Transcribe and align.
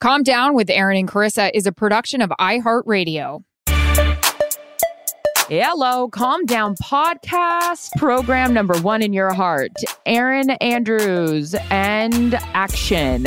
Calm 0.00 0.22
Down 0.22 0.54
with 0.54 0.70
Erin 0.70 0.96
and 0.96 1.10
Charissa 1.10 1.50
is 1.54 1.66
a 1.66 1.72
production 1.72 2.22
of 2.22 2.30
iHeartRadio. 2.38 3.42
Hello, 5.48 6.08
Calm 6.08 6.46
Down 6.46 6.76
podcast, 6.76 7.90
program 7.96 8.54
number 8.54 8.78
one 8.78 9.02
in 9.02 9.12
your 9.12 9.34
heart. 9.34 9.72
Erin 10.06 10.50
Andrews 10.50 11.56
and 11.70 12.34
action. 12.54 13.26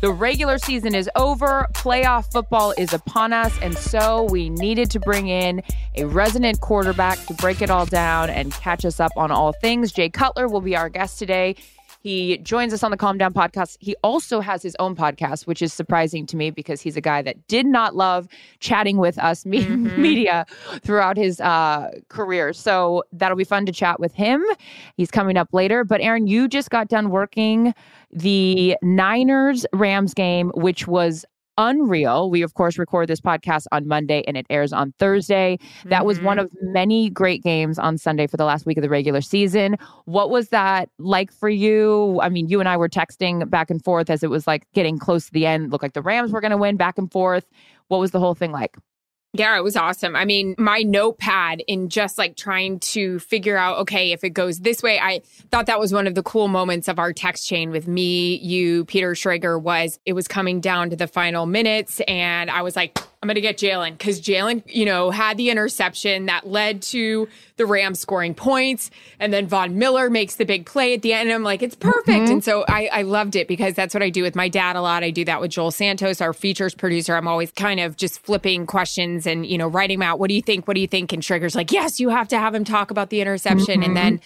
The 0.00 0.12
regular 0.12 0.58
season 0.58 0.94
is 0.94 1.10
over, 1.16 1.66
playoff 1.72 2.30
football 2.30 2.72
is 2.78 2.92
upon 2.92 3.32
us, 3.32 3.56
and 3.60 3.76
so 3.76 4.22
we 4.30 4.48
needed 4.48 4.92
to 4.92 5.00
bring 5.00 5.26
in 5.26 5.60
a 5.96 6.04
resident 6.04 6.60
quarterback 6.60 7.18
to 7.26 7.34
break 7.34 7.62
it 7.62 7.70
all 7.70 7.86
down 7.86 8.30
and 8.30 8.52
catch 8.52 8.84
us 8.84 9.00
up 9.00 9.10
on 9.16 9.32
all 9.32 9.52
things. 9.54 9.90
Jay 9.90 10.08
Cutler 10.08 10.46
will 10.46 10.60
be 10.60 10.76
our 10.76 10.88
guest 10.88 11.18
today. 11.18 11.56
He 12.02 12.38
joins 12.38 12.72
us 12.72 12.82
on 12.82 12.90
the 12.90 12.96
Calm 12.96 13.16
Down 13.16 13.32
podcast. 13.32 13.76
He 13.80 13.94
also 14.02 14.40
has 14.40 14.62
his 14.62 14.76
own 14.78 14.96
podcast, 14.96 15.46
which 15.46 15.62
is 15.62 15.72
surprising 15.72 16.26
to 16.26 16.36
me 16.36 16.50
because 16.50 16.80
he's 16.80 16.96
a 16.96 17.00
guy 17.00 17.22
that 17.22 17.46
did 17.46 17.64
not 17.64 17.94
love 17.94 18.28
chatting 18.60 18.98
with 18.98 19.18
us 19.18 19.46
me- 19.46 19.62
Mm-hmm. 19.72 20.02
media 20.02 20.46
throughout 20.82 21.16
his 21.16 21.40
uh, 21.40 21.90
career. 22.08 22.52
So 22.52 23.04
that'll 23.12 23.36
be 23.36 23.44
fun 23.44 23.64
to 23.66 23.72
chat 23.72 24.00
with 24.00 24.12
him. 24.14 24.42
He's 24.96 25.10
coming 25.10 25.36
up 25.36 25.48
later. 25.52 25.84
But 25.84 26.00
Erin, 26.00 26.26
you 26.26 26.48
just 26.48 26.70
got 26.70 26.88
done 26.88 27.10
working 27.10 27.72
the 28.10 28.76
Niners 28.82 29.64
Rams 29.72 30.12
game, 30.14 30.50
which 30.54 30.86
was 30.86 31.24
unreal. 31.58 32.30
We, 32.30 32.42
of 32.42 32.54
course, 32.54 32.78
record 32.78 33.08
this 33.08 33.20
podcast 33.20 33.66
on 33.72 33.86
Monday 33.86 34.22
and 34.26 34.36
it 34.36 34.46
airs 34.50 34.72
on 34.72 34.92
Thursday. 34.98 35.58
That 35.84 36.06
was 36.06 36.20
one 36.20 36.38
mm-hmm. 36.38 36.46
of 36.46 36.72
many 36.72 37.10
great 37.10 37.42
games 37.42 37.78
on 37.78 37.98
Sunday 37.98 38.26
for 38.26 38.36
the 38.36 38.44
last 38.44 38.66
week 38.66 38.78
of 38.78 38.82
the 38.82 38.88
regular 38.88 39.20
season. 39.20 39.76
What 40.04 40.30
was 40.30 40.48
that 40.48 40.88
like 40.98 41.32
for 41.32 41.48
you? 41.48 42.20
I 42.22 42.28
mean, 42.28 42.48
you 42.48 42.60
and 42.60 42.68
I 42.68 42.76
were 42.76 42.88
texting 42.88 43.48
back 43.50 43.70
and 43.70 43.82
forth 43.82 44.10
as 44.10 44.22
it 44.22 44.30
was 44.30 44.46
like 44.46 44.66
getting 44.72 44.98
close 44.98 45.26
to 45.26 45.32
the 45.32 45.46
end. 45.46 45.70
Looked 45.72 45.82
like 45.82 45.94
the 45.94 46.02
Rams 46.02 46.32
were 46.32 46.40
going 46.40 46.52
to 46.52 46.56
win 46.56 46.76
back 46.76 46.98
and 46.98 47.10
forth. 47.10 47.48
What 47.88 48.00
was 48.00 48.12
the 48.12 48.20
whole 48.20 48.34
thing 48.34 48.52
like? 48.52 48.76
Yeah, 49.34 49.56
it 49.56 49.64
was 49.64 49.76
awesome. 49.76 50.14
I 50.14 50.26
mean, 50.26 50.54
my 50.58 50.82
notepad 50.82 51.62
in 51.66 51.88
just 51.88 52.18
like 52.18 52.36
trying 52.36 52.80
to 52.80 53.18
figure 53.18 53.56
out, 53.56 53.78
okay, 53.78 54.12
if 54.12 54.24
it 54.24 54.30
goes 54.30 54.58
this 54.58 54.82
way, 54.82 54.98
I 54.98 55.22
thought 55.50 55.64
that 55.66 55.80
was 55.80 55.90
one 55.90 56.06
of 56.06 56.14
the 56.14 56.22
cool 56.22 56.48
moments 56.48 56.86
of 56.86 56.98
our 56.98 57.14
text 57.14 57.48
chain 57.48 57.70
with 57.70 57.88
me, 57.88 58.36
you, 58.36 58.84
Peter 58.84 59.12
Schrager, 59.12 59.60
was 59.60 59.98
it 60.04 60.12
was 60.12 60.28
coming 60.28 60.60
down 60.60 60.90
to 60.90 60.96
the 60.96 61.06
final 61.06 61.46
minutes. 61.46 62.00
And 62.06 62.50
I 62.50 62.60
was 62.60 62.76
like, 62.76 62.98
I'm 63.22 63.28
going 63.28 63.36
to 63.36 63.40
get 63.40 63.56
Jalen 63.56 63.96
because 63.96 64.20
Jalen, 64.20 64.64
you 64.66 64.84
know, 64.84 65.12
had 65.12 65.36
the 65.36 65.50
interception 65.50 66.26
that 66.26 66.44
led 66.44 66.82
to 66.82 67.28
the 67.56 67.64
Rams 67.64 68.00
scoring 68.00 68.34
points. 68.34 68.90
And 69.20 69.32
then 69.32 69.46
Von 69.46 69.78
Miller 69.78 70.10
makes 70.10 70.34
the 70.34 70.44
big 70.44 70.66
play 70.66 70.94
at 70.94 71.02
the 71.02 71.12
end. 71.12 71.28
And 71.28 71.32
I'm 71.32 71.44
like, 71.44 71.62
it's 71.62 71.76
perfect. 71.76 72.08
Mm-hmm. 72.08 72.32
And 72.32 72.44
so 72.44 72.64
I, 72.66 72.88
I 72.92 73.02
loved 73.02 73.36
it 73.36 73.46
because 73.46 73.74
that's 73.74 73.94
what 73.94 74.02
I 74.02 74.10
do 74.10 74.24
with 74.24 74.34
my 74.34 74.48
dad 74.48 74.74
a 74.74 74.80
lot. 74.80 75.04
I 75.04 75.10
do 75.10 75.24
that 75.26 75.40
with 75.40 75.52
Joel 75.52 75.70
Santos, 75.70 76.20
our 76.20 76.32
features 76.32 76.74
producer. 76.74 77.14
I'm 77.14 77.28
always 77.28 77.52
kind 77.52 77.78
of 77.78 77.96
just 77.96 78.20
flipping 78.24 78.66
questions 78.66 79.24
and, 79.24 79.46
you 79.46 79.56
know, 79.56 79.68
writing 79.68 80.00
them 80.00 80.08
out. 80.08 80.18
What 80.18 80.26
do 80.26 80.34
you 80.34 80.42
think? 80.42 80.66
What 80.66 80.74
do 80.74 80.80
you 80.80 80.88
think? 80.88 81.12
And 81.12 81.22
Trigger's 81.22 81.54
like, 81.54 81.70
yes, 81.70 82.00
you 82.00 82.08
have 82.08 82.26
to 82.26 82.38
have 82.38 82.56
him 82.56 82.64
talk 82.64 82.90
about 82.90 83.10
the 83.10 83.20
interception. 83.20 83.84
And 83.84 83.94
mm-hmm. 83.94 83.94
then, 83.94 84.20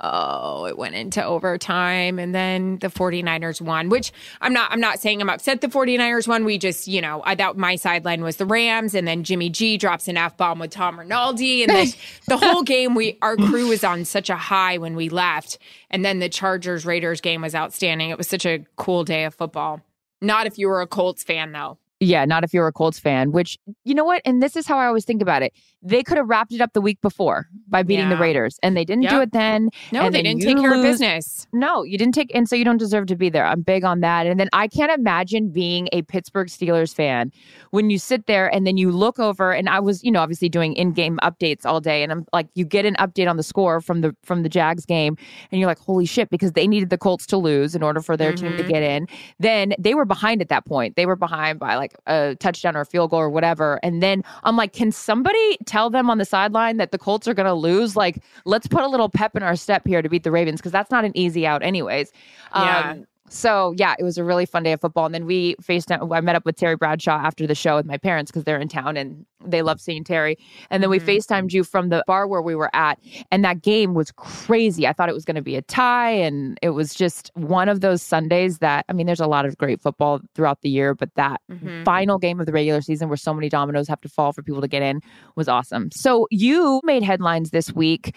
oh, 0.00 0.66
it 0.66 0.76
went 0.76 0.94
into 0.94 1.24
overtime 1.24 2.18
and 2.18 2.34
then 2.34 2.78
the 2.78 2.88
49ers 2.88 3.60
won, 3.60 3.88
which 3.88 4.12
I'm 4.40 4.52
not, 4.52 4.70
I'm 4.70 4.80
not 4.80 5.00
saying 5.00 5.20
I'm 5.20 5.30
upset 5.30 5.60
the 5.60 5.68
49ers 5.68 6.28
won. 6.28 6.44
We 6.44 6.58
just, 6.58 6.86
you 6.86 7.00
know, 7.00 7.22
I 7.24 7.34
thought 7.34 7.56
my 7.56 7.76
sideline 7.76 8.22
was 8.22 8.36
the 8.36 8.46
Rams 8.46 8.94
and 8.94 9.08
then 9.08 9.24
Jimmy 9.24 9.48
G 9.48 9.76
drops 9.78 10.08
an 10.08 10.16
F 10.16 10.36
bomb 10.36 10.58
with 10.58 10.70
Tom 10.70 10.98
Rinaldi. 10.98 11.62
And 11.62 11.72
then 11.72 11.86
the 12.28 12.36
whole 12.36 12.62
game, 12.62 12.94
we, 12.94 13.18
our 13.22 13.36
crew 13.36 13.68
was 13.68 13.84
on 13.84 14.04
such 14.04 14.30
a 14.30 14.36
high 14.36 14.78
when 14.78 14.96
we 14.96 15.08
left. 15.08 15.58
And 15.90 16.04
then 16.04 16.18
the 16.18 16.28
Chargers 16.28 16.84
Raiders 16.84 17.20
game 17.20 17.42
was 17.42 17.54
outstanding. 17.54 18.10
It 18.10 18.18
was 18.18 18.28
such 18.28 18.44
a 18.44 18.64
cool 18.76 19.04
day 19.04 19.24
of 19.24 19.34
football. 19.34 19.80
Not 20.20 20.46
if 20.46 20.58
you 20.58 20.68
were 20.68 20.80
a 20.80 20.86
Colts 20.86 21.22
fan 21.22 21.52
though. 21.52 21.78
Yeah, 21.98 22.26
not 22.26 22.44
if 22.44 22.52
you're 22.52 22.66
a 22.66 22.72
Colts 22.72 22.98
fan, 22.98 23.32
which, 23.32 23.58
you 23.84 23.94
know 23.94 24.04
what? 24.04 24.20
And 24.26 24.42
this 24.42 24.54
is 24.54 24.66
how 24.66 24.76
I 24.76 24.84
always 24.86 25.06
think 25.06 25.22
about 25.22 25.42
it. 25.42 25.54
They 25.82 26.02
could 26.02 26.18
have 26.18 26.28
wrapped 26.28 26.52
it 26.52 26.60
up 26.60 26.74
the 26.74 26.80
week 26.82 27.00
before 27.00 27.46
by 27.68 27.82
beating 27.82 28.10
the 28.10 28.16
Raiders, 28.18 28.58
and 28.62 28.76
they 28.76 28.84
didn't 28.84 29.08
do 29.08 29.20
it 29.20 29.32
then. 29.32 29.70
No, 29.92 30.02
and 30.02 30.14
they 30.14 30.20
didn't 30.20 30.42
take 30.42 30.58
care 30.58 30.74
of 30.74 30.82
business. 30.82 31.46
No, 31.54 31.84
you 31.84 31.96
didn't 31.96 32.14
take, 32.14 32.30
and 32.34 32.46
so 32.48 32.54
you 32.54 32.64
don't 32.64 32.76
deserve 32.76 33.06
to 33.06 33.16
be 33.16 33.30
there. 33.30 33.46
I'm 33.46 33.62
big 33.62 33.82
on 33.84 34.00
that. 34.00 34.26
And 34.26 34.38
then 34.38 34.48
I 34.52 34.68
can't 34.68 34.92
imagine 34.92 35.50
being 35.50 35.88
a 35.92 36.02
Pittsburgh 36.02 36.48
Steelers 36.48 36.94
fan 36.94 37.32
when 37.70 37.88
you 37.88 37.98
sit 37.98 38.26
there 38.26 38.52
and 38.52 38.66
then 38.66 38.76
you 38.76 38.90
look 38.90 39.18
over. 39.18 39.52
And 39.52 39.68
I 39.68 39.80
was, 39.80 40.04
you 40.04 40.10
know, 40.10 40.20
obviously 40.20 40.48
doing 40.50 40.74
in-game 40.74 41.18
updates 41.22 41.64
all 41.64 41.80
day, 41.80 42.02
and 42.02 42.12
I'm 42.12 42.26
like, 42.32 42.48
you 42.54 42.64
get 42.66 42.84
an 42.84 42.96
update 42.96 43.30
on 43.30 43.36
the 43.38 43.42
score 43.42 43.80
from 43.80 44.02
the 44.02 44.14
from 44.22 44.42
the 44.42 44.48
Jags 44.50 44.84
game, 44.84 45.16
and 45.50 45.60
you're 45.60 45.68
like, 45.68 45.78
holy 45.78 46.04
shit, 46.04 46.28
because 46.30 46.52
they 46.52 46.66
needed 46.66 46.90
the 46.90 46.98
Colts 46.98 47.24
to 47.26 47.36
lose 47.38 47.74
in 47.74 47.82
order 47.82 48.02
for 48.02 48.16
their 48.18 48.34
team 48.34 48.56
to 48.56 48.64
Mhm. 48.64 48.68
get 48.68 48.82
in. 48.82 49.06
Then 49.38 49.74
they 49.78 49.94
were 49.94 50.04
behind 50.04 50.42
at 50.42 50.48
that 50.50 50.66
point. 50.66 50.96
They 50.96 51.06
were 51.06 51.16
behind 51.16 51.58
by 51.58 51.76
like 51.76 51.85
a 52.06 52.36
touchdown 52.40 52.76
or 52.76 52.80
a 52.80 52.86
field 52.86 53.10
goal 53.10 53.20
or 53.20 53.30
whatever. 53.30 53.78
And 53.82 54.02
then 54.02 54.22
I'm 54.44 54.56
like, 54.56 54.72
can 54.72 54.92
somebody 54.92 55.58
tell 55.66 55.90
them 55.90 56.10
on 56.10 56.18
the 56.18 56.24
sideline 56.24 56.76
that 56.78 56.92
the 56.92 56.98
Colts 56.98 57.26
are 57.28 57.34
going 57.34 57.46
to 57.46 57.54
lose? 57.54 57.96
Like, 57.96 58.22
let's 58.44 58.66
put 58.66 58.82
a 58.82 58.88
little 58.88 59.08
pep 59.08 59.36
in 59.36 59.42
our 59.42 59.56
step 59.56 59.86
here 59.86 60.02
to 60.02 60.08
beat 60.08 60.22
the 60.22 60.30
Ravens 60.30 60.60
because 60.60 60.72
that's 60.72 60.90
not 60.90 61.04
an 61.04 61.16
easy 61.16 61.46
out, 61.46 61.62
anyways. 61.62 62.12
Yeah. 62.54 62.90
Um, 62.90 63.06
so 63.28 63.74
yeah, 63.76 63.94
it 63.98 64.02
was 64.04 64.18
a 64.18 64.24
really 64.24 64.46
fun 64.46 64.62
day 64.62 64.72
of 64.72 64.80
football. 64.80 65.06
And 65.06 65.14
then 65.14 65.26
we 65.26 65.56
faced. 65.60 65.90
I 65.90 66.20
met 66.20 66.36
up 66.36 66.44
with 66.44 66.56
Terry 66.56 66.76
Bradshaw 66.76 67.16
after 67.18 67.46
the 67.46 67.54
show 67.54 67.76
with 67.76 67.86
my 67.86 67.98
parents 67.98 68.30
because 68.30 68.44
they're 68.44 68.58
in 68.60 68.68
town 68.68 68.96
and 68.96 69.24
they 69.44 69.62
love 69.62 69.80
seeing 69.80 70.02
Terry. 70.02 70.36
And 70.70 70.82
then 70.82 70.90
we 70.90 70.98
Mhm. 70.98 71.04
FaceTimed 71.18 71.52
you 71.52 71.62
from 71.62 71.88
the 71.90 72.02
bar 72.06 72.26
where 72.26 72.42
we 72.42 72.54
were 72.54 72.70
at, 72.74 72.98
and 73.30 73.44
that 73.44 73.62
game 73.62 73.94
was 73.94 74.10
crazy. 74.12 74.86
I 74.86 74.92
thought 74.92 75.08
it 75.08 75.14
was 75.14 75.24
going 75.24 75.36
to 75.36 75.42
be 75.42 75.54
a 75.56 75.62
tie, 75.62 76.10
and 76.10 76.58
it 76.62 76.70
was 76.70 76.94
just 76.94 77.30
one 77.34 77.68
of 77.68 77.80
those 77.80 78.02
Sundays 78.02 78.58
that 78.58 78.84
I 78.88 78.92
mean, 78.92 79.06
there's 79.06 79.20
a 79.20 79.26
lot 79.26 79.44
of 79.46 79.56
great 79.58 79.80
football 79.80 80.20
throughout 80.34 80.62
the 80.62 80.70
year, 80.70 80.94
but 80.94 81.10
that 81.16 81.40
Mhm. 81.50 81.84
final 81.84 82.18
game 82.18 82.40
of 82.40 82.46
the 82.46 82.52
regular 82.52 82.80
season 82.80 83.08
where 83.08 83.16
so 83.16 83.32
many 83.34 83.48
dominoes 83.48 83.88
have 83.88 84.00
to 84.00 84.08
fall 84.08 84.32
for 84.32 84.42
people 84.42 84.60
to 84.62 84.68
get 84.68 84.82
in 84.82 85.00
was 85.36 85.48
awesome. 85.48 85.90
So 85.92 86.26
you 86.30 86.80
made 86.84 87.02
headlines 87.02 87.50
this 87.50 87.72
week 87.72 88.16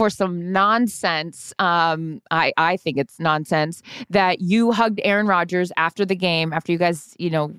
for 0.00 0.08
some 0.08 0.50
nonsense. 0.50 1.52
Um, 1.58 2.22
I 2.30 2.54
I 2.56 2.78
think 2.78 2.96
it's 2.96 3.20
nonsense 3.20 3.82
that 4.08 4.40
you 4.40 4.72
hugged 4.72 4.98
Aaron 5.04 5.26
Rodgers 5.26 5.70
after 5.76 6.06
the 6.06 6.16
game 6.16 6.54
after 6.54 6.72
you 6.72 6.78
guys 6.78 7.14
you 7.18 7.28
know 7.28 7.52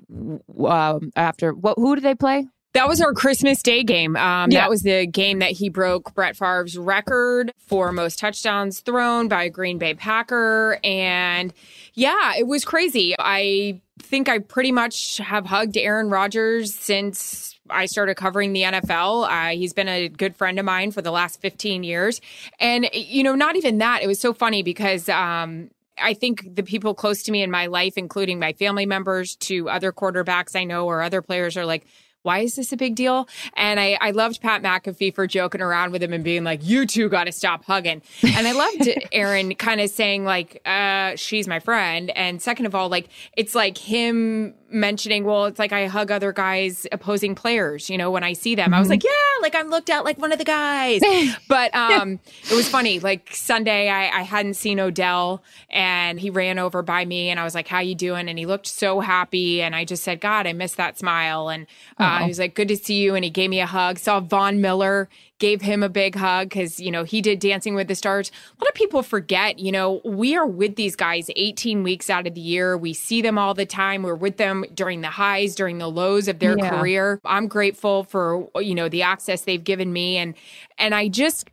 um, 0.66 1.12
after 1.14 1.52
what 1.52 1.78
who 1.78 1.94
did 1.94 2.02
they 2.02 2.16
play? 2.16 2.48
That 2.74 2.88
was 2.88 3.00
our 3.00 3.12
Christmas 3.12 3.62
Day 3.62 3.82
game. 3.84 4.16
Um, 4.16 4.50
Yeah. 4.50 4.60
That 4.60 4.70
was 4.70 4.82
the 4.82 5.06
game 5.06 5.40
that 5.40 5.50
he 5.52 5.68
broke 5.68 6.14
Brett 6.14 6.36
Favre's 6.36 6.78
record 6.78 7.52
for 7.58 7.92
most 7.92 8.18
touchdowns 8.18 8.80
thrown 8.80 9.28
by 9.28 9.44
a 9.44 9.50
Green 9.50 9.78
Bay 9.78 9.94
Packer. 9.94 10.78
And 10.82 11.52
yeah, 11.94 12.34
it 12.36 12.46
was 12.46 12.64
crazy. 12.64 13.14
I 13.18 13.80
think 13.98 14.28
I 14.28 14.38
pretty 14.38 14.72
much 14.72 15.18
have 15.18 15.46
hugged 15.46 15.76
Aaron 15.76 16.08
Rodgers 16.08 16.74
since 16.74 17.58
I 17.70 17.86
started 17.86 18.16
covering 18.16 18.52
the 18.52 18.62
NFL. 18.62 19.28
Uh, 19.28 19.54
he's 19.56 19.72
been 19.72 19.88
a 19.88 20.08
good 20.08 20.34
friend 20.34 20.58
of 20.58 20.64
mine 20.64 20.90
for 20.92 21.02
the 21.02 21.10
last 21.12 21.40
15 21.40 21.84
years. 21.84 22.20
And, 22.58 22.88
you 22.92 23.22
know, 23.22 23.34
not 23.34 23.56
even 23.56 23.78
that. 23.78 24.02
It 24.02 24.06
was 24.06 24.18
so 24.18 24.32
funny 24.32 24.62
because, 24.62 25.08
um, 25.08 25.70
I 25.98 26.14
think 26.14 26.54
the 26.56 26.62
people 26.62 26.94
close 26.94 27.22
to 27.24 27.32
me 27.32 27.42
in 27.42 27.50
my 27.50 27.66
life, 27.66 27.98
including 27.98 28.38
my 28.38 28.54
family 28.54 28.86
members 28.86 29.36
to 29.36 29.68
other 29.68 29.92
quarterbacks 29.92 30.56
I 30.56 30.64
know 30.64 30.86
or 30.86 31.02
other 31.02 31.20
players, 31.22 31.56
are 31.56 31.66
like, 31.66 31.86
why 32.22 32.40
is 32.40 32.54
this 32.54 32.72
a 32.72 32.76
big 32.76 32.94
deal? 32.94 33.28
And 33.54 33.80
I, 33.80 33.98
I 34.00 34.10
loved 34.12 34.40
Pat 34.40 34.62
McAfee 34.62 35.14
for 35.14 35.26
joking 35.26 35.60
around 35.60 35.92
with 35.92 36.02
him 36.02 36.12
and 36.12 36.22
being 36.22 36.44
like, 36.44 36.60
you 36.62 36.86
two 36.86 37.08
got 37.08 37.24
to 37.24 37.32
stop 37.32 37.64
hugging. 37.64 38.02
And 38.22 38.46
I 38.46 38.52
loved 38.52 38.88
Aaron 39.12 39.54
kind 39.56 39.80
of 39.80 39.90
saying, 39.90 40.24
like, 40.24 40.60
uh, 40.64 41.16
she's 41.16 41.48
my 41.48 41.58
friend. 41.58 42.10
And 42.10 42.40
second 42.40 42.66
of 42.66 42.74
all, 42.74 42.88
like, 42.88 43.08
it's 43.36 43.54
like 43.54 43.76
him 43.76 44.54
mentioning, 44.72 45.24
well, 45.24 45.46
it's 45.46 45.58
like 45.58 45.72
I 45.72 45.86
hug 45.86 46.10
other 46.10 46.32
guys, 46.32 46.86
opposing 46.92 47.34
players, 47.34 47.90
you 47.90 47.98
know, 47.98 48.10
when 48.10 48.24
I 48.24 48.32
see 48.32 48.54
them. 48.54 48.72
I 48.74 48.80
was 48.80 48.88
like, 48.88 49.04
yeah, 49.04 49.10
like 49.40 49.54
I'm 49.54 49.68
looked 49.68 49.90
at 49.90 50.04
like 50.04 50.18
one 50.18 50.32
of 50.32 50.38
the 50.38 50.44
guys. 50.44 51.02
but 51.48 51.74
um, 51.74 52.18
it 52.50 52.54
was 52.54 52.68
funny. 52.68 53.00
Like 53.00 53.34
Sunday, 53.34 53.88
I, 53.88 54.08
I 54.08 54.22
hadn't 54.22 54.54
seen 54.54 54.80
Odell 54.80 55.42
and 55.70 56.18
he 56.18 56.30
ran 56.30 56.58
over 56.58 56.82
by 56.82 57.04
me 57.04 57.30
and 57.30 57.38
I 57.38 57.44
was 57.44 57.54
like, 57.54 57.68
how 57.68 57.80
you 57.80 57.94
doing? 57.94 58.28
And 58.28 58.38
he 58.38 58.46
looked 58.46 58.66
so 58.66 59.00
happy. 59.00 59.62
And 59.62 59.74
I 59.74 59.84
just 59.84 60.02
said, 60.02 60.20
God, 60.20 60.46
I 60.46 60.52
miss 60.52 60.74
that 60.74 60.98
smile. 60.98 61.48
And 61.48 61.66
uh, 61.98 62.20
he 62.20 62.28
was 62.28 62.38
like, 62.38 62.54
good 62.54 62.68
to 62.68 62.76
see 62.76 63.02
you. 63.02 63.14
And 63.14 63.24
he 63.24 63.30
gave 63.30 63.50
me 63.50 63.60
a 63.60 63.66
hug. 63.66 63.98
Saw 63.98 64.20
Von 64.20 64.60
Miller 64.60 65.08
gave 65.42 65.60
him 65.60 65.82
a 65.82 65.88
big 65.88 66.14
hug 66.14 66.48
because 66.48 66.78
you 66.78 66.90
know 66.92 67.02
he 67.02 67.20
did 67.20 67.40
dancing 67.40 67.74
with 67.74 67.88
the 67.88 67.96
stars. 67.96 68.30
A 68.30 68.64
lot 68.64 68.68
of 68.68 68.74
people 68.74 69.02
forget 69.02 69.58
you 69.58 69.72
know 69.72 70.00
we 70.04 70.36
are 70.36 70.46
with 70.46 70.76
these 70.76 70.94
guys 70.94 71.28
18 71.34 71.82
weeks 71.82 72.08
out 72.08 72.28
of 72.28 72.34
the 72.34 72.40
year. 72.40 72.76
We 72.78 72.94
see 72.94 73.20
them 73.20 73.36
all 73.38 73.52
the 73.52 73.66
time. 73.66 74.04
We're 74.04 74.14
with 74.14 74.36
them 74.36 74.64
during 74.72 75.00
the 75.00 75.08
highs 75.10 75.56
during 75.56 75.78
the 75.78 75.88
lows 75.88 76.28
of 76.28 76.38
their 76.38 76.56
Yeah. 76.56 76.70
career. 76.70 77.20
I'm 77.24 77.48
grateful 77.48 78.04
for 78.04 78.48
you 78.60 78.74
know 78.74 78.88
the 78.88 79.02
access 79.02 79.42
they've 79.42 79.62
given 79.64 79.92
me. 79.92 80.16
And 80.16 80.34
and 80.78 80.94
i 80.94 81.08
just 81.08 81.50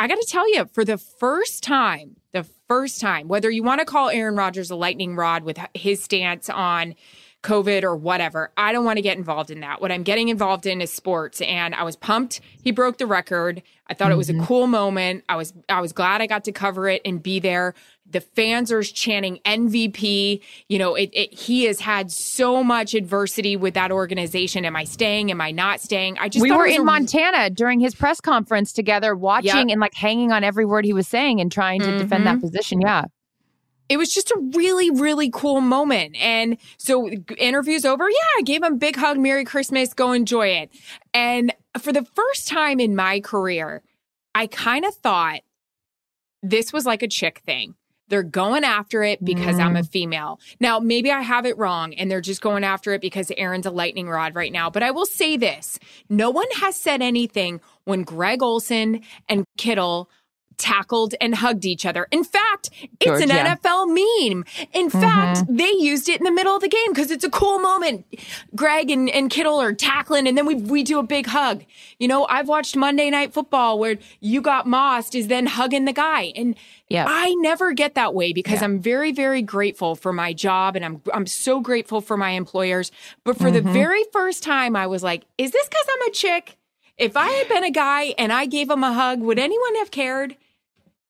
I 0.00 0.06
got 0.06 0.14
to 0.14 0.26
tell 0.30 0.48
you, 0.54 0.64
for 0.72 0.84
the 0.84 0.96
first 0.96 1.64
time, 1.64 2.16
the 2.32 2.46
first 2.68 3.00
time, 3.00 3.26
whether 3.26 3.50
you 3.50 3.64
want 3.64 3.80
to 3.80 3.84
call 3.84 4.08
Aaron 4.10 4.36
Rodgers 4.36 4.70
a 4.70 4.76
lightning 4.76 5.16
rod 5.16 5.42
with 5.42 5.58
his 5.74 6.02
stance 6.02 6.48
on 6.48 6.94
COVID 7.42 7.84
or 7.84 7.94
whatever, 7.94 8.50
I 8.56 8.72
don't 8.72 8.84
want 8.84 8.96
to 8.96 9.02
get 9.02 9.16
involved 9.16 9.50
in 9.50 9.60
that. 9.60 9.80
What 9.80 9.92
I'm 9.92 10.02
getting 10.02 10.28
involved 10.28 10.66
in 10.66 10.80
is 10.80 10.92
sports, 10.92 11.40
and 11.40 11.74
I 11.74 11.84
was 11.84 11.94
pumped. 11.94 12.40
He 12.62 12.72
broke 12.72 12.98
the 12.98 13.06
record. 13.06 13.62
I 13.86 13.94
thought 13.94 14.10
it 14.10 14.16
was 14.16 14.28
a 14.28 14.32
mm-hmm. 14.32 14.44
cool 14.44 14.66
moment. 14.66 15.24
I 15.28 15.36
was 15.36 15.54
I 15.68 15.80
was 15.80 15.92
glad 15.92 16.20
I 16.20 16.26
got 16.26 16.44
to 16.44 16.52
cover 16.52 16.88
it 16.88 17.00
and 17.04 17.22
be 17.22 17.38
there. 17.38 17.74
The 18.10 18.20
fans 18.20 18.72
are 18.72 18.82
chanting 18.82 19.38
MVP. 19.44 20.42
You 20.68 20.78
know, 20.78 20.94
it, 20.94 21.10
it 21.12 21.32
he 21.32 21.64
has 21.64 21.80
had 21.80 22.10
so 22.10 22.64
much 22.64 22.94
adversity 22.94 23.56
with 23.56 23.74
that 23.74 23.92
organization. 23.92 24.64
Am 24.64 24.74
I 24.74 24.84
staying? 24.84 25.30
Am 25.30 25.40
I 25.40 25.52
not 25.52 25.80
staying? 25.80 26.18
I 26.18 26.28
just 26.28 26.42
we 26.42 26.50
were 26.50 26.66
in 26.66 26.80
a- 26.80 26.84
Montana 26.84 27.50
during 27.50 27.78
his 27.78 27.94
press 27.94 28.20
conference 28.20 28.72
together, 28.72 29.14
watching 29.14 29.68
Yep. 29.68 29.68
and 29.70 29.80
like 29.80 29.94
hanging 29.94 30.32
on 30.32 30.42
every 30.42 30.64
word 30.64 30.84
he 30.84 30.92
was 30.92 31.06
saying 31.06 31.40
and 31.40 31.52
trying 31.52 31.80
to 31.80 31.86
mm-hmm. 31.86 31.98
defend 31.98 32.26
that 32.26 32.40
position. 32.40 32.80
Yeah. 32.80 33.04
It 33.88 33.96
was 33.96 34.12
just 34.12 34.30
a 34.30 34.50
really, 34.54 34.90
really 34.90 35.30
cool 35.30 35.60
moment. 35.60 36.16
And 36.16 36.58
so 36.76 37.08
interviews 37.38 37.84
over. 37.84 38.08
Yeah, 38.08 38.16
I 38.38 38.42
gave 38.42 38.62
him 38.62 38.74
a 38.74 38.76
big 38.76 38.96
hug. 38.96 39.18
Merry 39.18 39.44
Christmas. 39.44 39.94
Go 39.94 40.12
enjoy 40.12 40.48
it. 40.48 40.70
And 41.14 41.54
for 41.78 41.92
the 41.92 42.04
first 42.04 42.48
time 42.48 42.80
in 42.80 42.94
my 42.94 43.20
career, 43.20 43.82
I 44.34 44.46
kind 44.46 44.84
of 44.84 44.94
thought 44.94 45.40
this 46.42 46.72
was 46.72 46.86
like 46.86 47.02
a 47.02 47.08
chick 47.08 47.40
thing. 47.44 47.74
They're 48.08 48.22
going 48.22 48.64
after 48.64 49.02
it 49.02 49.22
because 49.22 49.58
I'm 49.58 49.76
a 49.76 49.80
mm. 49.80 49.88
female. 49.88 50.40
Now, 50.60 50.78
maybe 50.78 51.12
I 51.12 51.20
have 51.20 51.44
it 51.44 51.58
wrong 51.58 51.92
and 51.94 52.10
they're 52.10 52.22
just 52.22 52.40
going 52.40 52.64
after 52.64 52.94
it 52.94 53.02
because 53.02 53.30
Aaron's 53.36 53.66
a 53.66 53.70
lightning 53.70 54.08
rod 54.08 54.34
right 54.34 54.50
now. 54.50 54.70
But 54.70 54.82
I 54.82 54.90
will 54.90 55.06
say 55.06 55.36
this 55.36 55.78
no 56.08 56.30
one 56.30 56.46
has 56.56 56.76
said 56.76 57.02
anything 57.02 57.60
when 57.84 58.02
Greg 58.02 58.42
Olsen 58.42 59.02
and 59.28 59.44
Kittle 59.58 60.08
tackled 60.58 61.14
and 61.20 61.36
hugged 61.36 61.64
each 61.64 61.86
other. 61.86 62.06
In 62.10 62.24
fact, 62.24 62.70
it's 63.00 63.22
an 63.22 63.28
Georgia. 63.28 63.58
NFL 63.62 63.86
meme. 63.88 64.44
In 64.72 64.90
mm-hmm. 64.90 65.00
fact, 65.00 65.44
they 65.48 65.70
used 65.70 66.08
it 66.08 66.20
in 66.20 66.24
the 66.24 66.32
middle 66.32 66.54
of 66.54 66.60
the 66.60 66.68
game 66.68 66.92
because 66.92 67.10
it's 67.10 67.24
a 67.24 67.30
cool 67.30 67.58
moment. 67.58 68.04
Greg 68.54 68.90
and, 68.90 69.08
and 69.08 69.30
Kittle 69.30 69.60
are 69.60 69.72
tackling 69.72 70.26
and 70.26 70.36
then 70.36 70.44
we, 70.44 70.56
we 70.56 70.82
do 70.82 70.98
a 70.98 71.02
big 71.02 71.26
hug. 71.26 71.64
You 71.98 72.08
know, 72.08 72.26
I've 72.26 72.48
watched 72.48 72.76
Monday 72.76 73.08
Night 73.10 73.32
Football 73.32 73.78
where 73.78 73.96
you 74.20 74.42
got 74.42 74.66
Mossed 74.66 75.14
is 75.14 75.28
then 75.28 75.46
hugging 75.46 75.84
the 75.84 75.92
guy. 75.92 76.32
And 76.36 76.56
Yeah. 76.88 77.06
I 77.08 77.34
never 77.36 77.72
get 77.72 77.94
that 77.94 78.14
way 78.14 78.32
because 78.32 78.60
Yeah. 78.60 78.64
I'm 78.64 78.80
very, 78.80 79.12
very 79.12 79.42
grateful 79.42 79.94
for 79.94 80.12
my 80.12 80.32
job 80.32 80.76
and 80.76 80.84
I'm 80.84 81.00
I'm 81.14 81.26
so 81.26 81.60
grateful 81.60 82.00
for 82.00 82.16
my 82.16 82.30
employers. 82.30 82.90
But 83.24 83.38
for 83.38 83.50
the 83.50 83.60
mm-hmm. 83.60 83.72
very 83.72 84.04
first 84.12 84.42
time 84.42 84.76
I 84.76 84.86
was 84.86 85.02
like, 85.02 85.24
is 85.38 85.52
this 85.52 85.68
because 85.68 85.86
I'm 85.88 86.08
a 86.08 86.12
chick? 86.12 86.56
If 86.98 87.16
I 87.16 87.28
had 87.28 87.48
been 87.48 87.62
a 87.62 87.70
guy 87.70 88.14
and 88.18 88.32
I 88.32 88.46
gave 88.46 88.68
him 88.68 88.82
a 88.82 88.92
hug, 88.92 89.20
would 89.20 89.38
anyone 89.38 89.76
have 89.76 89.92
cared? 89.92 90.36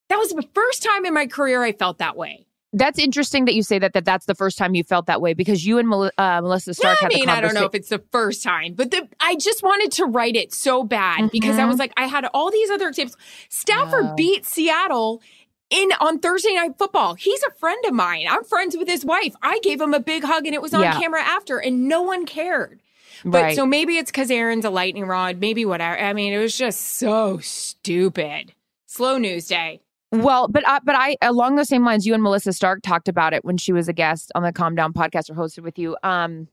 That 0.08 0.19
was 0.19 0.31
the 0.31 0.46
first 0.55 0.82
time 0.82 1.05
in 1.05 1.14
my 1.14 1.26
career 1.26 1.62
I 1.62 1.72
felt 1.72 1.99
that 1.99 2.16
way. 2.16 2.46
That's 2.75 2.99
interesting 2.99 3.46
that 3.46 3.55
you 3.55 3.62
say 3.62 3.78
that, 3.78 3.94
that 3.94 4.05
that's 4.05 4.26
the 4.26 4.34
first 4.34 4.58
time 4.58 4.75
you 4.75 4.84
felt 4.84 5.06
that 5.06 5.22
way 5.22 5.32
because 5.32 5.64
you 5.64 5.78
and 5.78 5.88
Mel- 5.88 6.10
uh, 6.19 6.40
Melissa 6.43 6.75
Stark 6.75 6.99
I 7.00 7.05
had 7.05 7.12
mean, 7.14 7.28
I 7.31 7.40
don't 7.40 7.55
know 7.55 7.64
if 7.64 7.75
it's 7.75 7.88
the 7.88 8.02
first 8.12 8.43
time, 8.43 8.75
but 8.75 8.90
the, 8.90 9.08
I 9.20 9.37
just 9.37 9.62
wanted 9.62 9.90
to 9.93 10.05
write 10.05 10.37
it 10.37 10.52
so 10.52 10.84
bad 10.84 11.31
because 11.31 11.52
Mm-hmm. 11.52 11.60
I 11.60 11.64
was 11.64 11.78
like, 11.78 11.93
I 11.96 12.06
had 12.06 12.26
all 12.34 12.50
these 12.50 12.69
other 12.69 12.93
tips. 12.93 13.16
Stafford 13.49 14.16
beat 14.16 14.44
Seattle 14.44 15.22
in 15.70 15.90
on 15.99 16.19
Thursday 16.19 16.55
night 16.55 16.76
football. 16.78 17.14
He's 17.14 17.43
a 17.44 17.50
friend 17.52 17.82
of 17.87 17.94
mine. 17.94 18.26
I'm 18.28 18.44
friends 18.44 18.76
with 18.76 18.87
his 18.88 19.02
wife. 19.05 19.34
I 19.43 19.60
gave 19.60 19.81
him 19.81 19.94
a 19.94 20.00
big 20.00 20.22
hug 20.25 20.44
and 20.44 20.55
it 20.55 20.60
was 20.60 20.75
on 20.75 20.82
Yeah. 20.82 20.99
camera 21.00 21.22
after 21.22 21.56
and 21.58 21.88
no 21.88 22.02
one 22.02 22.26
cared. 22.26 22.81
But 23.25 23.43
Right. 23.43 23.56
so 23.56 23.64
maybe 23.64 23.96
it's 23.96 24.10
because 24.10 24.31
Aaron's 24.31 24.66
a 24.66 24.70
lightning 24.70 25.06
rod, 25.06 25.38
maybe 25.40 25.64
whatever. 25.64 25.99
I 25.99 26.12
mean, 26.12 26.34
it 26.34 26.38
was 26.38 26.56
just 26.56 26.81
so 26.99 27.38
stupid. 27.38 28.52
Slow 28.87 29.16
news 29.19 29.46
day. 29.49 29.81
Well, 30.12 30.49
but 30.49 30.66
I, 30.66 30.81
but 30.84 30.94
I 30.94 31.16
along 31.22 31.56
those 31.56 31.69
same 31.69 31.84
lines, 31.84 32.06
you 32.06 32.14
and 32.14 32.22
Melissa 32.22 32.52
Stark 32.52 32.81
talked 32.82 33.08
about 33.08 33.34
it 33.34 33.44
when 33.44 33.56
she 33.58 33.72
was 33.72 33.88
a 33.88 33.93
guest 33.93 34.32
on 34.34 34.43
the 34.43 34.52
Calm 34.52 34.75
Down 34.75 34.93
podcast 34.93 35.28
or 35.31 35.34
hosted 35.34 35.62
with 35.62 35.78
you. 35.78 35.96
Um, 36.02 36.49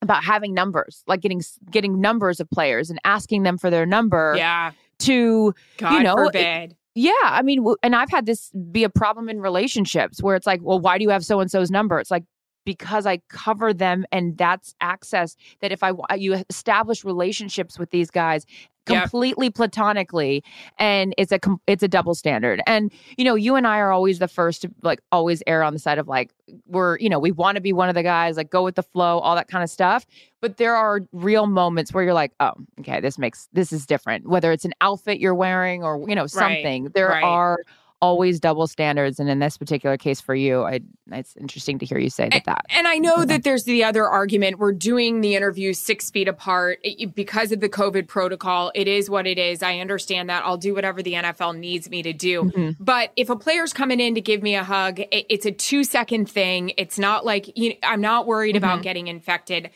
about 0.00 0.24
having 0.24 0.52
numbers, 0.52 1.04
like 1.06 1.20
getting 1.20 1.40
getting 1.70 2.00
numbers 2.00 2.40
of 2.40 2.50
players 2.50 2.90
and 2.90 2.98
asking 3.04 3.44
them 3.44 3.56
for 3.56 3.70
their 3.70 3.86
number 3.86 4.34
Yeah. 4.36 4.72
to 5.00 5.54
God 5.78 6.02
know, 6.02 6.16
it- 6.34 6.76
Yeah, 6.96 7.12
I 7.22 7.40
mean, 7.42 7.64
and 7.84 7.94
I've 7.94 8.10
had 8.10 8.26
this 8.26 8.50
be 8.72 8.82
a 8.82 8.90
problem 8.90 9.28
in 9.28 9.40
relationships 9.40 10.20
where 10.20 10.34
it's 10.34 10.46
like, 10.46 10.60
well, 10.60 10.80
why 10.80 10.98
do 10.98 11.04
you 11.04 11.10
have 11.10 11.24
so 11.24 11.38
and 11.38 11.48
so's 11.50 11.70
number? 11.70 12.00
It's 12.00 12.10
like 12.10 12.24
because 12.64 13.06
I 13.06 13.18
cover 13.28 13.72
them, 13.72 14.04
and 14.12 14.36
that's 14.36 14.74
access 14.80 15.36
that 15.60 15.70
if 15.72 15.82
I 15.84 15.92
you 16.16 16.34
establish 16.50 17.04
relationships 17.04 17.78
with 17.78 17.90
these 17.90 18.10
guys 18.10 18.44
Yep. 18.88 19.02
completely 19.02 19.48
platonically, 19.48 20.42
and 20.78 21.14
it's 21.16 21.30
a 21.30 21.38
it's 21.68 21.84
a 21.84 21.88
double 21.88 22.16
standard. 22.16 22.60
And 22.66 22.92
you 23.16 23.24
know, 23.24 23.36
you 23.36 23.54
and 23.54 23.64
I 23.64 23.78
are 23.78 23.92
always 23.92 24.18
the 24.18 24.26
first 24.26 24.62
to 24.62 24.70
like 24.82 25.00
always 25.12 25.40
err 25.46 25.62
on 25.62 25.72
the 25.72 25.78
side 25.78 25.98
of 25.98 26.08
like 26.08 26.32
we're 26.66 26.98
you 26.98 27.08
know 27.08 27.20
we 27.20 27.30
want 27.30 27.54
to 27.54 27.60
be 27.60 27.72
one 27.72 27.88
of 27.88 27.94
the 27.94 28.02
guys, 28.02 28.36
like 28.36 28.50
go 28.50 28.64
with 28.64 28.74
the 28.74 28.82
flow, 28.82 29.20
all 29.20 29.36
that 29.36 29.46
kind 29.46 29.62
of 29.62 29.70
stuff. 29.70 30.04
But 30.40 30.56
there 30.56 30.74
are 30.74 31.00
real 31.12 31.46
moments 31.46 31.92
where 31.92 32.02
you're 32.02 32.12
like, 32.12 32.32
oh, 32.40 32.54
okay, 32.80 33.00
this 33.00 33.18
makes 33.18 33.48
this 33.52 33.72
is 33.72 33.86
different. 33.86 34.28
Whether 34.28 34.50
it's 34.50 34.64
an 34.64 34.72
outfit 34.80 35.20
you're 35.20 35.34
wearing 35.34 35.84
or 35.84 36.04
you 36.08 36.16
know 36.16 36.26
something, 36.26 36.88
there 36.94 37.08
right. 37.08 37.22
are 37.22 37.58
always 38.02 38.40
double 38.40 38.66
standards. 38.66 39.18
And 39.20 39.30
in 39.30 39.38
this 39.38 39.56
particular 39.56 39.96
case 39.96 40.20
for 40.20 40.34
you, 40.34 40.62
I 40.64 40.80
it's 41.12 41.36
interesting 41.36 41.78
to 41.78 41.86
hear 41.86 41.98
you 41.98 42.10
say 42.10 42.28
that. 42.30 42.44
that. 42.46 42.66
And 42.70 42.86
I 42.88 42.98
know 42.98 43.24
that 43.24 43.44
there's 43.44 43.64
the 43.64 43.84
other 43.84 44.06
argument. 44.06 44.58
We're 44.58 44.72
doing 44.72 45.20
the 45.20 45.36
interview 45.36 45.72
six 45.72 46.10
feet 46.10 46.26
apart 46.28 46.80
It- 46.82 47.14
because 47.14 47.52
of 47.52 47.60
the 47.60 47.68
COVID 47.68 48.08
protocol. 48.08 48.72
It 48.74 48.88
is 48.88 49.08
what 49.08 49.26
it 49.26 49.38
is. 49.38 49.62
I 49.62 49.78
understand 49.78 50.28
that. 50.28 50.44
I'll 50.44 50.56
do 50.56 50.74
whatever 50.74 51.00
the 51.02 51.14
NFL 51.14 51.56
needs 51.58 51.88
me 51.88 52.02
to 52.02 52.12
do. 52.12 52.42
Mm-hmm. 52.42 52.82
But 52.82 53.12
if 53.16 53.30
a 53.30 53.36
player's 53.36 53.72
coming 53.72 54.00
in 54.00 54.14
to 54.16 54.20
give 54.20 54.42
me 54.42 54.56
a 54.56 54.64
hug, 54.64 54.98
it- 55.00 55.26
it's 55.30 55.46
a 55.46 55.52
two 55.52 55.84
second 55.84 56.28
thing. 56.28 56.72
It's 56.76 56.98
not 56.98 57.24
like 57.24 57.56
you 57.56 57.74
I'm 57.82 58.00
not 58.00 58.26
worried 58.26 58.56
Mm-hmm. 58.56 58.64
about 58.64 58.82
getting 58.82 59.06
infected. 59.06 59.70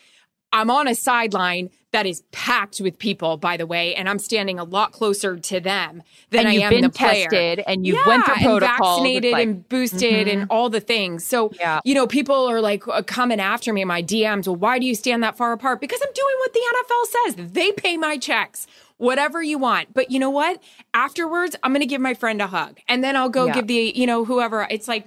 I'm 0.52 0.70
on 0.70 0.88
a 0.88 0.94
sideline. 0.96 1.70
That 1.92 2.04
is 2.04 2.22
packed 2.32 2.80
with 2.80 2.98
people, 2.98 3.36
by 3.36 3.56
the 3.56 3.66
way, 3.66 3.94
and 3.94 4.08
I'm 4.08 4.18
standing 4.18 4.58
a 4.58 4.64
lot 4.64 4.92
closer 4.92 5.36
to 5.36 5.60
them 5.60 6.02
than 6.30 6.40
and 6.40 6.48
I 6.48 6.52
you've 6.52 6.62
am 6.64 6.70
been 6.70 6.82
the 6.82 6.90
player. 6.90 7.28
tested 7.30 7.62
and 7.66 7.86
you 7.86 7.94
yeah, 7.94 8.06
went 8.06 8.24
through 8.26 8.50
and 8.52 8.60
vaccinated 8.60 9.32
like, 9.32 9.46
and 9.46 9.68
boosted 9.68 10.28
and 10.28 10.46
all 10.50 10.68
the 10.68 10.80
things. 10.80 11.24
So, 11.24 11.52
Yeah. 11.58 11.80
you 11.84 11.94
know, 11.94 12.06
people 12.06 12.46
are 12.50 12.60
like 12.60 12.86
uh, 12.88 13.02
coming 13.02 13.40
after 13.40 13.72
me 13.72 13.82
in 13.82 13.88
my 13.88 14.02
DMs. 14.02 14.46
Well, 14.46 14.56
why 14.56 14.78
do 14.78 14.84
you 14.86 14.94
stand 14.94 15.22
that 15.22 15.36
far 15.36 15.52
apart? 15.52 15.80
Because 15.80 16.00
I'm 16.02 16.12
doing 16.12 16.34
what 16.40 16.52
the 16.52 16.60
NFL 16.74 17.34
says. 17.36 17.52
They 17.52 17.72
pay 17.72 17.96
my 17.96 18.18
checks. 18.18 18.66
Whatever 18.98 19.42
you 19.42 19.58
want. 19.58 19.92
But 19.94 20.10
you 20.10 20.18
know 20.18 20.30
what? 20.30 20.60
Afterwards, 20.94 21.54
I'm 21.62 21.70
going 21.72 21.80
to 21.82 21.86
give 21.86 22.00
my 22.00 22.14
friend 22.14 22.40
a 22.40 22.46
hug. 22.46 22.78
And 22.88 23.04
then 23.04 23.14
I'll 23.14 23.28
go 23.28 23.46
Yeah. 23.46 23.54
give 23.54 23.66
the, 23.66 23.92
you 23.94 24.06
know, 24.06 24.24
whoever. 24.24 24.66
It's 24.70 24.88
like 24.88 25.06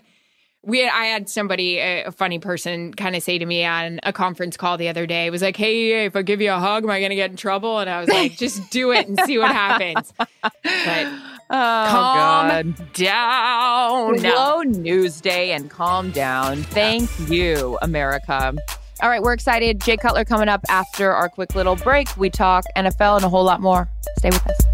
we 0.64 0.88
I 0.88 1.06
had 1.06 1.30
somebody 1.30 1.78
a, 1.78 2.06
a 2.06 2.12
funny 2.12 2.40
person 2.40 2.94
kind 2.94 3.16
of 3.16 3.24
say 3.24 3.38
to 3.38 3.46
me 3.46 3.64
on 3.64 4.00
a 4.04 4.12
conference 4.12 4.58
call 4.58 4.78
the 4.78 4.90
other 4.90 5.06
day. 5.06 5.30
Was 5.30 5.42
like, 5.42 5.56
"Hey, 5.56 6.06
if 6.06 6.16
I 6.16 6.22
give 6.22 6.42
you 6.42 6.52
a 6.52 6.60
hug, 6.60 6.84
am 6.84 6.90
I 6.90 7.00
going 7.00 7.12
to 7.12 7.16
get 7.16 7.32
in 7.32 7.38
trouble?" 7.38 7.80
And 7.80 7.90
I 7.90 8.00
was 8.00 8.10
like, 8.10 8.38
"Just 8.38 8.70
do 8.70 8.92
it 8.92 9.08
and 9.08 9.20
see 9.26 9.38
what 9.38 9.52
happens." 9.52 10.14
But 10.18 10.52
oh, 11.50 11.86
calm 11.90 12.48
God. 12.50 12.94
down. 12.94 14.22
No. 14.22 14.36
Slow 14.36 14.62
news 14.64 15.22
day 15.22 15.54
and 15.54 15.70
calm 15.70 16.12
down. 16.12 16.64
Thank 16.64 17.10
you, 17.30 17.78
America. 17.82 18.54
All 19.02 19.10
right, 19.10 19.22
we're 19.22 19.34
excited. 19.34 19.80
Jay 19.80 19.96
Cutler 19.96 20.26
coming 20.26 20.50
up 20.50 20.62
after 20.68 21.12
our 21.14 21.30
quick 21.30 21.56
little 21.56 21.78
break. 21.78 22.10
We 22.18 22.30
talk 22.30 22.66
NFL 22.76 23.18
and 23.18 23.26
a 23.26 23.30
whole 23.30 23.46
lot 23.46 23.62
more. 23.62 23.90
Stay 24.18 24.30
with 24.30 24.46
us. 24.46 24.69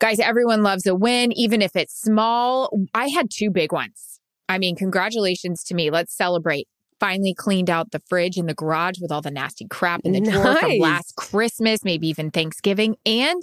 Guys, 0.00 0.20
everyone 0.20 0.62
loves 0.62 0.86
a 0.86 0.94
win, 0.94 1.32
even 1.32 1.60
if 1.60 1.74
it's 1.74 2.00
small. 2.00 2.70
I 2.94 3.08
had 3.08 3.30
two 3.32 3.50
big 3.50 3.72
ones. 3.72 4.20
I 4.48 4.58
mean, 4.58 4.76
congratulations 4.76 5.64
to 5.64 5.74
me. 5.74 5.90
Let's 5.90 6.16
celebrate. 6.16 6.68
Finally 7.00 7.34
cleaned 7.34 7.68
out 7.68 7.90
the 7.90 8.00
fridge 8.08 8.36
and 8.36 8.48
the 8.48 8.54
garage 8.54 9.00
with 9.00 9.10
all 9.10 9.22
the 9.22 9.30
nasty 9.30 9.66
crap 9.68 10.00
in 10.04 10.12
the 10.12 10.20
drawer 10.20 10.56
from 10.56 10.78
last 10.78 11.16
Christmas, 11.16 11.84
maybe 11.84 12.08
even 12.08 12.30
Thanksgiving. 12.30 12.96
And 13.06 13.42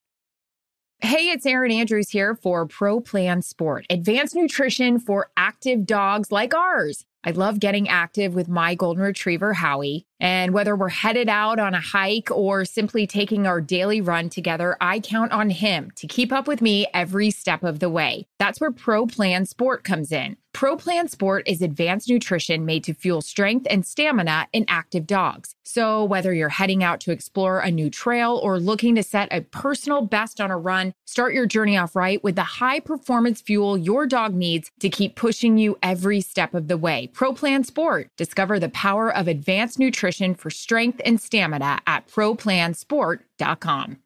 Hey, 1.03 1.29
it's 1.29 1.47
Erin 1.47 1.71
Andrews 1.71 2.11
here 2.11 2.35
for 2.35 2.67
Pro 2.67 3.01
Plan 3.01 3.41
Sport, 3.41 3.87
advanced 3.89 4.35
nutrition 4.35 4.99
for 4.99 5.31
active 5.35 5.87
dogs 5.87 6.31
like 6.31 6.53
ours. 6.53 7.07
I 7.23 7.31
love 7.31 7.59
getting 7.59 7.87
active 7.87 8.33
with 8.33 8.47
my 8.47 8.73
golden 8.75 9.03
retriever, 9.03 9.53
Howie. 9.53 10.07
And 10.19 10.53
whether 10.53 10.75
we're 10.75 10.89
headed 10.89 11.29
out 11.29 11.59
on 11.59 11.73
a 11.73 11.81
hike 11.81 12.29
or 12.31 12.63
simply 12.63 13.07
taking 13.07 13.47
our 13.47 13.59
daily 13.59 14.01
run 14.01 14.29
together, 14.29 14.77
I 14.79 14.99
count 14.99 15.31
on 15.31 15.49
him 15.49 15.91
to 15.95 16.07
keep 16.07 16.31
up 16.31 16.47
with 16.47 16.61
me 16.61 16.87
every 16.93 17.31
step 17.31 17.63
of 17.63 17.79
the 17.79 17.89
way. 17.89 18.27
That's 18.37 18.61
where 18.61 18.71
Pro 18.71 19.07
Plan 19.07 19.45
Sport 19.45 19.83
comes 19.83 20.11
in. 20.11 20.37
Pro 20.53 20.75
Plan 20.75 21.07
Sport 21.07 21.47
is 21.47 21.61
advanced 21.61 22.09
nutrition 22.09 22.65
made 22.65 22.83
to 22.83 22.93
fuel 22.93 23.21
strength 23.21 23.65
and 23.69 23.85
stamina 23.85 24.47
in 24.51 24.65
active 24.67 25.07
dogs. 25.07 25.55
So, 25.63 26.03
whether 26.03 26.33
you're 26.33 26.49
heading 26.49 26.83
out 26.83 26.99
to 27.01 27.11
explore 27.11 27.59
a 27.59 27.71
new 27.71 27.89
trail 27.89 28.39
or 28.43 28.59
looking 28.59 28.95
to 28.95 29.03
set 29.03 29.29
a 29.31 29.41
personal 29.41 30.01
best 30.01 30.41
on 30.41 30.51
a 30.51 30.57
run, 30.57 30.93
start 31.05 31.33
your 31.33 31.45
journey 31.45 31.77
off 31.77 31.95
right 31.95 32.21
with 32.21 32.35
the 32.35 32.43
high 32.43 32.81
performance 32.81 33.39
fuel 33.39 33.77
your 33.77 34.05
dog 34.05 34.33
needs 34.35 34.69
to 34.81 34.89
keep 34.89 35.15
pushing 35.15 35.57
you 35.57 35.77
every 35.81 36.19
step 36.19 36.53
of 36.53 36.67
the 36.67 36.77
way. 36.77 37.09
Pro 37.13 37.33
Plan 37.33 37.63
Sport. 37.63 38.07
Discover 38.17 38.59
the 38.59 38.69
power 38.69 39.13
of 39.13 39.27
advanced 39.27 39.79
nutrition 39.79 40.35
for 40.35 40.49
strength 40.49 41.01
and 41.05 41.21
stamina 41.21 41.79
at 41.87 42.07
ProPlansport.com. 42.07 43.97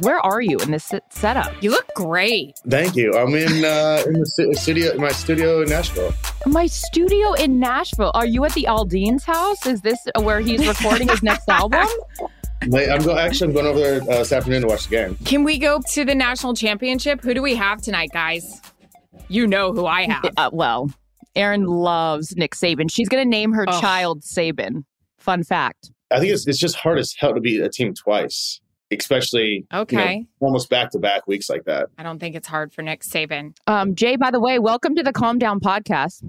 Where 0.00 0.20
are 0.20 0.42
you 0.42 0.58
in 0.58 0.72
this 0.72 0.92
setup? 1.08 1.62
You 1.62 1.70
look 1.70 1.86
great. 1.94 2.52
Thank 2.68 2.96
you. 2.96 3.14
I'm 3.14 3.34
in 3.34 3.64
uh, 3.64 4.02
in 4.06 4.12
the 4.20 4.54
studio, 4.60 4.92
in 4.92 5.00
my 5.00 5.08
studio 5.08 5.62
in 5.62 5.70
Nashville. 5.70 6.12
My 6.44 6.66
studio 6.66 7.32
in 7.32 7.58
Nashville. 7.58 8.10
Are 8.14 8.26
you 8.26 8.44
at 8.44 8.52
the 8.52 8.64
Aldean's 8.68 9.24
house? 9.24 9.64
Is 9.64 9.80
this 9.80 9.98
where 10.20 10.40
he's 10.40 10.68
recording 10.68 11.08
his 11.08 11.22
next 11.22 11.48
album? 11.48 11.86
Like, 12.68 12.88
I'm 12.88 13.02
go- 13.02 13.16
actually 13.16 13.48
I'm 13.48 13.54
going 13.54 13.66
over 13.66 13.78
there 13.78 14.02
uh, 14.02 14.18
this 14.18 14.32
afternoon 14.32 14.62
to 14.62 14.68
watch 14.68 14.84
the 14.84 14.90
game. 14.90 15.16
Can 15.24 15.44
we 15.44 15.58
go 15.58 15.80
to 15.92 16.04
the 16.04 16.14
national 16.14 16.54
championship? 16.54 17.22
Who 17.22 17.32
do 17.34 17.42
we 17.42 17.54
have 17.54 17.80
tonight, 17.80 18.10
guys? 18.12 18.60
You 19.28 19.46
know 19.46 19.72
who 19.72 19.86
I 19.86 20.02
have. 20.02 20.24
Uh, 20.36 20.50
well, 20.52 20.90
Erin 21.34 21.64
loves 21.66 22.36
Nick 22.36 22.54
Saban. 22.54 22.90
She's 22.90 23.08
going 23.08 23.22
to 23.24 23.28
name 23.28 23.52
her 23.52 23.64
Oh. 23.68 23.80
child 23.80 24.22
Saban. 24.22 24.84
Fun 25.18 25.42
fact. 25.44 25.90
I 26.10 26.20
think 26.20 26.32
it's 26.32 26.46
it's 26.46 26.58
just 26.58 26.76
hard 26.76 26.98
as 26.98 27.14
hell 27.18 27.34
to 27.34 27.40
beat 27.40 27.60
a 27.60 27.68
team 27.68 27.92
twice, 27.94 28.60
especially 28.92 29.48
you 29.50 29.66
know, 29.72 29.80
Okay. 29.80 30.26
almost 30.40 30.70
back 30.70 30.90
to 30.92 30.98
back 31.00 31.26
weeks 31.26 31.48
like 31.50 31.64
that. 31.64 31.88
I 31.98 32.02
don't 32.04 32.18
think 32.20 32.36
it's 32.36 32.46
hard 32.46 32.72
for 32.72 32.82
Nick 32.82 33.02
Saban. 33.02 33.56
Um, 33.66 33.94
Jay, 33.96 34.14
by 34.16 34.30
the 34.30 34.38
way, 34.40 34.58
welcome 34.60 34.94
to 34.94 35.02
the 35.02 35.12
Calm 35.12 35.38
Down 35.38 35.58
podcast. 35.60 36.22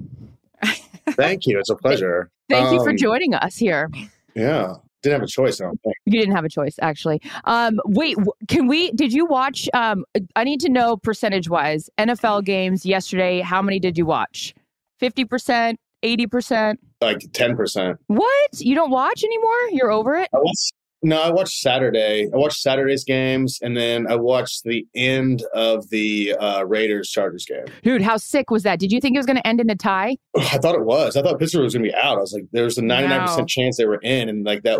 Thank 1.12 1.46
you. 1.46 1.60
It's 1.60 1.70
a 1.70 1.75
pleasure. 1.75 2.32
Thank 2.50 2.72
you 2.74 2.79
for 2.84 2.89
Um, 2.89 2.98
joining 2.98 3.34
us 3.36 3.56
here. 3.58 3.89
Yeah, 4.36 4.75
didn't 5.10 5.22
have 5.22 5.28
a 5.28 5.32
choice. 5.32 5.62
I 5.62 5.66
don't 5.66 5.82
think. 5.82 5.96
You 6.06 6.20
didn't 6.20 6.36
have 6.36 6.46
a 6.46 6.50
choice, 6.50 6.76
actually. 6.82 7.22
Um, 7.46 7.80
wait, 7.86 8.18
can 8.48 8.68
we? 8.68 8.92
Did 8.92 9.14
you 9.14 9.26
watch? 9.26 9.70
Um, 9.74 10.06
I 10.36 10.44
need 10.44 10.60
to 10.62 10.70
know 10.70 10.98
percentage 10.98 11.50
wise 11.50 11.90
NFL 11.98 12.46
games 12.46 12.86
yesterday. 12.86 13.42
How 13.42 13.62
many 13.62 13.80
did 13.80 13.98
you 13.98 14.06
watch? 14.06 14.54
Fifty 15.00 15.26
percent, 15.26 15.80
eighty 16.04 16.28
percent. 16.28 16.80
Like 17.02 17.20
ten 17.34 17.56
percent. 17.56 17.98
What? 18.08 18.60
You 18.60 18.76
don't 18.76 18.92
watch 18.92 19.24
anymore? 19.24 19.70
You're 19.72 19.92
over 19.92 20.16
it? 20.16 20.30
I. 20.34 20.72
No, 21.08 21.22
I 21.22 21.32
watched 21.32 21.60
Saturday. 21.60 22.28
I 22.34 22.36
watched 22.38 22.58
Saturday's 22.60 23.04
games, 23.06 23.60
and 23.62 23.78
then 23.78 24.08
I 24.12 24.16
watched 24.16 24.64
the 24.66 24.86
end 24.94 25.44
of 25.54 25.90
the 25.90 26.34
uh, 26.40 26.64
Raiders 26.66 27.10
Chargers 27.10 27.46
game. 27.46 27.66
Dude, 27.84 28.02
how 28.02 28.18
sick 28.18 28.52
was 28.52 28.64
that? 28.64 28.80
Did 28.80 28.92
you 28.92 29.00
think 29.00 29.16
it 29.16 29.20
was 29.20 29.26
going 29.26 29.38
to 29.38 29.48
end 29.48 29.62
in 29.62 29.70
a 29.70 29.76
tie? 29.76 30.18
I 30.36 30.58
thought 30.58 30.76
it 30.76 30.84
was. 30.84 31.16
I 31.16 31.22
thought 31.22 31.40
Pittsburgh 31.40 31.64
was 31.64 31.74
going 31.74 31.86
to 31.86 31.90
be 31.92 31.96
out. 31.96 32.18
I 32.18 32.22
was 32.22 32.34
like, 32.34 32.44
there's 32.52 32.78
a 32.78 32.82
ninety 32.82 33.08
nine 33.08 33.22
No. 33.22 33.26
percent 33.28 33.48
chance 33.48 33.78
they 33.78 33.86
were 33.86 34.00
in, 34.04 34.28
and 34.28 34.46
like 34.46 34.64
that 34.64 34.80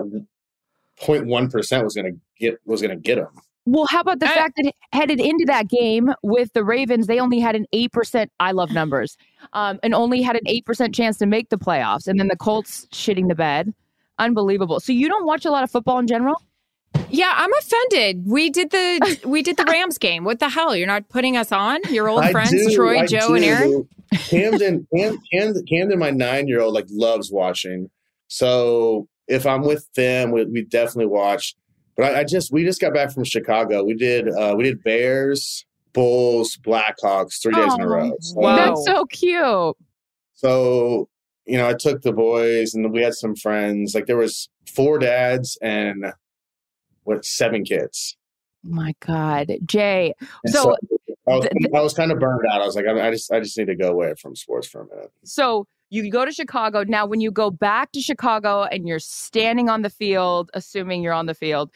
0.1 1.02 1.52
percent 1.52 1.84
was 1.84 1.96
going 1.96 2.12
to 2.14 2.20
get 2.40 2.60
was 2.66 2.82
going 2.82 2.92
to 2.92 3.02
get 3.02 3.16
them. 3.16 3.28
Well, 3.66 3.86
how 3.90 4.00
about 4.02 4.20
the 4.20 4.30
I- 4.30 4.34
fact 4.34 4.54
that 4.64 4.72
headed 4.94 5.20
into 5.20 5.44
that 5.48 5.68
game 5.70 6.14
with 6.24 6.54
the 6.54 6.64
Ravens, 6.64 7.08
they 7.08 7.20
only 7.20 7.40
had 7.40 7.54
an 7.56 7.66
8%, 7.76 8.28
I 8.40 8.54
love 8.54 8.72
numbers, 8.72 9.18
um, 9.52 9.78
and 9.84 9.94
only 9.94 10.22
had 10.22 10.38
an 10.38 10.46
8% 10.48 10.94
chance 10.96 11.18
to 11.18 11.26
make 11.26 11.50
the 11.50 11.58
playoffs. 11.58 12.08
And 12.08 12.18
then 12.18 12.30
the 12.30 12.38
Colts 12.38 12.86
shitting 12.94 13.28
the 13.28 13.36
bed. 13.36 13.74
Unbelievable. 14.20 14.80
So 14.80 14.92
you 14.92 15.08
don't 15.08 15.26
watch 15.26 15.46
a 15.46 15.52
lot 15.52 15.64
of 15.64 15.72
football 15.72 16.00
in 16.00 16.08
general? 16.08 16.42
Yeah, 17.10 17.34
I'm 17.36 17.52
offended. 17.54 18.24
We 18.26 18.50
did 18.50 18.72
the 18.72 19.20
we 19.26 19.42
did 19.42 19.58
the 19.58 19.66
Rams 19.66 19.98
game. 19.98 20.24
What 20.24 20.40
the 20.40 20.50
hell? 20.50 20.76
You're 20.76 20.88
not 20.88 21.08
putting 21.10 21.38
us 21.38 21.52
on? 21.52 21.82
Your 21.90 22.10
old 22.10 22.22
I 22.22 22.32
friends, 22.32 22.52
do, 22.52 22.76
Troy, 22.76 23.00
I 23.00 23.06
Joe, 23.06 23.34
and. 23.34 23.46
Erin? 23.46 23.88
Camden, 24.14 24.88
Camden, 24.96 25.66
Camden, 25.68 26.00
my 26.00 26.12
nine 26.12 26.48
year 26.48 26.62
old, 26.62 26.74
like 26.74 26.88
loves 26.90 27.32
watching. 27.32 27.90
So 28.28 29.08
if 29.28 29.46
I'm 29.46 29.62
with 29.62 29.92
them, 29.94 30.32
we, 30.32 30.46
we 30.46 30.64
definitely 30.64 31.08
watch. 31.08 31.56
But 31.96 32.16
I, 32.16 32.20
I 32.20 32.24
just 32.24 32.52
we 32.52 32.64
just 32.64 32.80
got 32.80 32.94
back 32.94 33.12
from 33.12 33.24
Chicago. 33.24 33.84
We 33.84 33.96
did 33.96 34.30
uh, 34.30 34.56
we 34.58 34.64
did 34.64 34.84
Bears, 34.84 35.66
Bulls, 35.94 36.58
Blackhawks 36.58 37.42
three 37.42 37.54
days 37.54 37.74
in 37.74 37.82
a 37.82 37.88
row. 37.88 38.16
So, 38.20 38.36
wow. 38.36 38.56
That's 38.56 38.86
so 38.86 39.06
cute. 39.06 39.76
so 40.34 41.10
you 41.48 41.58
know, 41.58 41.68
I 41.68 41.74
took 41.74 42.02
the 42.02 42.14
boys 42.14 42.74
and 42.74 42.92
we 42.92 43.02
had 43.02 43.14
some 43.14 43.36
friends. 43.36 43.96
Like 43.96 44.06
there 44.06 44.18
was 44.18 44.50
four 44.68 45.00
dads 45.00 45.58
and 45.62 46.14
what 47.04 47.26
seven 47.26 47.64
kids. 47.64 48.18
My 48.64 48.94
God, 49.06 49.52
Jay. 49.66 50.14
And 50.44 50.54
So, 50.54 50.76
I 51.28 51.36
was, 51.36 51.48
th- 51.48 51.74
I 51.74 51.82
was 51.82 51.94
kind 51.94 52.12
of 52.12 52.20
burned 52.20 52.46
out. 52.52 52.62
I 52.62 52.66
was 52.66 52.76
like, 52.76 52.86
I, 52.86 53.08
I 53.08 53.12
just 53.12 53.32
I 53.32 53.40
just 53.40 53.58
need 53.58 53.68
to 53.68 53.76
go 53.76 53.90
away 53.90 54.14
from 54.20 54.36
sports 54.36 54.68
for 54.68 54.82
a 54.82 54.88
minute. 54.88 55.12
So 55.24 55.68
you 55.90 56.10
go 56.12 56.26
to 56.26 56.32
Chicago. 56.32 56.84
Now, 56.84 57.06
when 57.06 57.22
you 57.22 57.32
go 57.32 57.50
back 57.50 57.92
to 57.94 58.02
Chicago 58.02 58.64
and 58.64 58.88
you're 58.88 59.00
standing 59.00 59.70
on 59.70 59.82
the 59.84 59.90
field, 59.90 60.50
assuming 60.54 61.02
you're 61.02 61.14
on 61.14 61.28
the 61.28 61.34
field, 61.34 61.72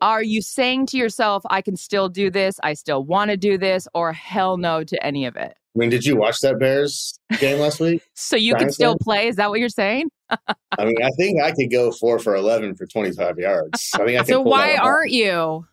are 0.00 0.22
you 0.22 0.42
saying 0.42 0.86
to 0.88 0.98
yourself, 0.98 1.42
I 1.48 1.62
can 1.62 1.76
still 1.76 2.08
do 2.08 2.30
this? 2.30 2.60
I 2.62 2.74
still 2.74 3.02
want 3.02 3.30
to 3.30 3.36
do 3.36 3.56
this, 3.56 3.88
or 3.94 4.12
hell 4.12 4.58
no 4.58 4.84
to 4.84 5.06
any 5.06 5.24
of 5.24 5.36
it? 5.36 5.56
I 5.76 5.78
mean, 5.78 5.90
did 5.90 6.06
you 6.06 6.16
watch 6.16 6.40
that 6.40 6.58
Bears 6.58 7.18
game 7.38 7.58
last 7.58 7.80
week? 7.80 8.02
So 8.14 8.34
you 8.34 8.54
can 8.54 8.72
still 8.72 8.92
fan? 8.92 8.98
play? 9.02 9.28
Is 9.28 9.36
that 9.36 9.50
what 9.50 9.60
you're 9.60 9.68
saying? 9.68 10.08
I 10.30 10.84
mean, 10.84 10.96
I 11.04 11.10
think 11.10 11.40
I 11.42 11.52
could 11.52 11.70
go 11.70 11.92
four 11.92 12.18
for 12.18 12.34
eleven 12.34 12.74
for 12.74 12.86
twenty 12.86 13.12
five 13.12 13.38
yards. 13.38 13.90
I 13.94 13.98
think 13.98 14.18
I 14.18 14.18
could 14.20 14.28
So 14.28 14.40
why 14.40 14.74
aren't 14.76 15.10
you? 15.12 15.66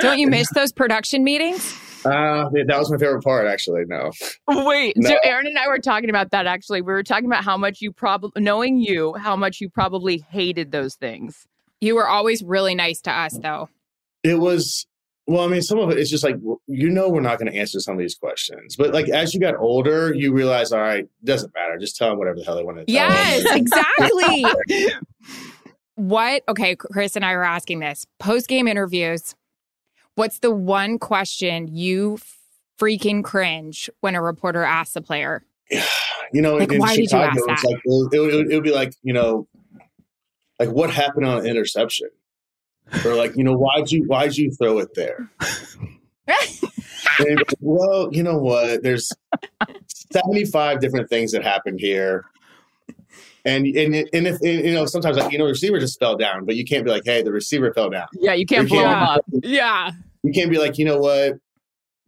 Don't 0.00 0.18
you 0.18 0.28
miss 0.28 0.48
those 0.54 0.72
production 0.72 1.24
meetings? 1.24 1.78
Uh, 2.04 2.48
that 2.68 2.78
was 2.78 2.88
my 2.88 2.98
favorite 2.98 3.24
part, 3.24 3.48
actually. 3.48 3.82
No, 3.86 4.12
Wait, 4.46 4.94
so 5.02 5.16
Erin 5.24 5.46
and 5.48 5.58
I 5.58 5.66
were 5.66 5.80
talking 5.80 6.08
about 6.08 6.30
that 6.30 6.46
actually. 6.46 6.80
We 6.80 6.92
were 6.92 7.02
talking 7.02 7.26
about 7.26 7.42
how 7.42 7.56
much 7.56 7.80
you 7.80 7.90
probably, 7.90 8.40
knowing 8.40 8.78
you, 8.78 9.14
how 9.14 9.34
much 9.34 9.60
you 9.60 9.68
probably 9.68 10.18
hated 10.18 10.70
those 10.70 10.94
things. 10.94 11.48
You 11.80 11.96
were 11.96 12.06
always 12.06 12.44
really 12.44 12.76
nice 12.76 13.00
to 13.02 13.10
us, 13.10 13.36
though. 13.42 13.70
it 14.22 14.38
was. 14.38 14.86
Well, 15.28 15.44
I 15.44 15.48
mean, 15.48 15.62
some 15.62 15.78
of 15.80 15.90
it 15.90 15.98
is 15.98 16.08
just 16.08 16.22
like 16.22 16.36
you 16.66 16.88
know 16.88 17.08
we're 17.08 17.20
not 17.20 17.38
going 17.38 17.50
to 17.50 17.58
answer 17.58 17.80
some 17.80 17.94
of 17.94 17.98
these 17.98 18.14
questions, 18.14 18.76
but 18.76 18.92
like 18.92 19.08
as 19.08 19.34
you 19.34 19.40
got 19.40 19.56
older, 19.56 20.14
you 20.14 20.32
realize, 20.32 20.70
all 20.72 20.80
right, 20.80 21.06
doesn't 21.24 21.52
matter. 21.54 21.76
Just 21.78 21.96
tell 21.96 22.10
them 22.10 22.18
whatever 22.18 22.38
the 22.38 22.44
hell 22.44 22.56
they 22.56 22.62
want 22.62 22.78
to. 22.78 22.84
tell 22.84 22.94
Yes, 22.94 23.44
exactly. 23.56 24.44
what? 25.96 26.42
Okay, 26.48 26.76
Chris 26.76 27.16
and 27.16 27.24
I 27.24 27.34
were 27.34 27.44
asking 27.44 27.80
this 27.80 28.06
post 28.18 28.48
game 28.48 28.68
interviews. 28.68 29.34
What's 30.14 30.38
the 30.38 30.54
one 30.54 30.98
question 30.98 31.68
you 31.74 32.18
freaking 32.80 33.22
cringe 33.24 33.90
when 34.00 34.14
a 34.14 34.22
reporter 34.22 34.62
asks 34.62 34.96
a 34.96 35.00
player? 35.02 35.44
you 36.32 36.40
know, 36.40 36.56
Like, 36.56 36.72
in 36.72 36.78
why 36.78 36.94
did 36.94 37.00
you 37.02 37.08
Chicago, 37.08 37.26
ask 37.26 37.36
it's 37.36 37.62
that? 37.62 37.68
like 37.68 37.76
it 37.76 37.82
would, 37.86 38.14
it, 38.14 38.20
would, 38.20 38.52
it 38.52 38.54
would 38.54 38.64
be 38.64 38.72
like 38.72 38.92
you 39.02 39.12
know, 39.12 39.48
like 40.60 40.70
what 40.70 40.90
happened 40.90 41.26
on 41.26 41.38
an 41.40 41.46
interception, 41.46 42.08
or 43.04 43.14
like 43.14 43.36
you 43.36 43.44
know, 43.44 43.54
why'd 43.56 43.90
you 43.90 44.04
why'd 44.04 44.36
you 44.36 44.50
throw 44.52 44.78
it 44.78 44.94
there? 44.94 45.30
And, 47.18 47.42
well, 47.60 48.10
you 48.12 48.22
know 48.22 48.36
what? 48.36 48.82
There's 48.82 49.10
75 50.12 50.80
different 50.80 51.08
things 51.08 51.32
that 51.32 51.42
happened 51.42 51.80
here. 51.80 52.26
And 53.46 53.64
and 53.64 53.94
and 54.12 54.26
if 54.26 54.40
and, 54.42 54.64
you 54.66 54.74
know 54.74 54.86
sometimes 54.86 55.16
like 55.16 55.30
you 55.32 55.38
know 55.38 55.44
the 55.46 55.52
receiver 55.52 55.78
just 55.78 55.98
fell 56.00 56.16
down, 56.16 56.44
but 56.44 56.56
you 56.56 56.64
can't 56.64 56.84
be 56.84 56.90
like, 56.90 57.04
hey, 57.04 57.22
the 57.22 57.30
receiver 57.32 57.72
fell 57.72 57.88
down. 57.88 58.08
Yeah, 58.14 58.34
you 58.34 58.44
can't 58.44 58.64
You 58.64 58.68
blow 58.76 58.82
can't- 58.84 59.24
them 59.24 59.38
up. 59.38 59.44
Yeah. 59.44 59.90
You 60.24 60.32
can't 60.32 60.50
be 60.50 60.58
like, 60.58 60.76
you 60.78 60.84
know 60.84 60.98
what, 60.98 61.34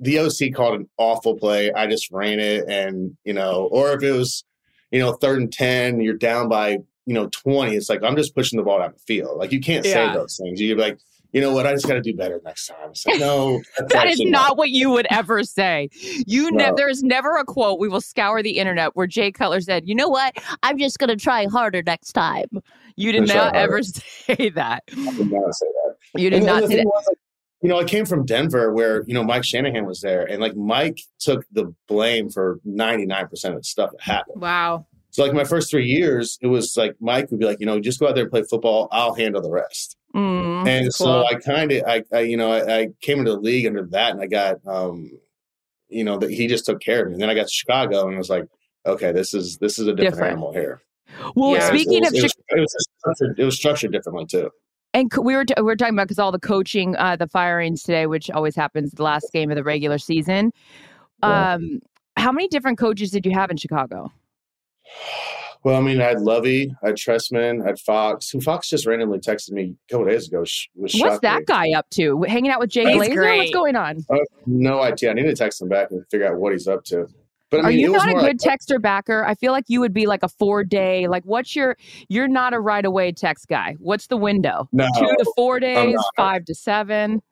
the 0.01 0.19
OC 0.19 0.53
called 0.55 0.81
an 0.81 0.89
awful 0.99 1.37
play. 1.39 1.73
I 1.73 1.87
just 1.87 2.11
ran 2.11 2.41
it, 2.41 2.65
and 2.69 3.17
you 3.25 3.33
know, 3.33 3.69
or 3.71 3.93
if 3.93 4.03
it 4.03 4.11
was, 4.13 4.43
you 4.91 4.99
know, 4.99 5.13
third 5.13 5.39
and 5.39 5.53
ten, 5.53 6.01
you're 6.01 6.15
down 6.15 6.49
by 6.49 6.79
you 7.09 7.15
know 7.15 7.27
twenty. 7.29 7.75
It's 7.75 7.89
like 7.89 8.03
I'm 8.05 8.15
just 8.17 8.35
pushing 8.35 8.59
the 8.59 8.63
ball 8.63 8.79
down 8.81 8.93
the 8.93 8.99
field. 9.01 9.39
Like 9.39 9.51
you 9.51 9.61
can't 9.61 9.85
say 9.85 10.13
those 10.13 10.37
things. 10.37 10.61
You're 10.61 10.77
like, 10.77 10.99
you 11.33 11.41
know 11.41 11.53
what, 11.53 11.67
I 11.67 11.73
just 11.73 11.87
got 11.89 11.95
to 11.95 12.01
do 12.03 12.15
better 12.15 12.41
next 12.45 12.67
time. 12.67 12.91
It's 12.91 13.07
like 13.07 13.19
no, 13.21 13.61
That 13.79 14.07
is 14.07 14.13
actually 14.13 14.31
not 14.31 14.57
what 14.57 14.71
you 14.71 14.91
would 14.91 15.07
ever 15.11 15.43
say. 15.43 15.89
You 16.27 16.51
No. 16.51 16.57
never. 16.65 16.77
There 16.77 16.89
is 16.89 17.03
never 17.03 17.37
a 17.37 17.45
quote. 17.45 17.79
We 17.81 17.89
will 17.89 18.01
scour 18.03 18.43
the 18.43 18.59
internet 18.59 18.95
where 18.95 19.07
Jay 19.07 19.33
Cutler 19.33 19.61
said, 19.63 19.89
"You 19.89 19.95
know 19.95 20.09
what? 20.09 20.37
I'm 20.63 20.79
just 20.79 20.99
going 20.99 21.09
to 21.09 21.17
try 21.17 21.47
harder 21.47 21.83
next 21.83 22.13
time." 22.13 22.49
You 22.97 23.13
did 23.13 23.27
not 23.29 23.57
ever 23.57 23.83
say 23.83 24.51
that. 24.51 24.83
I 24.91 25.13
did 25.17 25.31
not 25.33 25.55
say 25.55 25.67
that. 25.67 25.95
You 26.21 26.31
did 26.31 26.37
And 26.39 26.47
not 26.47 26.67
say 26.69 26.77
that. 26.77 26.85
was, 26.87 27.05
like, 27.09 27.19
you 27.63 27.69
know, 27.69 27.79
I 27.79 27.85
came 27.85 28.05
from 28.07 28.25
Denver 28.25 28.73
where, 28.73 29.03
you 29.07 29.15
know, 29.15 29.25
Mike 29.25 29.45
Shanahan 29.45 29.85
was 29.87 30.01
there 30.01 30.25
and 30.25 30.41
like 30.41 30.55
Mike 30.57 31.01
took 31.21 31.45
the 31.53 31.75
blame 31.89 32.29
for 32.31 32.61
99% 32.67 33.31
of 33.33 33.55
the 33.57 33.63
stuff 33.65 33.91
that 33.93 34.01
happened. 34.01 34.41
Wow. 34.41 34.87
So 35.19 35.25
like 35.25 35.33
my 35.35 35.43
first 35.43 35.69
three 35.69 35.85
years, 35.85 36.39
it 36.41 36.47
was 36.47 36.77
like 36.77 36.95
Mike 37.01 37.29
would 37.33 37.41
be 37.41 37.45
like, 37.45 37.59
you 37.59 37.67
know, 37.67 37.81
just 37.81 37.99
go 37.99 38.07
out 38.07 38.15
there 38.15 38.23
and 38.23 38.31
play 38.31 38.45
football. 38.45 38.87
I'll 38.93 39.15
handle 39.15 39.43
the 39.43 39.51
rest. 39.51 39.97
Mm. 40.15 40.69
and 40.69 40.85
cool. 40.85 40.91
so 40.93 41.25
I 41.27 41.35
kind 41.35 41.73
of, 41.73 41.83
I, 41.89 42.05
I, 42.13 42.21
you 42.21 42.37
know, 42.37 42.53
I, 42.53 42.79
I 42.83 42.89
came 43.01 43.19
into 43.19 43.33
the 43.33 43.41
league 43.41 43.67
under 43.67 43.83
that 43.91 44.13
and 44.13 44.21
I 44.21 44.27
got, 44.29 44.59
um, 44.65 45.11
you 45.89 46.05
know, 46.05 46.19
that 46.19 46.31
he 46.31 46.47
just 46.47 46.67
took 46.67 46.81
care 46.81 47.03
of 47.03 47.09
me. 47.09 47.15
And 47.15 47.21
then 47.23 47.31
I 47.31 47.35
got 47.35 47.49
to 47.49 47.53
Chicago 47.53 48.05
and 48.07 48.15
it 48.15 48.19
was 48.19 48.31
like, 48.31 48.45
okay, 48.87 49.11
this 49.11 49.35
is, 49.35 49.59
this 49.59 49.81
is 49.81 49.89
a 49.89 49.91
different, 49.93 50.15
Different. 50.15 50.31
animal 50.35 50.53
here. 50.53 50.83
Well, 51.35 51.55
Yeah. 51.55 51.67
speaking 51.67 52.05
it 52.05 52.07
of 52.07 52.13
was, 52.13 52.21
Chicago. 52.21 52.45
it 52.51 52.61
was, 52.61 52.73
it 52.73 52.77
was, 52.77 52.87
structured, 53.01 53.39
it 53.41 53.45
was 53.45 53.57
structured 53.57 53.91
differently 53.93 54.27
too. 54.27 54.51
And 54.95 55.11
we 55.21 55.35
were 55.35 55.45
t- 55.45 55.55
we 55.57 55.65
were 55.65 55.75
talking 55.75 55.95
about 55.95 56.05
because 56.07 56.21
all 56.21 56.31
the 56.31 56.39
coaching, 56.39 56.95
uh, 56.95 57.17
the 57.17 57.27
firings 57.27 57.83
today, 57.83 58.07
which 58.07 58.31
always 58.31 58.55
happens 58.55 58.93
the 58.93 59.03
last 59.03 59.27
game 59.33 59.51
of 59.51 59.57
the 59.57 59.65
regular 59.65 59.99
season. 59.99 60.53
Yeah. 61.25 61.55
Um, 61.55 61.81
how 62.17 62.31
many 62.31 62.47
different 62.47 62.79
coaches 62.79 63.11
did 63.11 63.27
you 63.27 63.33
have 63.33 63.51
in 63.51 63.57
Chicago? 63.57 64.13
Well, 65.65 65.77
I 65.77 65.81
mean, 65.81 66.01
I 66.01 66.05
had 66.05 66.21
Lovie, 66.21 66.73
I 66.85 66.89
had 66.89 66.97
Trestman, 66.97 67.63
I 67.65 67.69
had 67.69 67.81
Fox. 67.81 68.31
Who 68.31 68.41
Fox 68.41 68.71
just 68.71 68.87
randomly 68.87 69.19
texted 69.19 69.51
me 69.51 69.75
a 69.89 69.93
couple 69.93 70.07
days 70.07 70.29
ago. 70.29 70.45
sh- 70.45 70.69
Was 70.77 70.93
What's 70.95 70.97
shocked 70.97 71.23
that 71.23 71.39
me. 71.41 71.45
guy 71.47 71.67
up 71.77 71.91
to? 71.91 72.23
Hanging 72.23 72.51
out 72.51 72.61
with 72.61 72.71
Jay 72.71 72.93
He's 72.93 73.03
Glazer? 73.03 73.39
What's 73.39 73.51
going 73.51 73.77
on? 73.77 74.05
I 74.11 74.19
no 74.47 74.81
idea. 74.81 75.11
I 75.11 75.15
need 75.15 75.25
to 75.25 75.35
text 75.35 75.61
him 75.61 75.69
back 75.69 75.91
and 75.91 76.05
figure 76.11 76.29
out 76.29 76.39
what 76.39 76.53
he's 76.53 76.69
up 76.69 76.85
to. 76.85 77.07
But 77.51 77.65
I 77.65 77.69
Are 77.69 77.71
you 77.71 77.87
it 77.87 77.91
was 77.91 78.05
not 78.05 78.11
a 78.11 78.21
good 78.21 78.45
like, 78.45 78.61
texter 78.61 78.81
backer? 78.81 79.25
I 79.25 79.35
feel 79.35 79.53
like 79.53 79.65
you 79.69 79.81
would 79.81 79.95
be 79.95 80.07
like 80.07 80.23
a 80.23 80.29
four 80.29 80.65
day. 80.65 81.09
Like, 81.09 81.25
what's 81.25 81.57
your? 81.57 81.77
You're 82.09 82.29
not 82.29 82.53
a 82.53 82.61
right 82.61 82.85
away 82.85 83.11
text 83.11 83.49
guy. 83.49 83.75
What's 83.79 84.07
the 84.07 84.19
window? 84.19 84.69
no. 84.71 84.87
Two 84.99 85.07
to 85.07 85.33
four 85.35 85.59
days, 85.59 85.97
five 86.17 86.45
to 86.45 86.55
seven. 86.55 87.23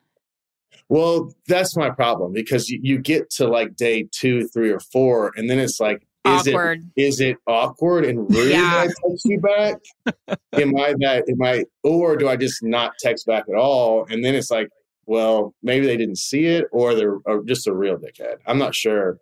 Well, 0.88 1.34
that's 1.48 1.76
my 1.76 1.90
problem 1.90 2.32
because 2.32 2.68
you, 2.68 2.80
you 2.82 2.98
get 2.98 3.30
to 3.30 3.46
like 3.46 3.76
day 3.76 4.08
two, 4.10 4.48
three, 4.48 4.70
or 4.70 4.80
four, 4.80 5.32
and 5.36 5.50
then 5.50 5.58
it's 5.58 5.80
like, 5.80 6.06
is 6.26 6.48
Awkward. 6.48 6.82
it 6.96 7.02
is 7.02 7.20
it 7.20 7.36
awkward 7.46 8.04
and 8.04 8.18
rude 8.34 8.50
Yeah. 8.52 8.84
I 8.84 8.86
text 8.86 9.24
you 9.24 9.40
back? 9.40 9.76
am 10.52 10.76
I 10.76 10.94
that? 11.00 11.24
Am 11.28 11.42
I, 11.42 11.64
or 11.82 12.16
do 12.16 12.28
I 12.28 12.36
just 12.36 12.62
not 12.62 12.92
text 12.98 13.26
back 13.26 13.44
at 13.48 13.54
all? 13.56 14.06
And 14.10 14.24
then 14.24 14.34
it's 14.34 14.50
like, 14.50 14.68
well, 15.06 15.54
maybe 15.62 15.86
they 15.86 15.96
didn't 15.96 16.18
see 16.18 16.46
it, 16.46 16.64
or 16.72 16.94
they're 16.94 17.18
or 17.26 17.42
just 17.44 17.66
a 17.68 17.72
real 17.74 17.96
dickhead. 17.96 18.36
I'm 18.46 18.58
not 18.58 18.74
sure. 18.74 19.18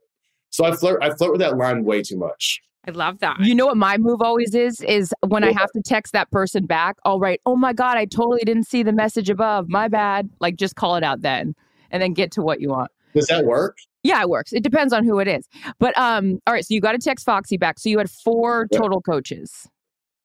So 0.51 0.65
I 0.65 0.73
flirt. 0.77 1.03
I 1.03 1.11
flirt 1.15 1.33
with 1.33 1.41
that 1.41 1.57
line 1.59 1.85
way 1.85 2.01
too 2.03 2.17
much. 2.17 2.61
I 2.87 2.91
love 2.93 3.19
that. 3.21 3.41
You 3.41 3.55
know 3.55 3.67
what 3.67 3.77
my 3.77 3.97
move 3.99 4.21
always 4.23 4.55
is? 4.55 4.81
Is 4.83 5.13
when 5.27 5.43
I 5.45 5.53
have 5.53 5.71
to 5.73 5.83
text 5.85 6.13
that 6.13 6.31
person 6.31 6.67
back, 6.67 6.97
I'll 7.05 7.19
write, 7.19 7.41
"Oh 7.45 7.57
my 7.57 7.73
god, 7.73 7.97
I 7.97 8.05
totally 8.05 8.43
didn't 8.45 8.65
see 8.69 8.83
the 8.83 8.93
message 8.93 9.29
above. 9.31 9.69
My 9.69 9.89
bad." 9.89 10.31
Like, 10.41 10.57
just 10.57 10.77
call 10.77 10.97
it 10.97 11.03
out 11.05 11.21
then, 11.23 11.55
and 11.91 12.03
then 12.03 12.13
get 12.15 12.31
to 12.33 12.43
what 12.43 12.61
you 12.61 12.69
want. 12.69 12.91
Does 13.15 13.27
that 13.29 13.45
work? 13.45 13.77
Yeah, 14.05 14.21
it 14.21 14.29
works. 14.29 14.53
It 14.53 14.63
depends 14.63 14.93
on 14.93 15.05
who 15.05 15.19
it 15.19 15.27
is. 15.27 15.49
But 15.81 15.97
um, 15.99 16.39
all 16.47 16.53
right. 16.55 16.65
So 16.65 16.75
you 16.75 16.81
got 16.81 16.93
to 16.93 16.99
text 16.99 17.25
Foxy 17.27 17.57
back. 17.57 17.79
So 17.81 17.89
you 17.89 17.99
had 17.99 18.11
four 18.11 18.69
Yeah. 18.71 18.79
total 18.79 19.01
coaches 19.01 19.67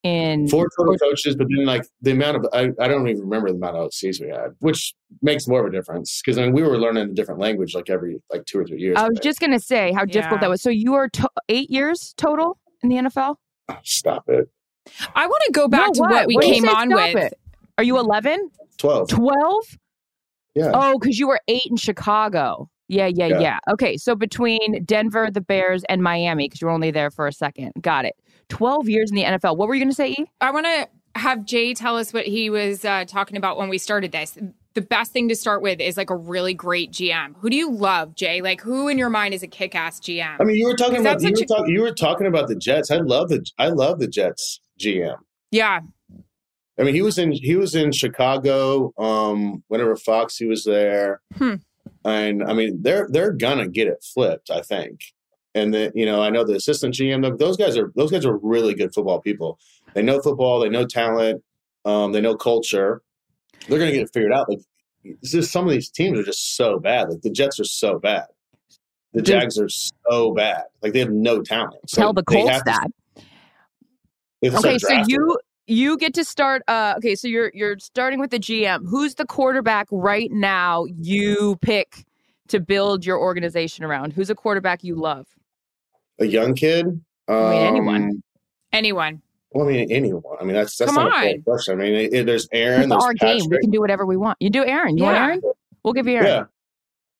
in 0.03 0.47
Four 0.47 0.67
total 0.77 0.97
coaches, 0.97 1.35
but 1.35 1.47
then 1.53 1.65
like 1.65 1.85
the 2.01 2.11
amount 2.11 2.37
of 2.37 2.47
I, 2.53 2.69
I 2.79 2.87
don't 2.87 3.07
even 3.09 3.21
remember 3.23 3.49
the 3.49 3.55
amount 3.55 3.75
of 3.77 3.89
OCs 3.89 4.21
we 4.21 4.29
had, 4.29 4.51
which 4.59 4.93
makes 5.21 5.47
more 5.47 5.61
of 5.61 5.65
a 5.65 5.71
difference 5.75 6.21
because 6.23 6.37
I 6.37 6.43
mean, 6.43 6.53
we 6.53 6.61
were 6.63 6.77
learning 6.77 7.09
a 7.09 7.13
different 7.13 7.39
language 7.39 7.73
like 7.73 7.89
every 7.89 8.21
like 8.31 8.45
two 8.45 8.59
or 8.59 8.65
three 8.65 8.79
years. 8.79 8.95
I 8.97 9.03
was 9.03 9.15
right? 9.17 9.23
just 9.23 9.39
gonna 9.39 9.59
say 9.59 9.91
how 9.93 10.05
difficult 10.05 10.41
that 10.41 10.49
was. 10.49 10.61
So 10.61 10.69
you 10.69 10.91
were 10.93 11.09
to- 11.09 11.29
eight 11.49 11.69
years 11.69 12.13
total 12.17 12.57
in 12.83 12.89
the 12.89 12.95
NFL. 12.97 13.35
Oh, 13.69 13.77
stop 13.83 14.23
it. 14.27 14.49
I 15.15 15.27
want 15.27 15.41
to 15.47 15.51
go 15.51 15.67
back 15.67 15.87
No, 15.87 15.93
to 15.93 15.99
what? 16.01 16.11
what 16.11 16.27
we 16.27 16.35
What 16.35 16.45
came 16.45 16.67
on 16.69 16.93
with. 16.93 17.15
it? 17.15 17.33
Are 17.77 17.83
you 17.83 17.97
11? 17.97 18.49
Twelve. 18.77 19.07
12? 19.09 19.77
Yeah. 20.55 20.71
Oh, 20.73 20.97
because 20.97 21.19
you 21.19 21.27
were 21.27 21.39
eight 21.47 21.67
in 21.69 21.75
Chicago. 21.77 22.69
Yeah, 22.89 23.05
yeah, 23.07 23.27
yeah, 23.27 23.39
Yeah. 23.39 23.59
Okay, 23.71 23.95
so 23.97 24.15
between 24.15 24.83
Denver, 24.83 25.29
the 25.31 25.41
Bears, 25.41 25.83
and 25.87 26.03
Miami, 26.03 26.45
because 26.45 26.59
you 26.59 26.67
were 26.67 26.73
only 26.73 26.91
there 26.91 27.09
for 27.11 27.27
a 27.27 27.31
second. 27.31 27.71
Got 27.79 28.03
it. 28.05 28.15
12 28.49 28.89
years 28.89 29.11
in 29.11 29.15
the 29.15 29.23
NFL. 29.23 29.55
What 29.57 29.67
were 29.67 29.75
you 29.75 29.79
going 29.81 29.91
to 29.91 29.95
say, 29.95 30.09
E? 30.11 30.25
I 30.41 30.49
want 30.51 30.65
to 30.65 30.87
have 31.15 31.45
Jay 31.45 31.73
tell 31.73 31.97
us 31.97 32.11
what 32.13 32.25
he 32.25 32.49
was 32.49 32.83
uh, 32.83 33.05
talking 33.05 33.37
about 33.37 33.57
when 33.57 33.69
we 33.69 33.77
started 33.77 34.11
this. 34.11 34.37
The 34.73 34.81
best 34.81 35.11
thing 35.11 35.29
to 35.29 35.35
start 35.35 35.61
with 35.61 35.79
is 35.79 35.97
like 35.97 36.09
a 36.09 36.15
really 36.15 36.53
great 36.53 36.91
GM. 36.91 37.35
Who 37.39 37.49
do 37.49 37.55
you 37.55 37.71
love, 37.71 38.15
Jay? 38.15 38.41
Like 38.41 38.61
who 38.61 38.87
in 38.87 38.97
your 38.97 39.09
mind 39.09 39.33
is 39.33 39.43
a 39.43 39.47
kick-ass 39.47 39.99
GM? 39.99 40.37
I 40.39 40.43
mean, 40.43 40.55
you 40.55 40.65
were 40.67 40.75
talking 40.75 40.99
about 40.99 41.21
you 41.21 41.31
were, 41.31 41.37
a- 41.41 41.45
talk, 41.45 41.67
you 41.67 41.81
were 41.81 41.93
talking 41.93 42.27
about 42.27 42.47
the 42.47 42.55
Jets. 42.55 42.89
I 42.91 42.97
love 42.97 43.29
the 43.29 43.45
I 43.57 43.67
love 43.69 43.99
the 43.99 44.07
Jets 44.07 44.61
GM. 44.79 45.15
yeah, 45.51 45.79
I 46.79 46.83
mean, 46.83 46.93
he 46.95 47.01
was 47.01 47.17
in 47.17 47.31
he 47.33 47.55
was 47.55 47.75
in 47.75 47.91
Chicago. 47.91 48.93
Um, 48.97 49.63
whenever 49.67 49.95
Foxy 49.95 50.45
was 50.47 50.63
there, 50.63 51.19
Hmm. 51.37 51.55
And 52.05 52.43
I 52.43 52.53
mean, 52.53 52.81
they're 52.81 53.07
they're 53.11 53.31
gonna 53.33 53.67
get 53.67 53.87
it 53.87 54.03
flipped. 54.13 54.49
I 54.49 54.61
think. 54.61 55.01
And 55.55 55.73
then 55.73 55.91
you 55.95 56.05
know, 56.05 56.21
I 56.21 56.29
know 56.29 56.43
the 56.43 56.55
assistant 56.55 56.93
GM. 56.95 57.23
th- 57.23 57.37
Those 57.39 57.57
guys 57.57 57.77
are 57.77 57.91
those 57.95 58.11
guys 58.11 58.25
are 58.25 58.37
really 58.37 58.73
good 58.73 58.93
football 58.93 59.19
people. 59.21 59.59
They 59.93 60.01
know 60.03 60.21
football. 60.21 60.59
They 60.59 60.69
know 60.69 60.85
talent. 60.85 61.43
Um, 61.85 62.11
they 62.11 62.21
know 62.21 62.35
culture. 62.35 63.01
They're 63.67 63.79
gonna 63.79 63.91
get 63.91 64.03
it 64.03 64.11
figured 64.13 64.31
out. 64.33 64.47
Like, 64.49 64.59
is 65.03 65.49
some 65.49 65.65
of 65.65 65.71
these 65.71 65.89
teams 65.89 66.19
are 66.19 66.23
just 66.23 66.55
so 66.55 66.79
bad. 66.79 67.09
Like 67.09 67.21
the 67.21 67.29
Jets 67.31 67.59
are 67.59 67.63
so 67.65 67.97
bad. 67.99 68.25
The. 69.13 69.23
Jags 69.23 69.57
are 69.57 69.69
so 69.69 70.33
bad. 70.35 70.65
Like 70.83 70.93
they 70.93 70.99
have 70.99 71.09
no 71.09 71.41
talent. 71.41 71.89
So 71.89 71.99
Tell 72.01 72.13
the 72.13 72.21
Colts 72.23 72.57
to- 72.59 72.63
that. 72.65 72.87
Okay, 74.43 74.77
so 74.77 75.03
you 75.07 75.37
you 75.69 75.97
get 75.97 76.13
to 76.15 76.23
start. 76.23 76.63
Uh, 76.67 76.95
okay, 76.97 77.15
so 77.15 77.27
you're 77.27 77.51
you're 77.53 77.77
starting 77.79 78.19
with 78.19 78.31
the 78.31 78.39
GM. 78.39 78.87
Who's 78.89 79.15
the 79.15 79.25
quarterback 79.25 79.87
right 79.91 80.31
now? 80.31 80.85
You 80.85 81.57
pick 81.61 82.05
to 82.49 82.59
build 82.59 83.05
your 83.05 83.19
organization 83.19 83.85
around. 83.85 84.13
Who's 84.13 84.29
a 84.29 84.35
quarterback 84.35 84.83
you 84.83 84.95
love? 84.95 85.27
a 86.19 86.25
young 86.25 86.53
kid. 86.53 86.85
I 87.29 87.33
mean, 87.51 87.61
anyone. 87.61 88.03
Um, 88.03 88.23
Anyone. 88.73 89.21
Well, 89.51 89.67
I 89.67 89.71
mean, 89.71 89.91
anyone. 89.91 90.21
I 90.39 90.43
mean, 90.43 90.53
that's 90.53 90.77
that's 90.77 90.93
Come 90.93 91.05
not 91.05 91.17
a 91.17 91.21
fair 91.31 91.41
question. 91.41 91.79
I 91.79 91.83
mean, 91.83 91.93
it, 91.95 92.13
it- 92.13 92.25
there's 92.25 92.47
Aaron. 92.51 92.81
It's 92.81 92.89
There's 92.89 93.03
our 93.03 93.13
game. 93.13 93.41
We 93.49 93.57
can 93.59 93.71
do 93.71 93.79
whatever 93.79 94.05
we 94.05 94.15
want. 94.17 94.37
You 94.39 94.49
do 94.51 94.63
Aaron. 94.65 94.97
You 94.97 95.05
want 95.05 95.15
Yeah. 95.15 95.23
Aaron? 95.25 95.41
We'll 95.83 95.93
give 95.93 96.07
you 96.07 96.17
Aaron. 96.17 96.27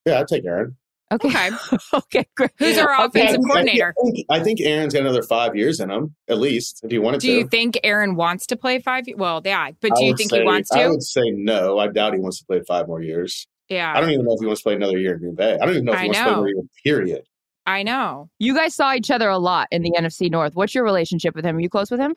Yeah, 0.05 0.13
yeah, 0.13 0.19
I'd 0.19 0.27
take 0.27 0.45
Aaron. 0.45 0.75
Okay. 1.11 1.27
Okay. 1.29 1.49
okay. 1.93 2.25
Great. 2.35 2.51
Who's 2.57 2.77
our 2.77 2.93
Okay. 3.05 3.21
offensive 3.21 3.41
I 3.45 3.47
coordinator? 3.47 3.93
I 3.97 4.03
think, 4.11 4.25
I 4.29 4.39
think 4.41 4.61
Aaron's 4.61 4.93
got 4.93 5.01
another 5.01 5.23
five 5.23 5.55
years 5.55 5.79
in 5.79 5.89
him, 5.89 6.15
at 6.27 6.37
least, 6.39 6.81
if 6.83 6.91
he 6.91 6.99
wanted 6.99 7.21
Do 7.21 7.27
to. 7.27 7.33
Do 7.33 7.37
you 7.39 7.47
think 7.47 7.79
Aaron 7.83 8.15
wants 8.15 8.45
to 8.47 8.55
play 8.55 8.79
five? 8.79 9.05
Well, 9.15 9.41
yeah, 9.43 9.71
but 9.81 9.95
do 9.95 10.05
you 10.05 10.15
think 10.15 10.29
say- 10.29 10.39
he 10.39 10.45
wants 10.45 10.69
to? 10.69 10.79
I 10.79 10.87
would 10.87 11.01
say 11.03 11.23
no. 11.31 11.77
I 11.79 11.87
doubt 11.87 12.13
he 12.13 12.19
wants 12.19 12.39
to 12.39 12.45
play 12.45 12.61
five 12.67 12.87
more 12.87 13.01
years. 13.01 13.47
Yeah. 13.69 13.93
I 13.95 14.01
don't 14.01 14.09
even 14.11 14.25
know 14.25 14.33
if 14.33 14.39
he 14.39 14.45
wants 14.45 14.61
to 14.61 14.65
play 14.65 14.75
another 14.75 14.97
year 14.97 15.13
in 15.13 15.19
Green 15.19 15.35
Bay. 15.35 15.53
I 15.59 15.65
don't 15.65 15.71
even 15.75 15.85
know 15.85 15.93
if 15.93 15.99
I 15.99 16.01
he 16.03 16.07
wants 16.07 16.19
to 16.19 16.23
play 16.25 16.31
know. 16.31 16.37
another 16.39 16.49
year. 16.49 16.63
Period. 16.83 17.23
I 17.65 17.83
know. 17.83 18.29
You 18.39 18.55
guys 18.55 18.73
saw 18.75 18.95
each 18.95 19.11
other 19.11 19.29
a 19.29 19.37
lot 19.37 19.67
in 19.71 19.83
the 19.83 19.91
NFC 19.97 20.31
North. 20.31 20.55
What's 20.55 20.73
your 20.73 20.83
relationship 20.83 21.35
with 21.35 21.45
him? 21.45 21.57
Are 21.57 21.59
you 21.59 21.69
close 21.69 21.91
with 21.91 21.99
him? 21.99 22.15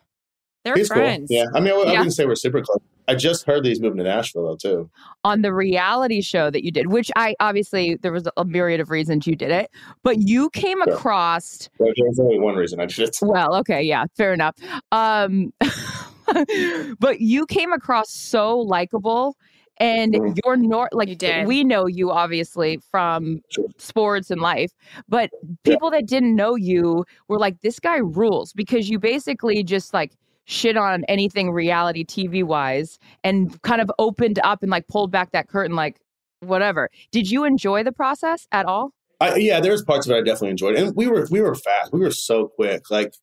They're 0.63 0.75
He's 0.75 0.87
friends. 0.87 1.27
cool. 1.29 1.37
Yeah, 1.37 1.45
I 1.53 1.59
mean, 1.59 1.73
I, 1.73 1.77
I 1.77 1.91
Yeah. 1.91 1.99
wouldn't 1.99 2.13
say 2.13 2.25
we're 2.25 2.35
super 2.35 2.61
close. 2.61 2.79
I 3.09 3.15
just 3.15 3.45
heard 3.45 3.63
that 3.65 3.69
he's 3.69 3.81
moving 3.81 3.97
to 3.97 4.03
Nashville 4.05 4.45
though 4.47 4.55
too. 4.55 4.89
On 5.25 5.41
the 5.41 5.53
reality 5.53 6.21
show 6.21 6.49
that 6.49 6.63
you 6.63 6.71
did, 6.71 6.87
which 6.87 7.11
I 7.17 7.35
obviously 7.41 7.95
there 8.01 8.13
was 8.13 8.27
a 8.37 8.45
myriad 8.45 8.79
of 8.79 8.89
reasons 8.89 9.27
you 9.27 9.35
did 9.35 9.51
it, 9.51 9.69
but 10.03 10.19
you 10.19 10.49
came 10.51 10.81
Sure. 10.85 10.93
across 10.93 11.69
There's 11.79 12.19
only 12.19 12.39
one 12.39 12.55
reason 12.55 12.79
I 12.79 12.85
did 12.85 12.99
it. 12.99 13.17
Well, 13.21 13.55
okay, 13.55 13.81
yeah, 13.83 14.05
fair 14.15 14.31
enough. 14.33 14.55
Um, 14.93 15.51
but 16.99 17.19
you 17.19 17.45
came 17.45 17.73
across 17.73 18.09
so 18.09 18.57
likable, 18.57 19.35
and 19.79 20.13
Mhm. 20.13 20.37
you're 20.45 20.55
nor 20.55 20.87
like 20.93 21.09
You 21.09 21.15
did. 21.15 21.45
we 21.47 21.65
know 21.65 21.87
you 21.87 22.09
obviously 22.11 22.79
from 22.89 23.41
Sure. 23.49 23.65
sports 23.77 24.31
and 24.31 24.39
life, 24.39 24.71
but 25.09 25.29
people 25.63 25.91
that 25.91 26.05
didn't 26.05 26.35
know 26.35 26.55
you 26.55 27.03
were 27.27 27.37
like, 27.39 27.59
"This 27.61 27.79
guy 27.81 27.97
rules," 27.97 28.53
because 28.53 28.89
you 28.89 28.97
basically 28.97 29.61
just 29.63 29.93
like 29.93 30.13
shit 30.45 30.77
on 30.77 31.03
anything 31.05 31.51
reality 31.51 32.03
TV 32.05 32.43
wise, 32.43 32.99
and 33.23 33.61
kind 33.61 33.81
of 33.81 33.91
opened 33.99 34.39
up 34.43 34.63
and 34.63 34.71
like 34.71 34.87
pulled 34.87 35.11
back 35.11 35.31
that 35.31 35.47
curtain, 35.47 35.75
like 35.75 35.99
whatever. 36.39 36.89
Did 37.11 37.29
you 37.29 37.45
enjoy 37.45 37.83
the 37.83 37.91
process 37.91 38.47
at 38.51 38.65
all? 38.65 38.93
I, 39.19 39.35
yeah, 39.35 39.59
there's 39.59 39.83
parts 39.83 40.05
of 40.05 40.11
it 40.11 40.17
I 40.17 40.19
definitely 40.19 40.49
enjoyed, 40.49 40.75
and 40.75 40.95
we 40.95 41.07
were 41.07 41.27
we 41.31 41.41
were 41.41 41.55
fast. 41.55 41.93
We 41.93 42.01
were 42.01 42.11
so 42.11 42.47
quick. 42.47 42.89
Like, 42.89 43.13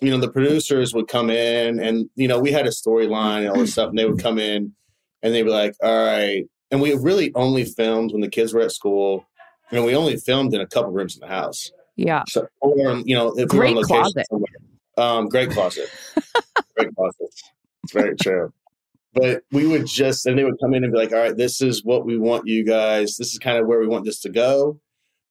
you 0.00 0.10
know, 0.10 0.18
the 0.18 0.30
producers 0.30 0.94
would 0.94 1.08
come 1.08 1.28
in, 1.30 1.78
and 1.78 2.08
you 2.14 2.28
know, 2.28 2.40
we 2.40 2.52
had 2.52 2.66
a 2.66 2.70
storyline 2.70 3.40
and 3.40 3.48
all 3.50 3.58
this 3.58 3.72
stuff, 3.72 3.90
and 3.90 3.98
they 3.98 4.06
would 4.06 4.22
come 4.22 4.38
in, 4.38 4.74
and 5.22 5.34
they'd 5.34 5.42
be 5.42 5.50
like, 5.50 5.74
"All 5.82 6.06
right," 6.06 6.44
and 6.70 6.80
we 6.80 6.94
really 6.94 7.32
only 7.34 7.64
filmed 7.64 8.12
when 8.12 8.22
the 8.22 8.28
kids 8.28 8.54
were 8.54 8.62
at 8.62 8.72
school, 8.72 9.26
and 9.70 9.84
we 9.84 9.94
only 9.94 10.16
filmed 10.16 10.54
in 10.54 10.60
a 10.60 10.66
couple 10.66 10.90
rooms 10.92 11.16
in 11.16 11.20
the 11.20 11.34
house. 11.34 11.70
Yeah, 11.96 12.22
So, 12.26 12.46
or 12.60 12.96
you 13.04 13.14
know, 13.14 13.28
if 13.36 13.52
we 13.52 13.58
were 13.58 13.64
Great 13.64 13.76
on 13.76 13.82
location. 13.82 14.24
Um, 15.00 15.28
great 15.28 15.50
closet, 15.50 15.88
great 16.76 16.94
closet. 16.94 17.28
It's 17.84 17.92
very 17.92 18.14
true. 18.16 18.52
But 19.12 19.42
we 19.50 19.66
would 19.66 19.86
just, 19.86 20.26
and 20.26 20.38
they 20.38 20.44
would 20.44 20.60
come 20.62 20.72
in 20.74 20.84
and 20.84 20.92
be 20.92 20.98
like, 20.98 21.12
"All 21.12 21.18
right, 21.18 21.36
this 21.36 21.60
is 21.60 21.84
what 21.84 22.04
we 22.04 22.16
want 22.18 22.46
you 22.46 22.64
guys. 22.64 23.16
This 23.16 23.32
is 23.32 23.38
kind 23.38 23.58
of 23.58 23.66
where 23.66 23.80
we 23.80 23.88
want 23.88 24.04
this 24.04 24.20
to 24.20 24.28
go." 24.28 24.78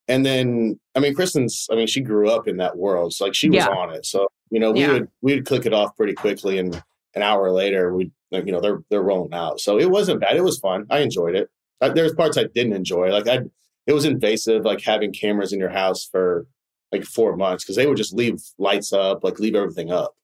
And 0.07 0.25
then, 0.25 0.79
I 0.95 0.99
mean, 0.99 1.13
Kristin's, 1.15 1.67
I 1.71 1.75
mean, 1.75 1.85
she 1.87 2.01
grew 2.01 2.29
up 2.29 2.47
in 2.47 2.57
that 2.57 2.77
world, 2.77 3.13
so 3.13 3.25
like 3.25 3.35
she 3.35 3.49
was 3.49 3.57
Yeah. 3.63 3.69
on 3.69 3.93
it. 3.93 4.05
So 4.05 4.27
you 4.49 4.59
know, 4.59 4.71
we 4.71 4.81
Yeah. 4.81 4.93
would 4.93 5.07
we 5.21 5.35
would 5.35 5.45
click 5.45 5.65
it 5.65 5.73
off 5.73 5.95
pretty 5.95 6.13
quickly, 6.13 6.57
and 6.57 6.73
an 7.15 7.21
hour 7.23 7.51
later, 7.51 7.93
we, 7.93 8.11
like, 8.31 8.45
you 8.45 8.51
know, 8.51 8.59
they're 8.61 8.79
they're 8.89 9.01
rolling 9.03 9.33
out. 9.33 9.59
So 9.59 9.79
it 9.79 9.89
wasn't 9.89 10.19
bad. 10.21 10.35
It 10.35 10.43
was 10.43 10.59
fun. 10.59 10.85
I 10.89 10.99
enjoyed 10.99 11.35
it. 11.35 11.49
There's 11.79 12.13
parts 12.13 12.37
I 12.37 12.45
didn't 12.45 12.73
enjoy. 12.73 13.09
Like 13.11 13.27
I, 13.27 13.39
it 13.87 13.93
was 13.93 14.05
invasive, 14.05 14.65
like 14.65 14.81
having 14.83 15.13
cameras 15.13 15.53
in 15.53 15.59
your 15.59 15.69
house 15.69 16.03
for 16.03 16.45
like 16.91 17.03
four 17.03 17.35
months 17.35 17.63
because 17.63 17.75
they 17.75 17.87
would 17.87 17.97
just 17.97 18.13
leave 18.13 18.39
lights 18.57 18.93
up, 18.93 19.23
like 19.23 19.39
leave 19.39 19.55
everything 19.55 19.91
up. 19.91 20.15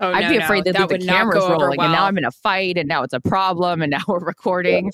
Oh, 0.00 0.10
I'd 0.10 0.22
no, 0.22 0.30
be 0.30 0.38
no, 0.38 0.44
afraid 0.44 0.64
that, 0.64 0.72
that 0.74 0.88
the 0.88 0.94
would 0.94 1.04
not 1.04 1.16
cameras 1.16 1.38
go 1.38 1.44
over 1.44 1.64
rolling, 1.64 1.80
and 1.80 1.92
now. 1.92 2.06
I'm 2.06 2.18
in 2.18 2.24
a 2.24 2.32
fight, 2.32 2.76
and 2.76 2.88
now 2.88 3.04
it's 3.04 3.14
a 3.14 3.20
problem, 3.20 3.82
and 3.82 3.90
now 3.92 4.02
we're 4.08 4.18
recording. 4.18 4.90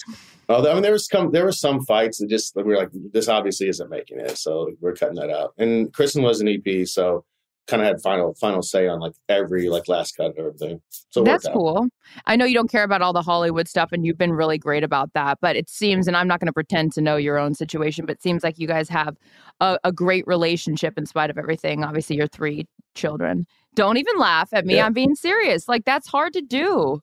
Although 0.49 0.71
I 0.71 0.75
mean, 0.75 0.83
there 0.83 0.93
was 0.93 1.07
some 1.07 1.33
there 1.33 1.45
were 1.45 1.53
some 1.53 1.85
fights 1.85 2.19
that 2.19 2.29
just 2.29 2.55
we 2.55 2.63
were 2.63 2.77
like, 2.77 2.91
this 3.13 3.29
obviously 3.29 3.69
isn't 3.69 3.89
making 3.89 4.21
it, 4.21 4.37
so 4.37 4.71
we're 4.81 4.95
cutting 4.95 5.17
that 5.17 5.31
out. 5.31 5.55
And 5.57 5.93
Kristin 5.93 6.23
was 6.23 6.41
an 6.41 6.49
EP, 6.49 6.87
so 6.87 7.25
kind 7.69 7.83
of 7.83 7.87
had 7.87 8.01
final 8.01 8.35
final 8.35 8.63
say 8.63 8.89
on 8.89 8.99
like 8.99 9.13
every 9.29 9.69
like 9.69 9.87
last 9.89 10.17
cut 10.17 10.31
of 10.31 10.39
everything. 10.39 10.81
So 11.11 11.23
That's 11.23 11.47
cool. 11.49 11.87
I 12.27 12.35
know 12.35 12.45
you 12.45 12.55
don't 12.55 12.71
care 12.71 12.83
about 12.83 13.03
all 13.03 13.13
the 13.13 13.23
Hollywood 13.23 13.69
stuff, 13.69 13.93
and 13.93 14.05
you've 14.05 14.19
been 14.19 14.33
really 14.33 14.59
great 14.59 14.83
about 14.83 15.13
that. 15.13 15.39
But 15.41 15.55
it 15.55 15.69
seems, 15.69 16.09
and 16.09 16.17
I'm 16.17 16.27
not 16.27 16.41
going 16.41 16.47
to 16.47 16.53
pretend 16.53 16.93
to 16.95 17.01
know 17.01 17.17
your 17.17 17.39
own 17.39 17.55
situation, 17.55 18.07
but 18.07 18.17
it 18.17 18.23
seems 18.23 18.43
like 18.43 18.59
you 18.59 18.67
guys 18.67 18.89
have 18.89 19.17
a, 19.61 19.79
a 19.85 19.93
great 19.93 20.27
relationship 20.27 20.99
in 20.99 21.07
spite 21.07 21.31
of 21.31 21.39
everything. 21.39 21.85
Obviously, 21.85 22.17
your 22.17 22.27
three 22.27 22.67
children. 22.95 23.47
Don't 23.75 23.99
even 23.99 24.19
laugh 24.19 24.53
at 24.53 24.67
me. 24.67 24.77
Yeah. 24.77 24.87
I'm 24.87 24.93
being 24.93 25.15
serious. 25.15 25.69
Like 25.69 25.85
that's 25.85 26.09
hard 26.09 26.33
to 26.33 26.41
do. 26.41 27.01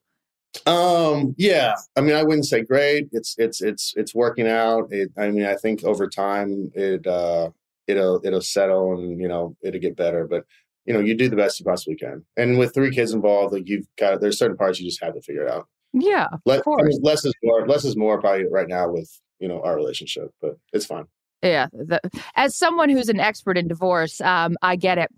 Um, 0.66 1.36
yeah, 1.38 1.76
I 1.96 2.02
mean, 2.02 2.16
I 2.16 2.24
wouldn't 2.24 2.46
say 2.46 2.62
great. 2.62 3.10
It's 3.12 3.36
it's 3.38 3.62
it's 3.62 3.94
it's 3.98 4.16
working 4.16 4.48
out. 4.48 4.92
It, 4.92 5.12
I 5.18 5.30
mean, 5.30 5.46
I 5.46 5.56
think 5.56 5.84
over 5.84 6.08
time 6.08 6.72
it 6.74 7.06
uh 7.06 7.52
it'll 7.88 8.22
it'll 8.24 8.42
settle 8.42 8.94
and 8.94 9.20
you 9.20 9.28
know 9.28 9.56
it'll 9.64 9.80
get 9.82 9.96
better. 9.96 10.28
But 10.28 10.46
you 10.86 10.94
know, 10.94 11.00
you 11.00 11.16
do 11.16 11.30
the 11.30 11.36
best 11.36 11.60
you 11.60 11.66
possibly 11.66 11.96
can. 11.96 12.24
And 12.38 12.60
with 12.60 12.74
three 12.74 12.92
kids 12.92 13.12
involved, 13.14 13.54
like 13.54 13.68
you've 13.68 13.88
got 13.98 14.22
there's 14.22 14.38
certain 14.38 14.58
parts 14.58 14.80
you 14.80 14.88
just 14.88 15.04
have 15.04 15.16
to 15.16 15.22
figure 15.22 15.44
it 15.46 15.52
out. 15.52 15.68
Yeah, 15.94 16.28
Let, 16.46 16.60
I 16.60 16.62
course. 16.64 16.84
mean, 16.84 17.00
less 17.02 17.24
is 17.26 17.34
more. 17.44 17.66
Less 17.68 17.86
is 17.86 17.96
more 17.96 18.20
probably 18.20 18.46
right 18.52 18.68
now 18.68 18.90
with 18.92 19.10
you 19.40 19.48
know 19.48 19.62
our 19.64 19.76
relationship, 19.76 20.32
but 20.42 20.58
it's 20.74 20.86
fine. 20.86 21.06
yeah. 21.42 21.68
The, 21.72 22.00
as 22.36 22.56
someone 22.56 22.90
who's 22.90 23.10
an 23.10 23.20
expert 23.20 23.58
in 23.58 23.68
divorce, 23.68 24.20
um, 24.22 24.58
I 24.62 24.76
get 24.76 24.98
it. 24.98 25.10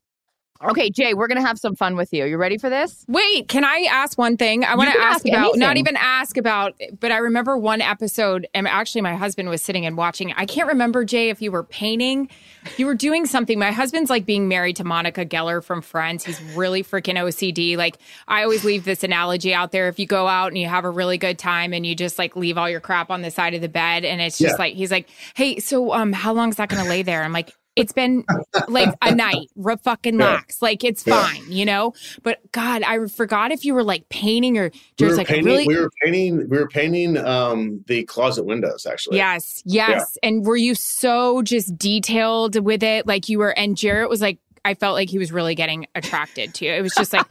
Okay, 0.63 0.89
Jay, 0.89 1.13
we're 1.13 1.27
gonna 1.27 1.45
have 1.45 1.57
some 1.59 1.75
fun 1.75 1.95
with 1.95 2.11
you. 2.13 2.25
You 2.25 2.37
ready 2.37 2.57
for 2.57 2.69
this? 2.69 3.05
Wait, 3.07 3.47
can 3.47 3.63
I 3.63 3.87
ask 3.89 4.17
one 4.17 4.37
thing? 4.37 4.63
I 4.63 4.75
want 4.75 4.91
to 4.91 4.99
ask, 4.99 5.17
ask 5.17 5.27
about 5.27 5.57
not 5.57 5.77
even 5.77 5.95
ask 5.97 6.37
about, 6.37 6.73
but 6.99 7.11
I 7.11 7.17
remember 7.17 7.57
one 7.57 7.81
episode, 7.81 8.47
and 8.53 8.67
actually 8.67 9.01
my 9.01 9.15
husband 9.15 9.49
was 9.49 9.61
sitting 9.61 9.85
and 9.85 9.95
watching. 9.97 10.33
I 10.33 10.45
can't 10.45 10.67
remember 10.67 11.05
Jay 11.05 11.29
if 11.29 11.41
you 11.41 11.51
were 11.51 11.63
painting, 11.63 12.29
you 12.77 12.85
were 12.85 12.95
doing 12.95 13.25
something. 13.25 13.59
My 13.59 13.71
husband's 13.71 14.09
like 14.09 14.25
being 14.25 14.47
married 14.47 14.77
to 14.77 14.83
Monica 14.83 15.25
Geller 15.25 15.63
from 15.63 15.81
Friends. 15.81 16.23
He's 16.25 16.41
really 16.55 16.83
freaking 16.83 17.15
OCD. 17.15 17.77
Like 17.77 17.97
I 18.27 18.43
always 18.43 18.63
leave 18.63 18.83
this 18.83 19.03
analogy 19.03 19.53
out 19.53 19.71
there: 19.71 19.87
if 19.89 19.99
you 19.99 20.07
go 20.07 20.27
out 20.27 20.47
and 20.47 20.57
you 20.57 20.67
have 20.67 20.85
a 20.85 20.89
really 20.89 21.17
good 21.17 21.37
time 21.37 21.73
and 21.73 21.85
you 21.85 21.95
just 21.95 22.17
like 22.17 22.35
leave 22.35 22.57
all 22.57 22.69
your 22.69 22.79
crap 22.81 23.09
on 23.11 23.21
the 23.21 23.31
side 23.31 23.53
of 23.53 23.61
the 23.61 23.69
bed, 23.69 24.05
and 24.05 24.19
it's 24.21 24.37
just 24.37 24.53
Yeah. 24.53 24.63
like 24.63 24.73
he's 24.75 24.91
like, 24.91 25.09
"Hey, 25.35 25.59
so 25.59 25.93
um, 25.93 26.13
how 26.13 26.33
long 26.33 26.49
is 26.49 26.55
that 26.55 26.69
going 26.69 26.83
to 26.83 26.89
lay 26.89 27.03
there?" 27.03 27.23
I'm 27.23 27.31
like. 27.33 27.53
It's 27.77 27.93
been 27.93 28.25
like 28.67 28.93
a 29.01 29.13
night, 29.13 29.49
re- 29.55 29.77
fucking 29.77 30.17
lax. 30.17 30.61
Like 30.61 30.83
it's 30.83 31.03
fine, 31.03 31.51
you 31.51 31.65
know. 31.65 31.93
But 32.23 32.39
God, 32.51 32.83
I 32.83 33.05
forgot 33.07 33.51
if 33.51 33.63
you 33.63 33.73
were 33.73 33.83
like 33.83 34.09
painting 34.09 34.57
or 34.57 34.69
just 34.97 35.11
were 35.11 35.15
like 35.15 35.27
painting. 35.27 35.45
really. 35.45 35.67
We 35.67 35.77
were 35.77 35.91
painting. 36.03 36.49
We 36.49 36.57
were 36.57 36.67
painting 36.67 37.17
um 37.17 37.83
the 37.87 38.03
closet 38.03 38.45
windows 38.45 38.85
actually. 38.85 39.17
yes, 39.17 39.61
yes. 39.65 40.17
And 40.23 40.45
were 40.45 40.57
you 40.57 40.75
so 40.75 41.41
just 41.41 41.77
detailed 41.77 42.59
with 42.59 42.83
it? 42.83 43.05
Like 43.07 43.29
you 43.29 43.39
were, 43.39 43.57
and 43.57 43.75
Jarret 43.75 44.09
was 44.09 44.21
like, 44.21 44.39
I 44.65 44.73
felt 44.73 44.95
like 44.95 45.09
he 45.09 45.17
was 45.17 45.31
really 45.31 45.55
getting 45.55 45.87
attracted 45.95 46.53
to 46.55 46.65
you. 46.65 46.73
It 46.73 46.81
was 46.81 46.93
just 46.93 47.13
like, 47.13 47.25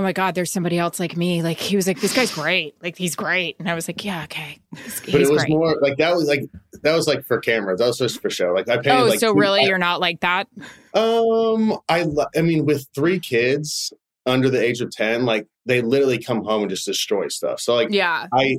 oh 0.00 0.02
my 0.02 0.12
God, 0.14 0.34
there's 0.34 0.50
somebody 0.50 0.78
else 0.78 0.98
like 0.98 1.14
me. 1.14 1.42
Like 1.42 1.58
he 1.58 1.76
was 1.76 1.86
like, 1.86 2.00
this 2.00 2.14
guy's 2.14 2.32
great. 2.34 2.74
Like 2.82 2.96
he's 2.96 3.14
great. 3.14 3.56
And 3.58 3.68
I 3.68 3.74
was 3.74 3.86
like, 3.86 4.02
yeah, 4.02 4.24
okay. 4.24 4.58
He's, 4.82 5.00
But 5.00 5.08
he's 5.10 5.28
it 5.28 5.32
was 5.32 5.42
great. 5.42 5.50
more 5.50 5.76
like 5.82 5.98
that 5.98 6.16
was 6.16 6.26
like 6.26 6.40
that 6.82 6.94
was 6.96 7.06
like 7.06 7.26
for 7.26 7.38
camera. 7.38 7.76
That 7.76 7.86
was 7.86 7.98
just 7.98 8.22
for 8.22 8.30
show. 8.30 8.52
Like 8.54 8.66
I 8.70 8.76
painted. 8.76 8.92
oh, 8.92 9.04
like 9.04 9.20
so 9.20 9.34
really, 9.34 9.60
I- 9.60 9.64
you're 9.66 9.76
not 9.76 10.00
like 10.00 10.20
that? 10.20 10.48
Um, 10.94 11.78
I 11.88 12.06
I 12.34 12.40
mean, 12.40 12.64
with 12.64 12.86
three 12.94 13.20
kids 13.20 13.92
under 14.24 14.48
the 14.48 14.62
age 14.62 14.80
of 14.80 14.90
ten, 14.90 15.26
like 15.26 15.46
they 15.66 15.82
literally 15.82 16.18
come 16.18 16.44
home 16.44 16.62
and 16.62 16.70
just 16.70 16.86
destroy 16.86 17.28
stuff. 17.28 17.60
So 17.60 17.74
like 17.74 17.88
Yeah. 17.90 18.26
I 18.32 18.56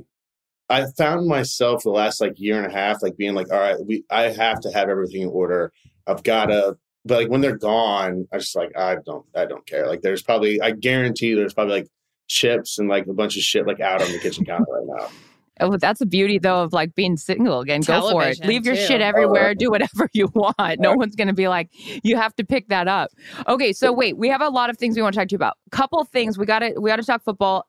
I 0.69 0.86
found 0.97 1.27
myself 1.27 1.82
the 1.84 1.89
last 1.89 2.21
like 2.21 2.34
year 2.38 2.62
and 2.62 2.71
a 2.71 2.75
half 2.75 3.01
like 3.01 3.17
being 3.17 3.34
like, 3.34 3.51
all 3.51 3.60
right, 3.60 3.77
we 3.84 4.04
I 4.12 4.30
have 4.30 4.62
to 4.62 4.71
have 4.71 4.89
everything 4.89 5.23
in 5.23 5.30
order. 5.30 5.73
I've 6.06 6.21
gotta 6.23 6.77
but 7.06 7.18
like 7.20 7.30
when 7.30 7.42
they're 7.42 7.58
gone, 7.58 8.28
I 8.32 8.38
just 8.38 8.56
like 8.56 8.76
I 8.78 8.98
don't 9.06 9.26
I 9.36 9.46
don't 9.46 9.66
care. 9.66 9.88
Like 9.88 10.02
there's 10.02 10.22
probably 10.22 10.62
I 10.62 10.72
guarantee 10.72 11.34
there's 11.34 11.54
probably 11.54 11.74
like 11.82 11.88
chips 12.28 12.80
and 12.80 12.88
like 12.90 13.08
a 13.08 13.14
bunch 13.14 13.36
of 13.38 13.44
shit 13.44 13.68
like 13.68 13.80
out 13.80 14.02
on 14.02 14.12
the 14.12 14.20
kitchen 14.20 14.46
counter 14.46 14.66
right 14.72 15.00
now. 15.00 15.10
Oh, 15.60 15.78
that's 15.78 16.00
the 16.00 16.08
beauty 16.08 16.40
though 16.40 16.64
of 16.64 16.74
like 16.74 16.96
being 16.96 17.18
single 17.18 17.60
again. 17.60 17.82
Go 17.82 18.10
for 18.10 18.24
it. 18.24 18.44
Leave 18.46 18.66
your 18.66 18.74
too. 18.74 18.82
shit 18.82 19.00
everywhere. 19.02 19.54
Do 19.54 19.70
whatever 19.70 20.10
you 20.14 20.28
want. 20.34 20.80
No 20.80 20.90
Right. 20.90 20.98
one's 20.98 21.16
gonna 21.16 21.34
be 21.34 21.50
like, 21.50 21.70
you 22.04 22.16
have 22.16 22.34
to 22.38 22.44
pick 22.46 22.70
that 22.70 22.88
up. 22.88 23.12
Okay, 23.48 23.72
so 23.72 23.92
wait, 23.94 24.18
we 24.18 24.28
have 24.30 24.42
a 24.42 24.50
lot 24.50 24.72
of 24.72 24.78
things 24.80 24.96
we 24.96 25.04
want 25.04 25.14
to 25.14 25.20
talk 25.20 25.28
to 25.28 25.34
you 25.34 25.36
about. 25.36 25.58
Couple 25.70 26.04
things 26.06 26.36
we 26.36 26.48
gotta 26.48 26.74
we 26.80 26.90
gotta 26.90 27.04
talk 27.04 27.22
football. 27.24 27.68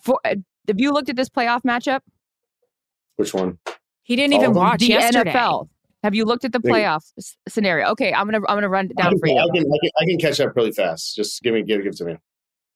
For 0.00 0.20
uh, 0.24 0.36
have 0.68 0.78
you 0.78 0.92
looked 0.92 1.08
at 1.08 1.16
this 1.16 1.28
playoff 1.28 1.62
matchup? 1.62 2.00
Which 3.16 3.34
one? 3.34 3.58
He 4.04 4.14
didn't 4.14 4.34
All 4.34 4.40
even 4.42 4.54
watch 4.54 4.80
the 4.80 4.86
yesterday. 4.86 5.32
NFL. 5.32 5.68
Have 6.04 6.14
you 6.14 6.24
looked 6.24 6.44
at 6.44 6.52
the 6.52 6.60
playoff 6.60 7.02
s- 7.18 7.36
scenario? 7.48 7.88
Okay, 7.88 8.12
I'm 8.12 8.26
gonna 8.26 8.38
I'm 8.48 8.56
gonna 8.56 8.68
run 8.68 8.86
it 8.86 8.92
I 8.98 9.02
down 9.02 9.10
can, 9.12 9.18
for 9.20 9.26
you. 9.28 9.36
I 9.36 9.46
can, 9.54 9.66
I 9.66 9.78
can 9.82 9.90
I 10.00 10.04
can 10.04 10.18
catch 10.18 10.40
up 10.40 10.54
really 10.56 10.72
fast. 10.72 11.16
Just 11.16 11.42
give 11.42 11.54
me 11.54 11.62
give 11.62 11.82
give 11.82 11.92
it 11.92 11.96
to 11.96 12.04
me. 12.04 12.16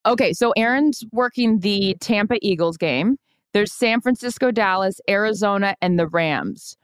Okay, 0.06 0.32
so 0.32 0.52
Erin's 0.56 1.04
working 1.12 1.60
the 1.60 1.96
Tampa 2.00 2.36
Eagles 2.42 2.76
game. 2.76 3.16
There's 3.52 3.72
San 3.72 4.00
Francisco, 4.00 4.50
Dallas, 4.50 5.00
Arizona, 5.08 5.76
and 5.80 5.98
the 5.98 6.08
Rams. 6.08 6.76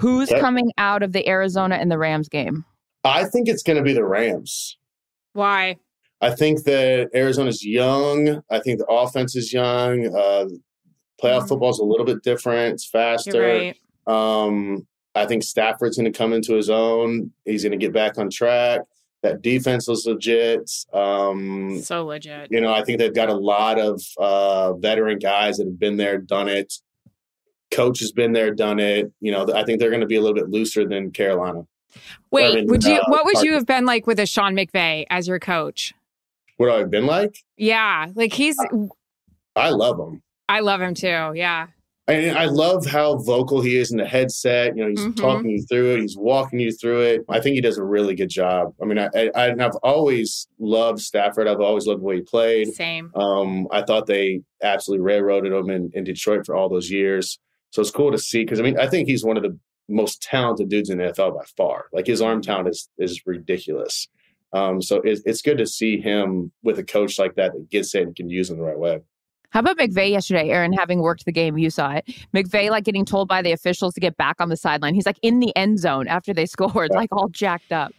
Who's 0.00 0.30
Yep. 0.30 0.40
coming 0.40 0.72
out 0.78 1.02
of 1.04 1.12
the 1.12 1.28
Arizona 1.28 1.76
and 1.76 1.90
the 1.90 1.98
Rams 1.98 2.28
game? 2.28 2.64
I 3.04 3.24
think 3.26 3.48
it's 3.48 3.62
going 3.62 3.76
to 3.76 3.82
be 3.84 3.92
the 3.92 4.04
Rams. 4.04 4.76
Why? 5.34 5.76
I 6.20 6.34
think 6.34 6.64
that 6.64 7.10
Arizona's 7.14 7.64
young. 7.64 8.42
I 8.50 8.58
think 8.58 8.78
the 8.80 8.86
offense 8.86 9.36
is 9.36 9.52
young. 9.52 10.06
Uh, 10.06 10.46
playoff 11.22 11.42
Mhm. 11.42 11.48
football 11.48 11.70
is 11.70 11.78
a 11.78 11.84
little 11.84 12.06
bit 12.06 12.22
different. 12.24 12.74
It's 12.74 12.88
faster. 12.88 13.32
You're 13.32 13.46
right. 13.46 13.76
Um, 14.46 14.86
I 15.14 15.26
think 15.26 15.42
Stafford's 15.42 15.96
going 15.96 16.10
to 16.12 16.16
come 16.16 16.32
into 16.32 16.54
his 16.54 16.70
own. 16.70 17.32
He's 17.44 17.62
going 17.62 17.78
to 17.78 17.78
get 17.78 17.92
back 17.92 18.18
on 18.18 18.30
track. 18.30 18.80
That 19.22 19.40
defense 19.42 19.88
was 19.88 20.04
legit. 20.06 20.70
Um, 20.92 21.80
So 21.80 22.04
legit. 22.04 22.48
you 22.50 22.60
know, 22.60 22.72
I 22.74 22.82
think 22.84 22.98
they've 22.98 23.14
got 23.14 23.28
a 23.30 23.34
lot 23.34 23.78
of 23.78 24.02
uh, 24.18 24.74
veteran 24.74 25.18
guys 25.18 25.56
that 25.58 25.66
have 25.66 25.78
been 25.78 25.96
there, 25.96 26.18
done 26.18 26.48
it. 26.48 26.74
Coach 27.70 28.00
has 28.00 28.12
been 28.12 28.32
there, 28.32 28.52
done 28.54 28.78
it. 28.78 29.10
You 29.20 29.32
know, 29.32 29.46
I 29.54 29.64
think 29.64 29.80
they're 29.80 29.90
going 29.90 30.00
to 30.02 30.06
be 30.06 30.16
a 30.16 30.20
little 30.20 30.34
bit 30.34 30.50
looser 30.50 30.86
than 30.86 31.10
Carolina. 31.10 31.66
Wait, 32.30 32.52
I 32.52 32.54
mean, 32.56 32.66
would 32.66 32.84
you? 32.84 32.96
uh, 32.96 33.04
What 33.08 33.24
would 33.24 33.42
you 33.42 33.54
have 33.54 33.66
been 33.66 33.86
like 33.86 34.06
with 34.06 34.18
a 34.20 34.26
Sean 34.26 34.54
McVay 34.54 35.06
as 35.10 35.26
your 35.28 35.38
coach? 35.38 35.94
What 36.56 36.70
have 36.70 36.80
I 36.80 36.84
been 36.84 37.06
like? 37.06 37.38
Yeah, 37.56 38.08
like 38.14 38.32
he's. 38.32 38.56
I 39.56 39.70
love 39.70 39.98
him. 39.98 40.22
I 40.48 40.60
love 40.60 40.80
him 40.80 40.94
too. 40.94 41.32
Yeah. 41.34 41.68
And 42.06 42.36
I 42.36 42.44
love 42.44 42.84
how 42.84 43.16
vocal 43.16 43.62
he 43.62 43.78
is 43.78 43.90
in 43.90 43.96
the 43.96 44.04
headset. 44.04 44.76
You 44.76 44.82
know, 44.84 44.90
he's 44.90 45.00
Mhm. 45.06 45.16
talking 45.16 45.48
you 45.50 45.62
through 45.62 45.94
it. 45.94 46.00
He's 46.02 46.16
walking 46.18 46.60
you 46.60 46.70
through 46.70 47.00
it. 47.00 47.24
I 47.30 47.40
think 47.40 47.54
he 47.54 47.62
does 47.62 47.78
a 47.78 47.82
really 47.84 48.14
good 48.14 48.28
job. 48.28 48.74
I 48.80 48.84
mean, 48.84 48.98
I, 48.98 49.08
I, 49.34 49.52
I've 49.52 49.76
always 49.82 50.46
loved 50.58 51.00
Stafford. 51.00 51.48
I've 51.48 51.60
always 51.62 51.86
loved 51.86 52.02
the 52.02 52.04
way 52.04 52.16
he 52.16 52.22
played. 52.22 52.74
Same. 52.74 53.10
Um, 53.14 53.68
I 53.70 53.80
thought 53.82 54.06
they 54.06 54.42
absolutely 54.62 55.02
railroaded 55.02 55.52
him 55.52 55.70
in, 55.70 55.90
in 55.94 56.04
Detroit 56.04 56.44
for 56.44 56.54
all 56.54 56.68
those 56.68 56.90
years. 56.90 57.38
So 57.70 57.80
it's 57.80 57.90
cool 57.90 58.12
to 58.12 58.18
see 58.18 58.44
because 58.44 58.60
I 58.60 58.62
mean, 58.64 58.78
I 58.78 58.86
think 58.86 59.08
he's 59.08 59.24
one 59.24 59.38
of 59.38 59.42
the 59.42 59.58
most 59.88 60.20
talented 60.22 60.68
dudes 60.68 60.90
in 60.90 60.98
the 60.98 61.04
NFL 61.04 61.34
by 61.36 61.44
far. 61.56 61.86
Like 61.92 62.06
his 62.06 62.20
arm 62.20 62.42
talent 62.42 62.68
is 62.68 62.88
is 62.98 63.22
ridiculous. 63.26 64.08
Um, 64.52 64.80
so 64.82 65.00
it's 65.02 65.22
it's 65.24 65.40
good 65.42 65.58
to 65.58 65.66
see 65.66 65.98
him 66.00 66.52
with 66.62 66.78
a 66.78 66.84
coach 66.84 67.18
like 67.18 67.34
that 67.36 67.52
that 67.54 67.70
gets 67.70 67.94
it 67.94 68.02
and 68.02 68.14
can 68.14 68.28
use 68.30 68.50
him 68.50 68.58
the 68.58 68.62
right 68.62 68.78
way. 68.78 69.00
How 69.54 69.60
about 69.60 69.78
McVay 69.78 70.10
yesterday, 70.10 70.50
Erin, 70.50 70.72
having 70.72 70.98
worked 70.98 71.26
the 71.26 71.30
game? 71.30 71.56
You 71.56 71.70
saw 71.70 71.92
it. 71.92 72.04
McVay, 72.34 72.70
like 72.70 72.82
getting 72.82 73.04
told 73.04 73.28
by 73.28 73.40
the 73.40 73.52
officials 73.52 73.94
to 73.94 74.00
get 74.00 74.16
back 74.16 74.40
on 74.40 74.48
the 74.48 74.56
sideline. 74.56 74.96
He's 74.96 75.06
like 75.06 75.20
in 75.22 75.38
the 75.38 75.54
end 75.54 75.78
zone 75.78 76.08
after 76.08 76.34
they 76.34 76.44
scored, 76.54 76.90
like 76.90 77.10
all 77.12 77.28
jacked 77.28 77.70
up. 77.70 77.92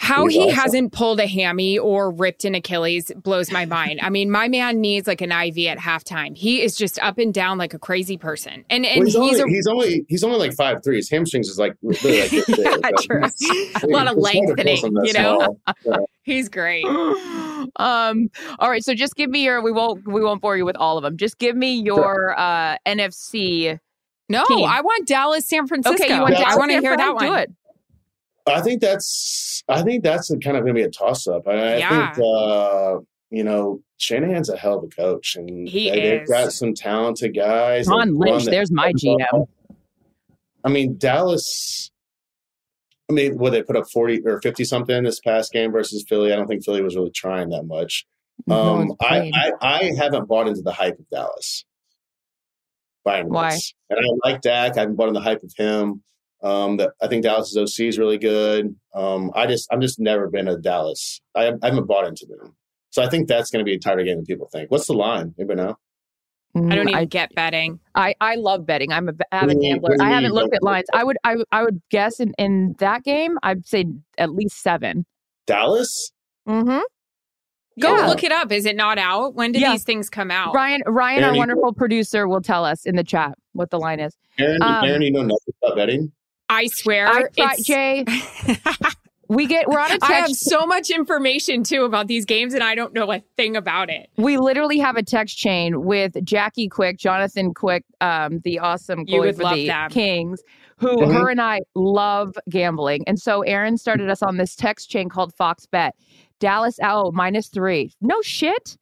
How 0.00 0.26
he 0.26 0.38
awesome. 0.44 0.54
hasn't 0.54 0.92
pulled 0.92 1.18
a 1.18 1.26
hammy 1.26 1.76
or 1.76 2.12
ripped 2.12 2.44
an 2.44 2.54
Achilles 2.54 3.10
blows 3.16 3.50
my 3.50 3.64
mind. 3.66 3.98
I 4.00 4.10
mean, 4.10 4.30
my 4.30 4.46
man 4.46 4.80
needs 4.80 5.08
like 5.08 5.20
an 5.20 5.32
IV 5.32 5.58
at 5.66 5.76
halftime. 5.78 6.36
He 6.36 6.62
is 6.62 6.76
just 6.76 7.00
up 7.02 7.18
and 7.18 7.34
down 7.34 7.58
like 7.58 7.74
a 7.74 7.80
crazy 7.80 8.16
person. 8.16 8.64
And 8.70 8.86
and 8.86 9.00
Well, 9.00 9.06
he's, 9.06 9.14
he's, 9.16 9.40
only, 9.40 9.42
a 9.42 9.46
he's 9.56 9.66
only 9.66 10.06
he's 10.08 10.24
only 10.24 10.38
like 10.38 10.54
five 10.54 10.84
three. 10.84 10.96
His 10.96 11.10
hamstrings 11.10 11.48
is 11.48 11.58
like 11.58 11.74
literally 11.82 12.20
like. 12.20 12.32
Yeah, 12.48 12.90
true. 13.00 13.22
a 13.82 13.86
lot 13.88 14.06
of 14.06 14.16
It's 14.18 14.30
hard 14.32 14.56
to 14.56 14.64
pull 14.64 14.76
lengthening, 14.82 14.92
you 15.02 15.12
know. 15.14 15.56
small. 15.84 16.06
He's 16.22 16.48
great. 16.48 16.84
um 17.76 18.30
all 18.60 18.70
right 18.70 18.84
so 18.84 18.94
just 18.94 19.16
give 19.16 19.28
me 19.30 19.42
your 19.44 19.60
we 19.62 19.72
won't 19.72 20.06
we 20.06 20.22
won't 20.22 20.40
bore 20.40 20.56
you 20.56 20.64
with 20.64 20.76
all 20.76 20.96
of 20.96 21.02
them 21.02 21.16
just 21.16 21.38
give 21.38 21.56
me 21.56 21.74
your 21.80 22.38
uh 22.38 22.76
nfc 22.86 23.78
No, 24.28 24.44
Team. 24.46 24.64
I 24.64 24.80
want 24.80 25.06
Dallas, 25.08 25.48
San 25.48 25.66
Francisco. 25.66 26.02
okay 26.02 26.14
you 26.14 26.20
want 26.22 26.34
Dallas 26.34 26.54
I 26.54 26.56
want 26.56 26.70
to 26.70 26.78
hear 26.80 26.94
Fran? 26.94 26.98
that 27.14 27.18
do 27.18 27.26
one. 27.30 27.38
it 27.40 27.50
I 28.46 28.60
think 28.62 28.80
that's 28.80 29.04
I 29.68 29.82
think 29.82 30.02
that's 30.02 30.28
kind 30.42 30.56
of 30.56 30.62
going 30.64 30.68
to 30.68 30.74
be 30.74 30.82
a 30.82 30.90
toss 30.90 31.26
up. 31.26 31.46
I, 31.46 31.76
I 31.76 31.88
think 32.14 32.24
uh, 32.26 32.98
you 33.30 33.44
know 33.44 33.80
Shanahan's 33.98 34.48
a 34.48 34.56
hell 34.56 34.78
of 34.78 34.84
a 34.84 34.88
coach, 34.88 35.36
and 35.36 35.68
He 35.68 35.90
they, 35.90 36.02
is. 36.02 36.18
have 36.20 36.28
got 36.28 36.52
some 36.52 36.74
talented 36.74 37.34
guys. 37.34 37.86
John 37.86 38.16
Lynch, 38.18 38.44
the- 38.44 38.50
there's 38.50 38.72
my 38.72 38.92
GM. 38.92 39.46
I 40.64 40.68
mean 40.68 40.96
Dallas. 40.98 41.90
I 43.10 43.14
mean, 43.14 43.38
what 43.38 43.50
they 43.50 43.62
put 43.62 43.76
up 43.76 43.84
forty 43.92 44.20
or 44.26 44.40
fifty 44.42 44.64
something 44.64 45.02
this 45.04 45.20
past 45.20 45.52
game 45.52 45.72
versus 45.72 46.04
Philly. 46.08 46.32
I 46.32 46.36
don't 46.36 46.46
think 46.46 46.64
Philly 46.64 46.82
was 46.82 46.94
really 46.96 47.10
trying 47.10 47.48
that 47.50 47.64
much. 47.64 48.06
No 48.46 48.54
Um, 48.56 48.92
I. 49.00 49.30
I 49.34 49.52
I 49.60 49.92
haven't 49.98 50.28
bought 50.28 50.46
into 50.48 50.62
the 50.62 50.72
hype 50.72 50.98
of 50.98 51.08
Dallas. 51.10 51.64
Why? 53.04 53.22
means. 53.22 53.74
And 53.88 53.98
I 53.98 54.28
like 54.28 54.42
Dak. 54.42 54.76
I 54.76 54.80
haven't 54.80 54.96
bought 54.96 55.08
into 55.08 55.20
the 55.20 55.24
hype 55.24 55.42
of 55.42 55.52
him. 55.56 56.02
Um, 56.42 56.76
that 56.76 56.90
I 57.02 57.08
think 57.08 57.24
Dallas's 57.24 57.56
OC 57.56 57.86
is 57.86 57.98
really 57.98 58.18
good. 58.18 58.76
Um, 58.94 59.30
I 59.34 59.46
just 59.46 59.66
I'm 59.72 59.80
just 59.80 59.98
never 59.98 60.28
been 60.28 60.46
a 60.48 60.56
Dallas. 60.56 61.20
I, 61.34 61.48
I 61.62 61.66
haven't 61.68 61.86
bought 61.86 62.06
into 62.06 62.26
them. 62.26 62.54
So 62.90 63.02
I 63.02 63.08
think 63.08 63.28
that's 63.28 63.50
going 63.50 63.58
to 63.60 63.64
be 63.64 63.74
a 63.74 63.78
tighter 63.78 64.04
game 64.04 64.16
than 64.16 64.24
people 64.24 64.48
think. 64.52 64.70
What's 64.70 64.86
the 64.86 64.92
line? 64.94 65.34
Anybody 65.38 65.62
know? 65.62 65.76
I 66.56 66.74
don't 66.74 66.86
Mm, 66.86 66.90
even 66.90 67.08
get 67.08 67.34
betting. 67.34 67.78
I, 67.94 68.14
I 68.20 68.36
love 68.36 68.64
betting. 68.66 68.90
I'm 68.92 69.08
a 69.08 69.12
b- 69.12 69.24
avid 69.30 69.48
What 69.56 69.60
do 69.60 69.66
you- 69.66 69.72
gambler. 69.74 69.96
I 70.00 70.10
haven't 70.10 70.32
looked 70.32 70.54
at 70.54 70.62
lines. 70.62 70.86
I 70.94 71.04
would 71.04 71.16
I, 71.22 71.36
I 71.52 71.62
would 71.62 71.82
guess 71.90 72.20
in, 72.20 72.32
in 72.38 72.74
that 72.78 73.04
game, 73.04 73.36
I'd 73.42 73.66
say 73.66 73.84
at 74.16 74.30
least 74.32 74.62
seven. 74.62 75.04
Dallas? 75.46 76.12
Mm-hmm. 76.48 76.80
Go 77.80 77.96
Yeah. 77.96 78.06
look 78.06 78.24
it 78.24 78.32
up. 78.32 78.50
Is 78.50 78.64
it 78.64 78.76
not 78.76 78.98
out? 78.98 79.34
When 79.34 79.52
did 79.52 79.62
Yeah. 79.62 79.72
these 79.72 79.84
things 79.84 80.08
come 80.08 80.30
out? 80.30 80.54
Ryan 80.54 80.82
Ryan, 80.86 81.18
our 81.18 81.24
Aaron, 81.26 81.34
you- 81.34 81.38
wonderful 81.40 81.72
producer, 81.74 82.26
will 82.26 82.40
tell 82.40 82.64
us 82.64 82.86
in 82.86 82.96
the 82.96 83.04
chat 83.04 83.34
what 83.52 83.70
the 83.70 83.78
line 83.78 84.00
is. 84.00 84.16
Erin, 84.38 84.62
Um, 84.62 84.84
Erin, 84.84 85.02
you 85.02 85.12
know 85.12 85.22
nothing 85.22 85.54
about 85.62 85.76
betting? 85.76 86.12
I 86.48 86.66
swear. 86.66 87.06
I 87.08 87.22
try, 87.36 87.52
it's- 87.54 87.62
Jay. 87.64 88.04
We 89.30 89.46
get 89.46 89.68
we're 89.68 89.78
on 89.78 89.90
a 89.92 89.98
I 90.00 90.12
have 90.14 90.30
so 90.34 90.64
much 90.66 90.88
information 90.88 91.62
too 91.62 91.82
about 91.84 92.06
these 92.06 92.24
games, 92.24 92.54
and 92.54 92.62
I 92.64 92.74
don't 92.74 92.94
know 92.94 93.12
a 93.12 93.20
thing 93.36 93.56
about 93.56 93.90
it. 93.90 94.08
we 94.16 94.38
literally 94.38 94.78
have 94.78 94.96
a 94.96 95.02
text 95.02 95.36
chain 95.36 95.84
with 95.84 96.14
Jackie 96.24 96.66
Quick, 96.66 96.96
Jonathan 96.96 97.52
Quick, 97.52 97.84
um, 98.00 98.38
the 98.44 98.58
awesome 98.58 99.00
You 99.06 99.18
goalie 99.20 99.26
would 99.26 99.36
for 99.36 99.42
love 99.42 99.54
the 99.56 99.66
them. 99.66 99.90
Kings, 99.90 100.40
who 100.78 100.96
Mhm. 100.96 101.12
her 101.12 101.28
and 101.28 101.42
I 101.42 101.60
love 101.74 102.36
gambling, 102.48 103.04
and 103.06 103.20
so 103.20 103.42
Erin 103.42 103.76
started 103.76 104.08
us 104.08 104.22
on 104.22 104.38
this 104.38 104.56
text 104.56 104.88
chain 104.88 105.10
called 105.10 105.34
Fox 105.34 105.66
Bet. 105.66 105.94
Dallas 106.40 106.78
oh 106.82 107.10
minus 107.12 107.48
three. 107.48 107.92
No 108.00 108.22
shit. 108.22 108.78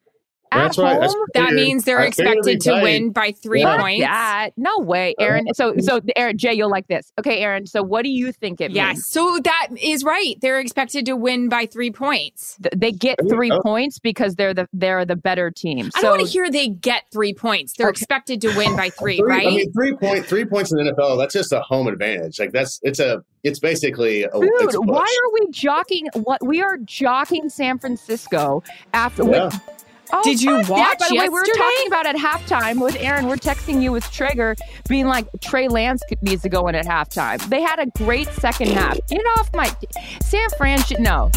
At 0.52 0.62
That's 0.66 0.78
right. 0.78 1.02
Home? 1.02 1.26
That 1.34 1.52
means 1.54 1.84
they're 1.84 1.98
I 2.00 2.10
figured 2.10 2.28
it'd 2.36 2.44
be 2.44 2.52
expected 2.52 2.60
to 2.76 2.82
win 2.82 3.10
by 3.10 3.32
three 3.32 3.60
Yeah. 3.62 3.78
points. 3.78 4.00
that. 4.04 4.50
No 4.56 4.78
way, 4.78 5.14
Erin. 5.18 5.46
So, 5.54 5.74
so 5.78 6.00
Erin, 6.14 6.38
Jay, 6.38 6.54
you'll 6.54 6.70
like 6.70 6.86
this. 6.86 7.12
Okay, 7.18 7.40
Erin. 7.40 7.66
So, 7.66 7.82
what 7.82 8.02
do 8.02 8.10
you 8.10 8.30
think 8.32 8.60
it 8.60 8.68
means? 8.68 8.76
Yes, 8.76 9.06
so 9.08 9.38
that 9.42 9.68
is 9.80 10.04
right. 10.04 10.36
They're 10.40 10.60
expected 10.60 11.04
to 11.06 11.16
win 11.16 11.48
by 11.48 11.66
three 11.66 11.90
points. 11.90 12.56
Th- 12.62 12.72
They 12.76 12.92
get 12.92 13.16
There 13.18 13.26
you 13.26 13.30
three 13.34 13.50
oh. 13.50 13.60
points 13.62 13.98
because 13.98 14.36
they're 14.36 14.54
the 14.54 14.68
they're 14.72 15.04
the 15.04 15.16
better 15.16 15.50
team. 15.50 15.90
I 15.94 16.00
So, 16.00 16.08
don't 16.08 16.18
want 16.18 16.22
to 16.22 16.32
hear 16.32 16.50
they 16.50 16.68
get 16.68 17.04
three 17.12 17.34
points. 17.34 17.74
They're 17.76 17.88
Okay. 17.88 17.94
expected 17.98 18.40
to 18.42 18.56
win 18.56 18.76
by 18.76 18.90
three, 18.90 19.16
Three- 19.18 19.28
right? 19.28 19.46
I 19.46 19.50
mean, 19.50 19.72
three 19.72 19.94
point 19.96 20.24
three 20.26 20.44
points 20.44 20.70
in 20.72 20.78
the 20.78 20.84
NFL. 20.92 21.18
That's 21.18 21.34
just 21.34 21.52
a 21.52 21.60
home 21.60 21.88
advantage. 21.88 22.38
Like 22.38 22.52
that's 22.52 22.78
it's 22.82 23.00
a 23.00 23.22
it's 23.42 23.58
basically 23.60 24.22
a 24.24 24.30
Dude, 24.30 24.48
it's 24.60 24.74
a 24.74 24.78
push. 24.78 24.88
why 24.88 25.02
are 25.02 25.32
we 25.40 25.50
jockeying? 25.50 26.08
What 26.14 26.44
we 26.44 26.62
are 26.62 26.76
jockeying 26.78 27.48
San 27.48 27.78
Francisco 27.78 28.62
after. 28.92 29.22
Yeah. 29.24 29.44
With, 29.46 29.60
oh, 30.12 30.22
Did 30.22 30.42
you 30.42 30.62
fuck. 30.64 30.76
Yeah, 30.76 30.88
watch 30.88 30.98
by 30.98 31.06
the 31.08 31.18
way, 31.18 31.28
we 31.28 31.34
were 31.34 31.44
talking 31.44 31.86
about 31.86 32.06
at 32.06 32.16
halftime 32.16 32.82
with 32.82 32.96
Erin. 32.96 33.26
We're 33.26 33.36
texting 33.36 33.82
you 33.82 33.92
with 33.92 34.10
Traeger, 34.10 34.56
being 34.88 35.06
like 35.06 35.26
Trey 35.40 35.68
Lance 35.68 36.02
needs 36.22 36.42
to 36.42 36.48
go 36.48 36.68
in 36.68 36.74
at 36.74 36.86
halftime. 36.86 37.42
They 37.48 37.62
had 37.62 37.78
a 37.78 37.86
great 37.98 38.28
second 38.28 38.68
half. 38.68 38.98
Get 39.08 39.22
off 39.38 39.50
my 39.54 39.74
San 40.22 40.48
Fran. 40.58 40.82
Should, 40.82 41.00
no, 41.00 41.30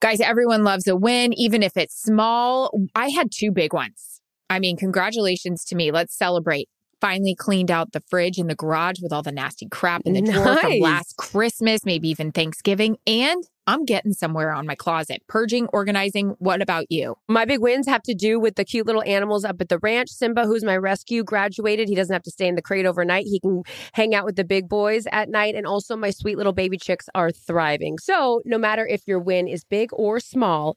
Guys, 0.00 0.20
everyone 0.20 0.62
loves 0.62 0.86
a 0.86 0.94
win, 0.94 1.32
even 1.32 1.62
if 1.62 1.76
it's 1.76 2.00
small. 2.00 2.70
I 2.94 3.08
had 3.08 3.32
two 3.32 3.50
big 3.50 3.72
ones. 3.72 4.20
I 4.50 4.58
mean, 4.58 4.76
congratulations 4.76 5.64
to 5.64 5.74
me. 5.74 5.90
Let's 5.90 6.16
celebrate. 6.16 6.68
Finally 7.00 7.34
cleaned 7.34 7.70
out 7.70 7.92
the 7.92 8.02
fridge 8.08 8.38
in 8.38 8.46
the 8.46 8.54
garage 8.54 9.00
with 9.02 9.12
all 9.12 9.22
the 9.22 9.32
nasty 9.32 9.68
crap 9.68 10.02
in 10.04 10.12
the 10.12 10.22
drawer 10.22 10.56
from 10.58 10.78
last 10.80 11.16
Christmas, 11.16 11.84
maybe 11.84 12.08
even 12.08 12.30
Thanksgiving. 12.30 12.96
And 13.06 13.42
I'm 13.66 13.84
getting 13.84 14.12
somewhere 14.12 14.52
on 14.52 14.66
my 14.66 14.74
closet. 14.74 15.22
Purging, 15.28 15.66
organizing. 15.72 16.36
What 16.38 16.62
about 16.62 16.86
you? 16.88 17.16
My 17.28 17.44
big 17.44 17.60
wins 17.60 17.86
have 17.88 18.02
to 18.02 18.14
do 18.14 18.38
with 18.38 18.54
the 18.54 18.64
cute 18.64 18.86
little 18.86 19.02
animals 19.02 19.44
up 19.44 19.60
at 19.60 19.68
the 19.68 19.78
ranch. 19.78 20.10
Simba, 20.10 20.44
who's 20.44 20.62
my 20.62 20.76
rescue, 20.76 21.24
graduated. 21.24 21.88
He 21.88 21.94
doesn't 21.94 22.12
have 22.12 22.22
to 22.22 22.30
stay 22.30 22.46
in 22.46 22.54
the 22.54 22.62
crate 22.62 22.86
overnight. 22.86 23.24
He 23.26 23.40
can 23.40 23.62
hang 23.92 24.14
out 24.14 24.24
with 24.24 24.36
the 24.36 24.44
big 24.44 24.68
boys 24.68 25.06
at 25.10 25.28
night. 25.28 25.54
And 25.54 25.66
also, 25.66 25.96
my 25.96 26.10
sweet 26.10 26.36
little 26.36 26.52
baby 26.52 26.78
chicks 26.78 27.08
are 27.14 27.30
thriving. 27.32 27.98
So, 27.98 28.40
no 28.44 28.58
matter 28.58 28.86
if 28.86 29.02
your 29.06 29.18
win 29.18 29.48
is 29.48 29.64
big 29.64 29.90
or 29.92 30.20
small, 30.20 30.76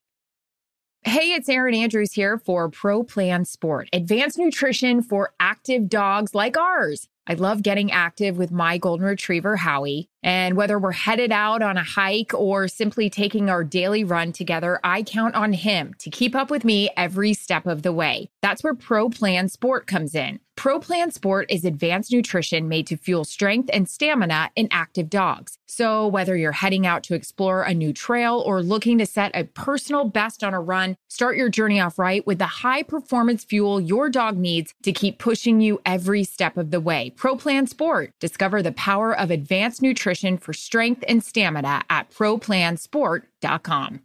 Hey, 1.03 1.33
it's 1.33 1.49
Erin 1.49 1.73
Andrews 1.73 2.13
here 2.13 2.37
for 2.37 2.69
Pro 2.69 3.03
Plan 3.03 3.43
Sport, 3.43 3.89
advanced 3.91 4.37
nutrition 4.37 5.01
for 5.01 5.33
active 5.39 5.89
dogs 5.89 6.35
like 6.35 6.55
ours. 6.55 7.07
I 7.25 7.33
love 7.33 7.63
getting 7.63 7.91
active 7.91 8.37
with 8.37 8.51
my 8.51 8.77
golden 8.77 9.07
retriever, 9.07 9.55
Howie. 9.55 10.09
And 10.21 10.55
whether 10.55 10.77
we're 10.77 10.91
headed 10.91 11.31
out 11.31 11.63
on 11.63 11.75
a 11.75 11.83
hike 11.83 12.35
or 12.35 12.67
simply 12.67 13.09
taking 13.09 13.49
our 13.49 13.63
daily 13.63 14.03
run 14.03 14.31
together, 14.31 14.79
I 14.83 15.01
count 15.01 15.33
on 15.33 15.53
him 15.53 15.95
to 15.99 16.11
keep 16.11 16.35
up 16.35 16.51
with 16.51 16.63
me 16.63 16.91
every 16.95 17.33
step 17.33 17.65
of 17.65 17.81
the 17.81 17.93
way. 17.93 18.29
That's 18.43 18.63
where 18.63 18.75
Pro 18.75 19.09
Plan 19.09 19.49
Sport 19.49 19.87
comes 19.87 20.13
in. 20.13 20.39
Pro 20.61 20.77
Plan 20.79 21.09
Sport 21.09 21.49
is 21.49 21.65
advanced 21.65 22.11
nutrition 22.11 22.67
made 22.67 22.85
to 22.85 22.95
fuel 22.95 23.25
strength 23.25 23.71
and 23.73 23.89
stamina 23.89 24.51
in 24.55 24.67
active 24.69 25.09
dogs. 25.09 25.57
So, 25.67 26.05
whether 26.05 26.37
you're 26.37 26.51
heading 26.51 26.85
out 26.85 27.01
to 27.05 27.15
explore 27.15 27.63
a 27.63 27.73
new 27.73 27.91
trail 27.91 28.43
or 28.45 28.61
looking 28.61 28.99
to 28.99 29.07
set 29.07 29.31
a 29.33 29.45
personal 29.45 30.05
best 30.05 30.43
on 30.43 30.53
a 30.53 30.61
run, 30.61 30.97
start 31.09 31.35
your 31.35 31.49
journey 31.49 31.81
off 31.81 31.97
right 31.97 32.23
with 32.27 32.37
the 32.37 32.45
high 32.45 32.83
performance 32.83 33.43
fuel 33.43 33.81
your 33.81 34.07
dog 34.07 34.37
needs 34.37 34.75
to 34.83 34.91
keep 34.91 35.17
pushing 35.17 35.61
you 35.61 35.81
every 35.83 36.23
step 36.23 36.57
of 36.57 36.69
the 36.69 36.79
way. 36.79 37.09
Pro 37.09 37.35
Plan 37.35 37.65
Sport. 37.65 38.11
Discover 38.19 38.61
the 38.61 38.71
power 38.71 39.17
of 39.17 39.31
advanced 39.31 39.81
nutrition 39.81 40.37
for 40.37 40.53
strength 40.53 41.03
and 41.07 41.23
stamina 41.23 41.81
at 41.89 42.11
ProPlansport.com. 42.11 44.01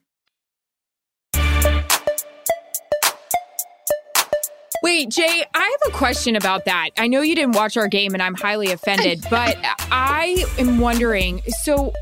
Wait, 4.82 5.08
Jay, 5.10 5.44
I 5.54 5.76
have 5.80 5.92
a 5.92 5.96
question 5.96 6.36
about 6.36 6.64
that. 6.66 6.90
I 6.96 7.06
know 7.08 7.20
you 7.20 7.34
didn't 7.34 7.56
watch 7.56 7.76
our 7.76 7.88
game 7.88 8.14
and 8.14 8.22
I'm 8.22 8.34
highly 8.34 8.70
offended, 8.70 9.24
but 9.30 9.56
I 9.90 10.44
am 10.58 10.78
wondering 10.78 11.42
so 11.64 11.92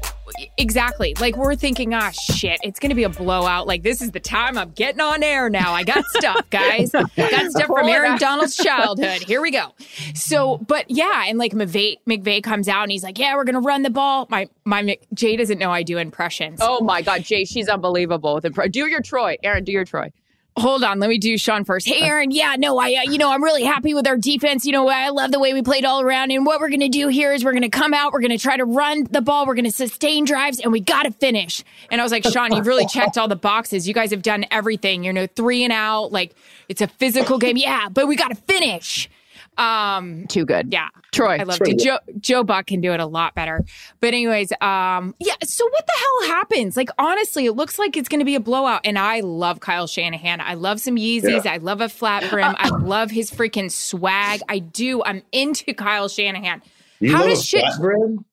exactly 0.59 1.15
like 1.21 1.37
we're 1.37 1.55
thinking 1.55 1.95
ah 1.95 2.11
shit 2.11 2.59
it's 2.65 2.81
gonna 2.81 2.95
be 2.95 3.05
a 3.05 3.09
blowout 3.09 3.69
like 3.69 3.83
this 3.85 4.03
is 4.03 4.11
the 4.11 4.19
time 4.19 4.59
i'm 4.59 4.71
getting 4.71 5.01
on 5.01 5.23
air 5.23 5.49
now 5.49 5.73
i 5.73 5.85
got 5.85 6.05
stuff 6.07 6.49
guys 6.51 6.91
got 6.91 7.11
stuff 7.53 7.67
from 7.67 7.87
aaron 7.89 8.19
donald's 8.19 8.57
childhood 8.65 9.23
here 9.23 9.41
we 9.41 9.53
go 9.53 9.73
so 10.15 10.57
but 10.67 10.91
yeah 10.91 11.25
and 11.29 11.39
like 11.39 11.53
McVay 11.53 11.99
McVay 12.09 12.43
comes 12.43 12.69
out 12.69 12.83
and 12.83 12.91
he's 12.91 13.05
like 13.05 13.19
yeah 13.19 13.37
we're 13.37 13.45
gonna 13.45 13.61
run 13.61 13.83
the 13.83 13.91
ball 13.91 14.27
my 14.29 14.49
my 14.65 14.97
jay 15.13 15.37
doesn't 15.37 15.59
know 15.59 15.71
i 15.71 15.83
do 15.85 15.99
impressions 15.99 16.59
Oh 16.61 16.81
my 16.81 17.03
God, 17.03 17.23
Jay, 17.23 17.45
she's 17.45 17.69
unbelievable. 17.69 18.35
with 18.37 18.45
impro- 18.45 18.73
Do 18.73 18.87
your 18.89 19.03
Troy, 19.03 19.37
Erin. 19.43 19.63
Do 19.65 19.73
your 19.73 19.85
Troy. 19.85 20.11
Hold 20.57 20.85
on, 20.85 21.01
let 21.01 21.11
me 21.11 21.19
do 21.19 21.37
Sean 21.37 21.65
first. 21.65 21.89
Hey, 21.89 22.03
Erin. 22.03 22.31
Yeah, 22.31 22.55
no, 22.57 22.79
I, 22.79 22.95
uh, 22.95 23.11
you 23.11 23.19
know, 23.19 23.29
I'm 23.33 23.43
really 23.43 23.65
happy 23.65 23.93
with 23.93 24.07
our 24.07 24.17
defense. 24.17 24.65
You 24.65 24.71
know, 24.71 24.87
I 24.89 25.09
love 25.09 25.33
the 25.33 25.41
way 25.41 25.53
we 25.53 25.63
played 25.63 25.85
all 25.85 26.01
around. 26.01 26.31
And 26.31 26.47
what 26.47 26.61
we're 26.61 26.69
going 26.69 26.79
to 26.79 26.89
do 26.89 27.09
here 27.09 27.33
is 27.33 27.45
we're 27.45 27.53
going 27.53 27.63
to 27.63 27.69
come 27.69 27.93
out, 27.93 28.13
we're 28.13 28.21
going 28.21 28.31
to 28.31 28.39
try 28.39 28.57
to 28.57 28.65
run 28.65 29.05
the 29.11 29.21
ball, 29.21 29.47
we're 29.47 29.57
going 29.57 29.65
to 29.65 29.73
sustain 29.73 30.25
drives, 30.25 30.61
and 30.61 30.71
we 30.71 30.79
got 30.79 31.05
to 31.05 31.11
finish. 31.11 31.65
And 31.91 32.01
I 32.01 32.05
was 32.05 32.13
like, 32.13 32.25
Sean, 32.25 32.53
you've 32.53 32.69
really 32.69 32.87
checked 32.87 33.19
all 33.19 33.27
the 33.27 33.35
boxes. 33.35 33.89
You 33.89 33.95
guys 33.95 34.13
have 34.13 34.23
done 34.23 34.47
everything. 34.53 35.03
You 35.03 35.13
know, 35.13 35.27
three 35.27 35.65
and 35.65 35.73
out. 35.73 36.13
Like 36.13 36.37
it's 36.69 36.81
a 36.81 36.87
physical 36.87 37.39
game. 37.39 37.57
Yeah, 37.57 37.89
but 37.89 38.07
we 38.07 38.15
got 38.15 38.29
to 38.29 38.37
finish. 38.37 39.11
Um, 39.57 40.27
Too 40.29 40.45
good. 40.45 40.73
yeah, 40.73 40.89
Troy. 41.13 41.37
I 41.39 41.43
love 41.45 41.59
it. 41.63 41.79
Joe 41.79 41.99
Joe 42.21 42.43
Buck 42.45 42.67
can 42.67 42.81
do 42.81 42.93
it 42.93 43.01
a 43.01 43.07
lot 43.07 43.35
better. 43.35 43.65
But 44.01 44.09
anyways, 44.09 44.53
um, 44.61 45.15
yeah. 45.21 45.35
So 45.45 45.65
what 45.69 45.87
the 45.87 45.93
hell 45.97 46.37
happens? 46.37 46.77
Like 46.77 46.91
honestly, 46.99 47.47
it 47.47 47.53
looks 47.53 47.79
like 47.79 47.97
it's 47.97 48.09
going 48.09 48.19
to 48.21 48.25
be 48.25 48.35
a 48.35 48.41
blowout. 48.41 48.81
And 48.85 48.99
I 48.99 49.21
love 49.21 49.61
Kyle 49.61 49.87
Shanahan. 49.87 50.41
I 50.41 50.55
love 50.55 50.81
some 50.81 50.97
Yeezys. 50.97 51.47
I 51.47 51.59
love 51.59 51.81
a 51.81 51.89
flat 51.89 52.29
brim. 52.31 52.55
I 52.59 52.69
love 52.81 53.11
his 53.11 53.31
freaking 53.31 53.71
swag. 53.71 54.41
I 54.49 54.59
do. 54.59 55.03
I'm 55.05 55.23
into 55.33 55.73
Kyle 55.75 56.09
Shanahan. 56.09 56.63
You 57.01 57.13
How 57.13 57.21
love 57.21 57.31
does 57.31 57.41
a 57.41 57.45
shit? 57.45 57.61
flat 57.61 57.81
brim? 57.81 58.25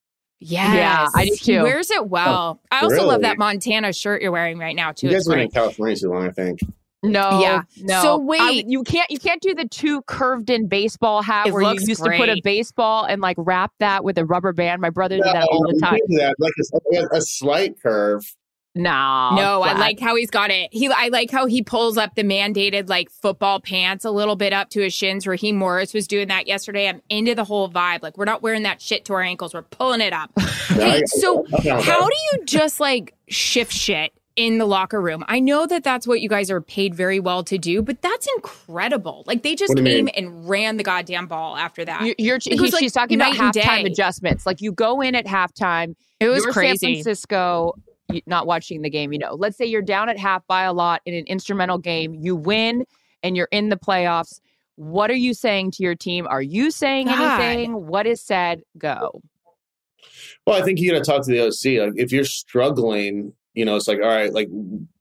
Yes. 0.44 0.76
Yeah, 0.76 1.08
I 1.16 1.26
do 1.26 1.32
He 1.40 1.54
too. 1.58 1.62
wears 1.62 1.92
it 1.92 2.08
well. 2.08 2.60
I 2.72 2.82
also 2.82 3.06
love 3.06 3.22
that 3.22 3.38
Montana 3.38 3.94
shirt 3.94 4.24
you're 4.24 4.32
wearing 4.32 4.58
right 4.58 4.76
now 4.76 4.92
too. 4.92 5.08
You 5.08 5.16
It's 5.16 5.28
guys 5.28 5.36
been 5.36 5.44
in. 5.44 5.52
California 5.52 5.96
too 5.96 6.10
long, 6.10 6.26
I 6.28 6.32
think. 6.32 6.60
No, 7.04 7.42
Yeah. 7.42 7.62
no. 7.78 8.02
So 8.02 8.14
I- 8.22 8.50
wait. 8.50 8.66
you 8.68 8.84
can't 8.84 9.10
you 9.10 9.18
can't 9.18 9.42
do 9.42 9.56
the 9.56 9.68
two 9.68 10.02
curved 10.04 10.50
in 10.50 10.68
baseball 10.68 11.22
hat 11.24 11.48
It 11.48 11.54
where 11.54 11.64
you 11.64 11.70
looks 11.70 11.88
used 11.88 12.04
to 12.04 12.12
put 12.16 12.30
a 12.30 12.40
baseball 12.44 13.06
and 13.06 13.22
like 13.22 13.38
wrap 13.40 13.72
that 13.80 14.04
with 14.04 14.18
a 14.18 14.26
rubber 14.26 14.54
band. 14.54 14.82
My 14.82 14.92
brother 14.92 15.18
did 15.18 15.26
that 15.26 15.48
all 15.52 15.64
the 15.68 15.80
time. 15.80 16.00
that. 16.10 16.36
Like 16.38 16.54
a, 17.12 17.18
a 17.18 17.22
slight 17.22 17.82
curve. 17.82 18.24
No, 18.74 19.32
No, 19.36 19.62
I 19.64 19.74
like 19.74 20.00
how 20.00 20.16
he's 20.16 20.30
got 20.32 20.50
it. 20.50 20.70
He, 20.72 20.88
I 20.88 21.10
like 21.10 21.30
how 21.30 21.46
he 21.46 21.62
pulls 21.62 21.98
up 21.98 22.16
the 22.16 22.24
mandated 22.24 22.88
like 22.88 23.10
football 23.10 23.60
pants 23.60 24.06
a 24.06 24.12
little 24.12 24.38
bit 24.38 24.54
up 24.54 24.70
to 24.70 24.82
his 24.82 24.94
shins. 24.94 25.28
Raheem 25.28 25.58
Morris 25.58 25.94
was 25.94 26.08
doing 26.08 26.30
that 26.30 26.48
yesterday. 26.48 26.88
I'm 26.88 27.02
into 27.10 27.36
the 27.36 27.44
whole 27.44 27.70
vibe. 27.70 28.02
Like 28.02 28.18
we're 28.18 28.24
not 28.24 28.42
wearing 28.42 28.64
that 28.64 28.82
shit 28.82 29.04
to 29.06 29.14
our 29.14 29.22
ankles. 29.22 29.54
We're 29.54 29.64
pulling 29.64 30.00
it 30.00 30.14
up. 30.14 30.32
hey, 30.70 31.02
so 31.06 31.46
I'm 31.54 31.64
down 31.64 31.78
with 31.78 31.86
how 31.86 32.08
do 32.08 32.16
you 32.32 32.46
just 32.46 32.80
like 32.80 33.14
shift 33.28 33.74
shit 33.74 34.14
in 34.46 34.58
the 34.58 34.66
locker 34.66 35.02
room? 35.02 35.24
I 35.28 35.40
know 35.40 35.66
that 35.66 35.84
that's 35.84 36.06
what 36.08 36.22
you 36.22 36.30
guys 36.30 36.50
are 36.52 36.62
paid 36.62 36.96
very 36.96 37.20
well 37.20 37.44
to 37.46 37.58
do, 37.58 37.82
but 37.82 38.02
that's 38.02 38.28
incredible. 38.36 39.24
Like 39.28 39.44
they 39.44 39.56
just 39.56 39.70
What 39.70 39.78
do 39.78 39.84
you 39.84 39.96
came 39.98 40.06
mean? 40.06 40.14
and 40.16 40.50
ran 40.50 40.78
the 40.78 40.84
goddamn 40.84 41.28
ball 41.28 41.56
after 41.58 41.86
that. 41.86 42.02
You- 42.04 42.16
You're, 42.18 42.40
he- 42.42 42.56
like 42.58 42.74
she's 42.80 42.92
talking 42.94 43.20
about 43.20 43.36
night 43.38 43.40
and 43.40 43.54
halftime 43.56 43.86
adjustments. 43.86 44.46
Like 44.46 44.62
you 44.62 44.72
go 44.72 45.02
in 45.02 45.16
at 45.16 45.26
halftime. 45.26 45.96
it 46.20 46.28
was 46.28 46.44
you're 46.44 46.54
San. 46.54 46.78
Francisco, 46.78 47.74
not 48.26 48.46
watching 48.48 48.82
the 48.82 48.90
game. 48.90 49.14
You 49.14 49.20
know, 49.20 49.36
let's 49.36 49.58
say 49.58 49.66
you're 49.66 49.82
down 49.82 50.10
at 50.10 50.18
half 50.18 50.46
by 50.48 50.64
a 50.64 50.74
lot 50.74 51.02
in 51.06 51.14
an 51.14 51.26
instrumental 51.28 51.78
game. 51.78 52.14
You 52.16 52.36
win, 52.36 52.86
and 53.24 53.38
you're 53.38 53.50
in 53.52 53.70
the 53.70 53.78
playoffs. 53.78 54.40
What 54.76 55.12
are 55.12 55.16
you 55.16 55.34
saying 55.34 55.72
to 55.72 55.84
your 55.84 55.96
team? 55.96 56.26
Are 56.28 56.42
you 56.42 56.72
saying 56.72 57.08
God. 57.08 57.40
anything? 57.42 57.86
What 57.88 58.08
is 58.08 58.22
said? 58.22 58.64
Go. 58.78 59.22
Well, 60.48 60.60
I 60.62 60.66
think 60.66 60.80
you 60.80 60.92
got 60.92 60.98
to 60.98 61.04
talk 61.04 61.24
to 61.26 61.32
the 61.32 61.40
OC. 61.42 61.86
Like, 61.88 62.00
if 62.02 62.12
you're 62.12 62.24
struggling, 62.26 63.34
you 63.54 63.66
know, 63.66 63.76
it's 63.76 63.88
like, 63.88 64.00
all 64.00 64.08
right, 64.08 64.32
like, 64.34 64.48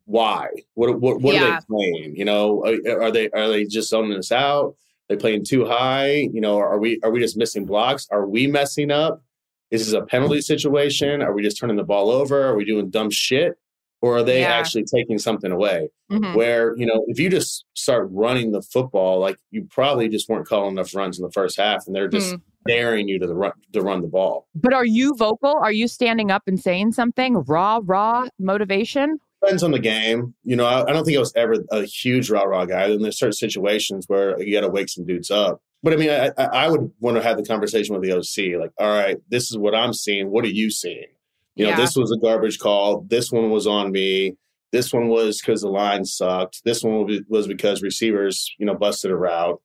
why? 0.04 0.48
What 0.74 1.00
what, 1.00 1.20
what 1.20 1.34
Yeah. 1.34 1.44
are 1.44 1.60
they 1.60 1.66
playing? 1.68 2.16
You 2.16 2.24
know, 2.24 2.64
are, 2.64 3.02
are 3.02 3.10
they 3.12 3.30
are 3.30 3.48
they 3.48 3.64
just 3.64 3.90
zoning 3.90 4.18
us 4.18 4.32
out? 4.32 4.74
they 5.08 5.16
playing 5.16 5.44
too 5.44 5.64
high? 5.66 6.28
You 6.32 6.40
know, 6.40 6.58
are 6.58 6.78
we 6.78 7.00
are 7.02 7.10
we 7.10 7.20
just 7.20 7.36
missing 7.36 7.64
blocks? 7.66 8.06
Are 8.10 8.26
we 8.26 8.46
messing 8.46 8.90
up? 8.90 9.22
Is 9.70 9.84
this 9.86 9.94
a 9.94 10.02
penalty 10.04 10.40
situation? 10.40 11.22
Are 11.22 11.32
we 11.32 11.42
just 11.42 11.58
turning 11.58 11.76
the 11.76 11.84
ball 11.84 12.10
over? 12.10 12.46
Are 12.46 12.56
we 12.56 12.64
doing 12.64 12.90
dumb 12.90 13.10
shit? 13.10 13.54
Or 14.02 14.16
are 14.18 14.22
they 14.24 14.40
Yeah. 14.40 14.48
actually 14.52 14.84
taking 14.84 15.18
something 15.18 15.52
away? 15.52 15.90
Mhm. 16.10 16.34
Where, 16.34 16.76
you 16.76 16.86
know, 16.86 17.04
if 17.08 17.18
you 17.20 17.28
just 17.28 17.64
start 17.74 18.08
running 18.10 18.50
the 18.52 18.62
football, 18.62 19.18
like 19.20 19.36
you 19.50 19.66
probably 19.70 20.08
just 20.08 20.28
weren't 20.28 20.46
calling 20.48 20.72
enough 20.72 20.94
runs 20.94 21.18
in 21.18 21.24
the 21.24 21.30
first 21.32 21.56
half 21.56 21.86
and 21.86 21.94
they're 21.94 22.08
just 22.08 22.30
Hmm. 22.32 22.36
Daring 22.66 23.08
you 23.08 23.18
to 23.18 23.26
the 23.26 23.34
run 23.34 23.52
to 23.72 23.80
run 23.82 24.02
the 24.02 24.08
ball. 24.08 24.46
But 24.54 24.72
are 24.72 24.84
you 24.86 25.14
vocal? 25.16 25.54
Are 25.62 25.72
you 25.72 25.88
standing 25.88 26.30
up 26.30 26.42
and 26.46 26.60
saying 26.60 26.92
something? 26.92 27.36
Raw, 27.46 27.80
raw 27.82 28.26
motivation? 28.38 29.18
Depends 29.42 29.62
on 29.62 29.70
the 29.70 29.78
game. 29.78 30.34
You 30.44 30.56
know, 30.56 30.66
I, 30.66 30.82
I 30.88 30.92
don't 30.92 31.04
think 31.04 31.16
I 31.16 31.20
was 31.20 31.32
ever 31.34 31.54
a 31.70 31.84
huge 31.84 32.30
rah 32.30 32.42
rah 32.42 32.66
guy. 32.66 32.84
And 32.88 33.02
there's 33.02 33.18
certain 33.18 33.32
situations 33.32 34.04
where 34.06 34.40
you 34.42 34.52
got 34.52 34.66
to 34.66 34.68
wake 34.70 34.88
some 34.90 35.06
dudes 35.06 35.30
up. 35.30 35.62
But 35.82 35.94
I 35.94 35.96
mean, 35.96 36.10
I, 36.10 36.30
I 36.36 36.68
would 36.68 36.90
want 37.00 37.16
to 37.16 37.22
have 37.22 37.38
the 37.38 37.42
conversation 37.44 37.94
with 37.98 38.02
the 38.02 38.12
OC. 38.14 38.60
Like, 38.60 38.72
all 38.78 38.88
right, 38.92 39.16
this 39.30 39.50
is 39.50 39.56
what 39.56 39.74
I'm 39.74 39.94
seeing. 39.94 40.30
What 40.30 40.44
are 40.44 40.48
you 40.48 40.70
seeing? 40.70 41.06
You 41.54 41.64
know, 41.64 41.70
Yeah. 41.70 41.76
this 41.76 41.96
was 41.96 42.12
a 42.12 42.18
garbage 42.18 42.58
call. 42.58 43.06
This 43.08 43.32
one 43.32 43.48
was 43.50 43.66
on 43.66 43.90
me. 43.92 44.36
This 44.72 44.92
one 44.92 45.08
was 45.08 45.40
because 45.40 45.62
the 45.62 45.68
line 45.70 46.04
sucked. 46.04 46.60
This 46.64 46.82
one 46.84 47.24
was 47.28 47.48
because 47.48 47.82
receivers, 47.82 48.54
you 48.58 48.66
know, 48.66 48.74
busted 48.74 49.10
a 49.10 49.16
route. 49.16 49.60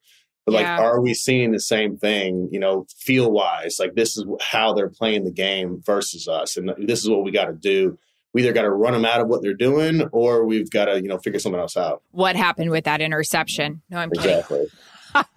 But 0.45 0.53
like, 0.53 0.67
are 0.67 1.01
we 1.01 1.13
seeing 1.15 1.51
the 1.51 1.59
same 1.59 1.97
thing? 1.97 2.49
You 2.51 2.59
know, 2.59 2.85
feel 2.97 3.31
wise, 3.31 3.77
like 3.79 3.95
this 3.95 4.15
is 4.15 4.25
how 4.41 4.73
they're 4.73 4.89
playing 4.89 5.23
the 5.23 5.31
game 5.31 5.81
versus 5.83 6.27
us, 6.27 6.55
and 6.55 6.71
this 6.77 7.03
is 7.03 7.09
what 7.09 7.23
we 7.23 7.31
got 7.31 7.45
to 7.45 7.53
do. 7.53 7.97
We 8.33 8.43
either 8.43 8.53
got 8.53 8.63
to 8.63 8.69
run 8.69 8.93
them 8.93 9.05
out 9.05 9.21
of 9.21 9.27
what 9.27 9.41
they're 9.41 9.53
doing, 9.53 10.03
or 10.11 10.45
we've 10.45 10.69
got 10.69 10.85
to, 10.85 11.01
you 11.01 11.07
know, 11.07 11.17
figure 11.17 11.39
something 11.39 11.59
else 11.59 11.77
out. 11.77 12.03
What 12.11 12.35
happened 12.35 12.69
with 12.69 12.83
that 12.83 13.01
interception? 13.01 13.81
No, 13.89 13.97
I'm 13.97 14.11
kidding. 14.11 14.43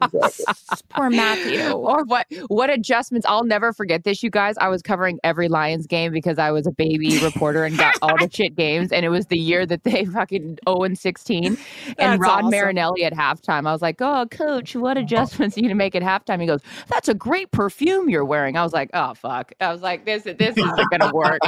Exactly. 0.02 0.78
Poor 0.90 1.10
Matthew. 1.10 1.58
Or 1.88 2.00
oh, 2.00 2.04
what 2.06 2.26
what 2.48 2.70
adjustments? 2.70 3.26
I'll 3.28 3.44
never 3.44 3.72
forget 3.72 4.04
this, 4.04 4.22
you 4.22 4.30
guys. 4.30 4.56
I 4.58 4.68
was 4.68 4.82
covering 4.82 5.18
every 5.22 5.48
Lions 5.48 5.86
game 5.86 6.12
because 6.12 6.38
I 6.38 6.50
was 6.50 6.66
a 6.66 6.70
baby 6.70 7.18
reporter 7.22 7.64
and 7.64 7.76
got 7.76 7.96
all 8.02 8.16
the 8.18 8.28
shit 8.30 8.56
games. 8.56 8.92
And 8.92 9.04
it 9.04 9.08
was 9.08 9.26
the 9.26 9.38
year 9.38 9.64
that 9.66 9.84
they 9.84 10.04
fucking 10.12 10.58
0 10.68 10.82
and 10.82 10.98
16. 10.98 11.56
And 11.98 12.20
Rod 12.20 12.44
awesome. 12.44 12.50
Marinelli 12.50 13.04
at 13.04 13.12
halftime. 13.12 13.66
I 13.66 13.72
was 13.72 13.82
like, 13.82 14.00
Oh, 14.00 14.26
coach, 14.30 14.74
what 14.76 14.96
oh. 14.96 15.00
adjustments 15.00 15.56
are 15.56 15.60
you 15.60 15.66
gonna 15.66 15.74
make 15.74 15.94
at 15.94 16.02
halftime? 16.02 16.40
He 16.40 16.46
goes, 16.46 16.60
That's 16.88 17.08
a 17.08 17.14
great 17.14 17.50
perfume 17.52 18.08
you're 18.08 18.24
wearing. 18.24 18.56
I 18.56 18.62
was 18.62 18.72
like, 18.72 18.90
Oh 18.94 19.14
fuck. 19.14 19.52
I 19.60 19.72
was 19.72 19.82
like, 19.82 20.04
this 20.04 20.24
this 20.24 20.56
isn't 20.56 20.90
gonna 20.90 21.12
work. 21.12 21.40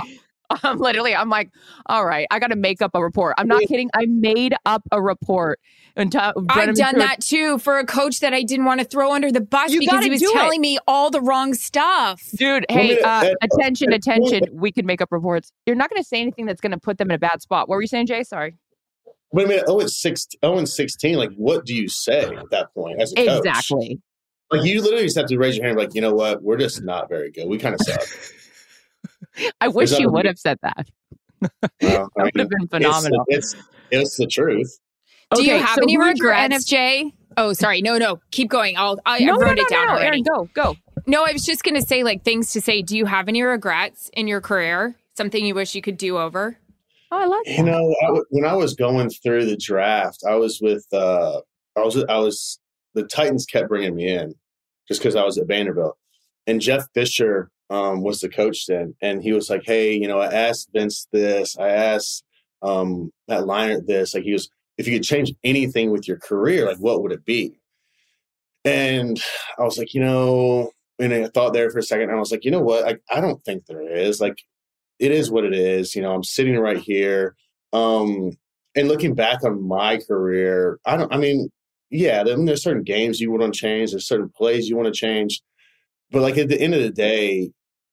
I'm 0.63 0.79
literally, 0.79 1.15
I'm 1.15 1.29
like, 1.29 1.51
all 1.87 2.05
right, 2.05 2.27
I 2.31 2.39
got 2.39 2.49
to 2.49 2.57
make 2.57 2.83
up 2.83 2.91
a 2.95 3.03
report. 3.03 3.35
I'm 3.39 3.47
not 3.47 3.63
kidding. 3.63 3.89
I 3.95 4.07
made 4.07 4.55
up 4.67 4.83
a 4.91 5.01
report. 5.01 5.61
And 5.97 6.15
I've 6.15 6.75
done 6.75 6.99
that 6.99 7.21
too 7.21 7.59
for 7.59 7.79
a 7.79 7.85
coach 7.85 8.21
that 8.21 8.33
I 8.33 8.43
didn't 8.43 8.65
want 8.65 8.81
to 8.81 8.87
throw 8.87 9.13
under 9.13 9.31
the 9.31 9.41
bus 9.41 9.73
you 9.73 9.81
because 9.81 10.05
he 10.05 10.11
was 10.11 10.21
telling 10.21 10.61
it. 10.61 10.63
me 10.63 10.79
all 10.87 11.11
the 11.11 11.21
wrong 11.21 11.55
stuff. 11.55 12.23
Dude, 12.37 12.65
hey, 12.69 13.01
uh, 13.01 13.35
attention, 13.43 13.93
attention. 13.93 14.43
We 14.53 14.73
can 14.73 14.87
make 14.87 15.01
up 15.01 15.13
reports. 15.13 15.53
You're 15.67 15.77
not 15.77 15.91
going 15.91 16.03
to 16.03 16.07
say 16.09 16.21
anything 16.21 16.47
that's 16.47 16.61
going 16.61 16.73
to 16.73 16.79
put 16.79 16.99
them 16.99 17.11
in 17.11 17.15
a 17.15 17.19
bad 17.19 17.43
spot. 17.43 17.69
What 17.69 17.77
were 17.77 17.83
you 17.83 17.89
saying, 17.89 18.07
Jay? 18.07 18.23
Sorry. 18.25 18.55
Wait 19.33 19.45
a 19.45 19.49
minute. 19.49 19.65
Oh, 19.69 19.79
it's 19.81 20.01
six. 20.01 20.27
Oh, 20.43 20.59
and 20.59 20.69
sixteen. 20.69 21.17
Like, 21.17 21.31
what 21.37 21.65
do 21.65 21.75
you 21.75 21.89
say 21.89 22.35
at 22.35 22.51
that 22.51 22.75
point 22.75 23.01
as 23.01 23.13
a 23.13 23.27
coach? 23.27 23.39
Exactly. 23.39 24.01
Like, 24.51 24.65
you 24.65 24.83
literally 24.83 25.05
just 25.05 25.17
have 25.17 25.27
to 25.27 25.39
raise 25.39 25.57
your 25.57 25.67
hand. 25.67 25.79
Like, 25.79 25.95
you 25.95 26.01
know 26.01 26.13
what? 26.13 26.43
We're 26.43 26.57
just 26.57 26.83
not 26.83 27.09
very 27.09 27.31
good. 27.31 27.47
We 27.47 27.59
kind 27.59 27.75
of 27.75 27.81
suck. 27.83 28.03
I 29.61 29.69
wish 29.69 29.99
you 29.99 30.11
would 30.11 30.27
have 30.27 30.39
said 30.39 30.59
that. 30.63 30.89
Well, 31.81 32.11
that 32.17 32.25
would 32.25 32.39
have 32.39 32.51
been 32.51 32.69
phenomenal. 32.69 33.25
It's, 33.29 33.55
it's, 33.55 33.65
it's 33.91 34.17
the 34.19 34.27
truth. 34.27 34.79
Do 35.35 35.43
you 35.43 35.59
have 35.59 35.77
so 35.77 35.83
any 35.83 35.97
regrets, 35.97 36.71
NFJ? 36.71 37.13
Oh, 37.37 37.53
sorry. 37.53 37.81
No, 37.81 37.97
no. 37.97 38.21
Keep 38.31 38.51
going. 38.51 38.77
I'll. 38.77 39.01
I 39.07 39.21
no, 39.21 39.37
wrote 39.37 39.47
no, 39.47 39.53
no, 39.55 39.63
it 39.63 39.69
down 39.69 39.87
no, 39.87 39.97
Erin, 39.97 40.23
go, 40.23 40.51
go. 40.53 40.77
No, 41.07 41.25
I 41.25 41.33
was 41.33 41.45
just 41.45 41.63
going 41.63 41.77
to 41.77 41.83
say 41.83 42.03
like 42.03 42.25
things 42.25 42.53
to 42.53 42.61
say. 42.61 42.83
Do 42.83 42.97
you 42.97 43.07
have 43.07 43.29
any 43.29 43.43
regrets 43.43 44.11
in 44.13 44.29
your 44.29 44.41
career? 44.41 44.97
Something 45.17 45.47
you 45.47 45.55
wish 45.55 45.75
you 45.75 45.83
could 45.83 45.97
do 45.97 46.19
over? 46.19 46.59
Oh, 47.11 47.19
I 47.19 47.27
like. 47.27 47.47
You 47.47 47.63
know, 47.65 47.95
I 48.03 48.07
w- 48.07 48.25
when 48.31 48.45
I 48.45 48.55
was 48.55 48.75
going 48.75 49.11
through 49.11 49.47
the 49.47 49.57
draft, 49.57 50.21
I 50.29 50.35
was 50.35 50.61
with. 50.61 50.85
uh 50.93 51.41
I 51.77 51.81
was. 51.81 52.05
I 52.05 52.19
was. 52.19 52.59
The 52.95 53.05
Titans 53.05 53.47
kept 53.47 53.69
bringing 53.69 53.95
me 53.95 54.09
in, 54.09 54.35
just 54.89 55.01
because 55.01 55.17
I 55.17 55.25
was 55.25 55.39
at 55.39 55.47
Vanderbilt, 55.47 55.97
and 56.47 56.61
Jeff 56.61 56.87
Fisher 56.93 57.51
um, 57.71 58.03
was 58.03 58.21
the 58.21 58.29
coach 58.29 58.67
then, 58.67 58.95
and 59.01 59.23
he 59.23 59.33
was 59.33 59.49
like, 59.49 59.63
"Hey, 59.65 59.95
you 59.95 60.09
know, 60.09 60.19
I 60.21 60.33
asked 60.33 60.71
Vince 60.73 61.07
this. 61.13 61.57
I 61.57 61.69
asked 61.69 62.25
um, 62.63 63.13
Matt 63.29 63.47
this. 63.87 64.15
Like, 64.15 64.25
he 64.25 64.33
was, 64.33 64.51
if 64.77 64.87
you 64.87 64.95
could 64.95 65.05
change 65.05 65.33
anything 65.45 65.91
with 65.91 66.09
your 66.09 66.19
career, 66.19 66.67
like, 66.67 66.79
what 66.79 67.03
would 67.03 67.13
it 67.13 67.25
be?" 67.25 67.55
And 68.65 69.23
I 69.59 69.63
was 69.63 69.79
like, 69.79 69.95
you 69.95 70.01
know, 70.01 70.73
and 70.99 71.15
I 71.15 71.29
thought 71.29 71.55
there 71.55 71.71
for 71.71 71.79
a 71.79 71.83
second. 71.83 72.11
And 72.11 72.17
I 72.17 72.21
was 72.21 72.31
like, 72.31 72.45
you 72.45 72.51
know 72.51 72.61
what? 72.61 72.87
I, 72.87 73.17
I 73.17 73.21
don't 73.21 73.43
think 73.45 73.65
there 73.65 73.81
is. 73.83 74.21
Like, 74.21 74.43
it 74.99 75.13
is 75.13 75.31
what 75.31 75.45
it 75.45 75.55
is. 75.55 75.95
You 75.95 76.03
know, 76.03 76.13
I'm 76.13 76.25
sitting 76.25 76.59
right 76.59 76.77
here. 76.77 77.37
Um, 77.73 78.33
and 78.77 78.89
looking 78.89 79.15
back 79.15 79.43
on 79.45 79.67
my 79.67 79.99
career, 79.99 80.79
I 80.85 80.97
don't. 80.97 81.13
I 81.13 81.17
mean, 81.17 81.51
yeah, 81.91 82.23
there's 82.23 82.63
certain 82.63 82.85
games 82.85 83.21
you 83.21 83.31
want 83.31 83.53
to 83.53 83.59
change. 83.59 83.91
There's 83.91 84.07
certain 84.07 84.29
plays 84.29 84.69
you 84.69 84.77
want 84.77 84.93
to 84.93 84.99
change. 84.99 85.41
But 86.11 86.23
like 86.23 86.39
at 86.39 86.49
the 86.49 86.61
end 86.61 86.75
of 86.75 86.83
the 86.83 86.91
day, 86.91 87.51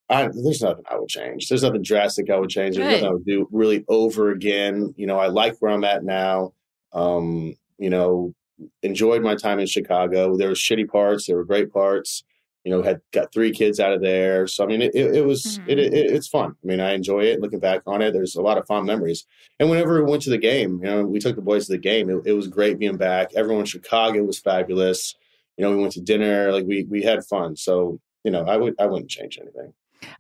I, 0.10 0.30
there's 0.34 0.62
nothing 0.62 0.86
I 0.90 0.98
would 0.98 1.10
change. 1.10 1.50
There's 1.50 1.64
nothing 1.64 1.82
drastic 1.82 2.30
I 2.30 2.40
would 2.40 2.50
change. 2.50 2.76
There's 2.76 2.90
nothing 2.90 3.08
I 3.08 3.14
would 3.14 3.26
do 3.26 3.48
really 3.52 3.84
over 3.90 4.32
again. 4.32 4.94
You 4.96 5.06
know, 5.06 5.20
I 5.20 5.28
like 5.28 5.58
where 5.60 5.72
I'm 5.72 5.84
at 5.84 6.04
now. 6.04 6.54
Um, 6.94 7.56
you 7.78 7.90
know, 7.90 8.34
enjoyed 8.84 9.22
my 9.22 9.36
time 9.36 9.60
in 9.60 9.68
Chicago. 9.68 10.38
There 10.38 10.48
were 10.48 10.54
shitty 10.54 10.88
parts. 10.88 11.28
There 11.28 11.36
were 11.36 11.44
great 11.44 11.72
parts. 11.72 12.24
You 12.64 12.72
know, 12.72 12.82
had 12.82 13.02
got 13.14 13.34
three 13.34 13.52
kids 13.52 13.80
out 13.80 13.94
of 13.94 14.02
there. 14.02 14.48
So 14.48 14.64
I 14.64 14.68
mean, 14.68 14.82
it, 14.82 14.94
it, 14.96 15.16
it 15.16 15.26
was 15.26 15.44
mm-hmm. 15.44 15.70
it, 15.70 15.80
it, 15.80 15.94
it's 15.94 16.28
fun. 16.28 16.52
I 16.52 16.68
mean, 16.68 16.80
I 16.80 16.94
enjoy 16.94 17.22
it. 17.22 17.42
Looking 17.42 17.60
back 17.60 17.82
on 17.86 18.02
it, 18.02 18.12
there's 18.12 18.36
a 18.36 18.42
lot 18.42 18.58
of 18.58 18.66
fond 18.66 18.86
memories. 18.86 19.26
And 19.60 19.70
whenever 19.70 20.04
we 20.04 20.10
went 20.10 20.24
to 20.24 20.30
the 20.30 20.38
game, 20.38 20.80
you 20.84 20.90
know, 20.90 21.04
we 21.04 21.20
took 21.20 21.36
the 21.36 21.42
boys 21.42 21.68
to 21.68 21.74
the 21.74 21.78
game. 21.78 22.10
It, 22.10 22.22
it 22.26 22.34
was 22.34 22.48
great 22.48 22.80
being 22.80 22.98
back. 22.98 23.34
Everyone 23.36 23.62
in 23.62 23.68
Chicago 23.68 24.24
was 24.24 24.40
fabulous. 24.40 25.16
You 25.58 25.64
know, 25.64 25.72
we 25.72 25.82
went 25.82 25.94
to 25.94 26.02
dinner. 26.02 26.52
Like 26.52 26.66
we 26.66 26.86
we 26.90 27.04
had 27.04 27.26
fun. 27.26 27.56
So 27.58 28.00
you 28.24 28.32
know, 28.32 28.44
I 28.44 28.58
would 28.58 28.76
I 28.80 28.86
wouldn't 28.86 29.10
change 29.10 29.38
anything. 29.42 29.74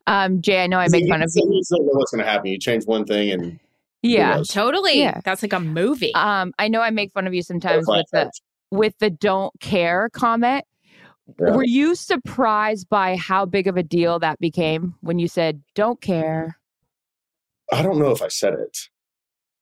Um, 0.07 0.41
Jay, 0.41 0.63
I 0.63 0.67
know 0.67 0.79
I 0.79 0.87
make 0.89 1.07
fun 1.07 1.21
of 1.21 1.29
you. 1.33 1.43
You 1.43 1.63
don't 1.69 1.85
know 1.85 1.91
what's 1.93 2.11
going 2.11 2.23
to 2.23 2.29
happen. 2.29 2.47
You 2.47 2.59
change 2.59 2.85
one 2.85 3.05
thing 3.05 3.31
and 3.31 3.59
yeah, 4.03 4.41
totally. 4.47 4.99
Yeah. 4.99 5.21
That's 5.23 5.41
like 5.41 5.53
a 5.53 5.59
movie. 5.59 6.13
Um, 6.13 6.53
I 6.59 6.67
know 6.67 6.81
I 6.81 6.91
make 6.91 7.11
fun 7.13 7.27
of 7.27 7.33
you 7.33 7.41
sometimes 7.41 7.85
with 7.87 8.05
the 8.11 8.31
with 8.71 8.97
the 8.99 9.09
don't 9.09 9.57
care 9.59 10.09
comment. 10.09 10.65
Yeah. 11.39 11.55
Were 11.55 11.65
you 11.65 11.95
surprised 11.95 12.87
by 12.89 13.17
how 13.17 13.45
big 13.45 13.67
of 13.67 13.75
a 13.75 13.83
deal 13.83 14.19
that 14.19 14.39
became 14.39 14.95
when 15.01 15.19
you 15.19 15.27
said 15.27 15.61
don't 15.75 15.99
care? 15.99 16.57
I 17.71 17.81
don't 17.81 17.99
know 17.99 18.11
if 18.11 18.21
I 18.21 18.29
said 18.29 18.53
it. 18.53 18.77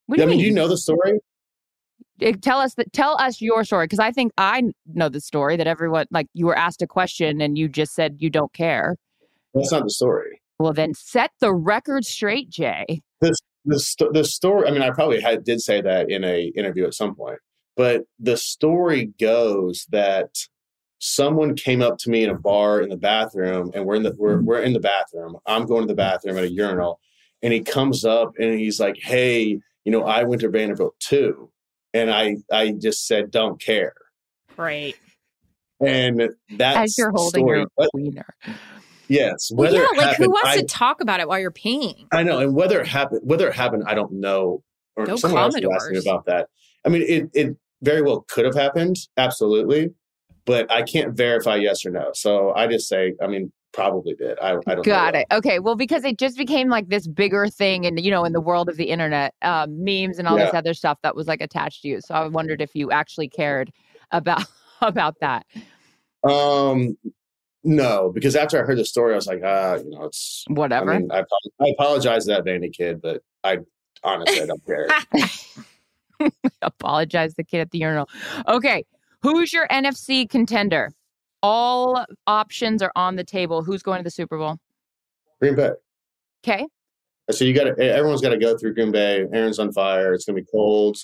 What 0.05 0.17
do 0.17 0.23
I 0.23 0.25
mean? 0.27 0.37
mean, 0.37 0.43
do 0.43 0.45
you 0.45 0.53
know 0.53 0.67
the 0.67 0.77
story? 0.77 1.19
tell 2.41 2.59
us 2.59 2.75
that 2.75 2.91
tell 2.93 3.19
us 3.19 3.41
your 3.41 3.63
story 3.63 3.85
because 3.85 3.99
i 3.99 4.09
think 4.09 4.31
i 4.37 4.63
know 4.93 5.09
the 5.09 5.19
story 5.19 5.57
that 5.57 5.67
everyone 5.67 6.05
like 6.11 6.27
you 6.33 6.45
were 6.45 6.57
asked 6.57 6.81
a 6.81 6.87
question 6.87 7.41
and 7.41 7.57
you 7.57 7.67
just 7.67 7.93
said 7.93 8.15
you 8.19 8.29
don't 8.29 8.53
care 8.53 8.95
that's 9.55 9.71
not 9.71 9.83
the 9.83 9.89
story 9.89 10.41
well 10.59 10.73
then 10.73 10.93
set 10.93 11.31
the 11.39 11.53
record 11.53 12.05
straight 12.05 12.49
jay 12.49 12.85
the, 13.21 13.35
the, 13.65 14.09
the 14.13 14.23
story 14.23 14.67
i 14.67 14.71
mean 14.71 14.81
i 14.81 14.91
probably 14.91 15.19
had, 15.19 15.43
did 15.43 15.61
say 15.61 15.81
that 15.81 16.09
in 16.09 16.23
a 16.23 16.51
interview 16.55 16.85
at 16.85 16.93
some 16.93 17.15
point 17.15 17.39
but 17.75 18.03
the 18.19 18.37
story 18.37 19.11
goes 19.19 19.85
that 19.89 20.29
someone 20.99 21.55
came 21.55 21.81
up 21.81 21.97
to 21.97 22.09
me 22.09 22.23
in 22.23 22.29
a 22.29 22.37
bar 22.37 22.81
in 22.81 22.89
the 22.89 22.97
bathroom 22.97 23.71
and 23.73 23.85
we're 23.85 23.95
in 23.95 24.03
the 24.03 24.13
we're, 24.17 24.41
we're 24.41 24.61
in 24.61 24.73
the 24.73 24.79
bathroom 24.79 25.35
i'm 25.45 25.65
going 25.65 25.81
to 25.81 25.87
the 25.87 25.95
bathroom 25.95 26.37
at 26.37 26.43
a 26.43 26.51
urinal 26.51 26.99
and 27.41 27.51
he 27.53 27.61
comes 27.61 28.05
up 28.05 28.31
and 28.39 28.59
he's 28.59 28.79
like 28.79 28.97
hey 29.01 29.59
you 29.83 29.91
know 29.91 30.03
i 30.03 30.23
went 30.23 30.41
to 30.41 30.49
vanderbilt 30.49 30.95
too 30.99 31.49
and 31.95 32.11
I 32.11 32.37
I 32.51 32.73
just 32.73 33.07
said 33.07 33.31
don't 33.31 33.59
care. 33.59 33.95
Right. 34.57 34.95
And 35.79 36.29
that 36.57 36.77
as 36.77 36.97
you're 36.97 37.11
holding 37.11 37.45
story, 37.45 37.59
your 37.59 37.67
but, 37.75 37.89
wiener. 37.93 38.35
Yes. 39.07 39.51
Well, 39.53 39.73
yeah, 39.73 39.81
like 39.95 39.99
happened, 39.99 40.25
who 40.25 40.31
wants 40.31 40.49
I, 40.49 40.57
to 40.57 40.65
talk 40.65 41.01
about 41.01 41.19
it 41.19 41.27
while 41.27 41.39
you're 41.39 41.51
peeing? 41.51 42.07
I 42.11 42.23
know, 42.23 42.39
and 42.39 42.55
whether 42.55 42.79
it 42.79 42.87
happened, 42.87 43.21
whether 43.23 43.47
it 43.47 43.55
happened, 43.55 43.83
I 43.85 43.93
don't 43.93 44.13
know. 44.13 44.63
Or 44.95 45.05
no 45.05 45.15
someone 45.17 45.41
else 45.41 45.55
asked 45.55 45.91
me 45.91 45.99
about 45.99 46.25
that. 46.25 46.47
I 46.85 46.89
mean, 46.89 47.03
it 47.03 47.29
it 47.33 47.57
very 47.81 48.01
well 48.01 48.25
could 48.27 48.45
have 48.45 48.55
happened, 48.55 48.95
absolutely, 49.17 49.91
but 50.45 50.71
I 50.71 50.83
can't 50.83 51.15
verify 51.15 51.55
yes 51.55 51.85
or 51.85 51.91
no. 51.91 52.11
So 52.13 52.53
I 52.55 52.67
just 52.67 52.87
say, 52.87 53.13
I 53.21 53.27
mean, 53.27 53.51
probably 53.75 54.15
did. 54.15 54.39
I, 54.39 54.51
I 54.51 54.53
don't 54.53 54.77
know. 54.77 54.83
got 54.83 55.15
it. 55.15 55.27
Okay, 55.31 55.59
well, 55.59 55.75
because 55.75 56.05
it 56.05 56.17
just 56.17 56.37
became 56.37 56.69
like 56.69 56.87
this 56.87 57.07
bigger 57.07 57.47
thing, 57.47 57.85
and 57.85 57.99
you 57.99 58.09
know, 58.09 58.23
in 58.23 58.33
the 58.33 58.41
world 58.41 58.69
of 58.69 58.77
the 58.77 58.85
internet, 58.85 59.33
um, 59.41 59.83
memes 59.83 60.17
and 60.17 60.27
all 60.27 60.37
yeah. 60.37 60.45
this 60.45 60.53
other 60.53 60.73
stuff 60.73 60.97
that 61.03 61.15
was 61.15 61.27
like 61.27 61.41
attached 61.41 61.81
to 61.81 61.89
you. 61.89 62.01
So 62.01 62.15
I 62.15 62.27
wondered 62.27 62.61
if 62.61 62.73
you 62.73 62.91
actually 62.91 63.27
cared 63.27 63.71
about 64.11 64.45
about 64.81 65.19
that. 65.19 65.45
Um, 66.23 66.97
no, 67.65 68.11
because 68.13 68.35
after 68.35 68.61
I 68.61 68.65
heard 68.65 68.77
the 68.77 68.85
story, 68.85 69.13
I 69.13 69.15
was 69.15 69.27
like, 69.27 69.41
ah, 69.43 69.75
you 69.75 69.89
know, 69.89 70.05
it's 70.05 70.45
whatever. 70.47 70.93
I, 70.93 70.99
mean, 70.99 71.11
I, 71.11 71.23
I 71.61 71.67
apologize 71.69 72.25
to 72.25 72.31
that 72.31 72.45
Vandy 72.45 72.71
kid, 72.71 73.01
but 73.01 73.21
I 73.43 73.59
honestly 74.03 74.41
I 74.41 74.45
don't 74.45 74.65
care. 74.65 74.87
apologize 76.61 77.33
the 77.35 77.43
kid 77.43 77.59
at 77.59 77.71
the 77.71 77.79
urinal. 77.79 78.07
Okay, 78.47 78.85
who's 79.21 79.51
your 79.51 79.67
NFC 79.67 80.29
contender? 80.29 80.91
all 81.45 82.03
options 82.25 82.81
are 82.81 82.91
on 82.95 83.15
the 83.15 83.23
table. 83.23 83.63
Who's 83.63 83.83
going 83.83 83.99
to 83.99 84.03
the 84.03 84.09
Super 84.09 84.37
Bowl? 84.37 84.57
Green 85.39 85.55
Bay. 85.55 85.71
Okay. 86.43 86.65
So 87.29 87.45
you 87.45 87.53
got 87.53 87.65
to, 87.65 87.79
everyone's 87.79 88.21
got 88.21 88.29
to 88.29 88.37
go 88.37 88.57
through 88.57 88.73
Green 88.73 88.91
Bay. 88.91 89.27
Aaron's 89.31 89.59
on 89.59 89.71
fire. 89.71 90.13
It's 90.13 90.25
going 90.25 90.37
to 90.37 90.41
be 90.41 90.47
cold. 90.51 90.97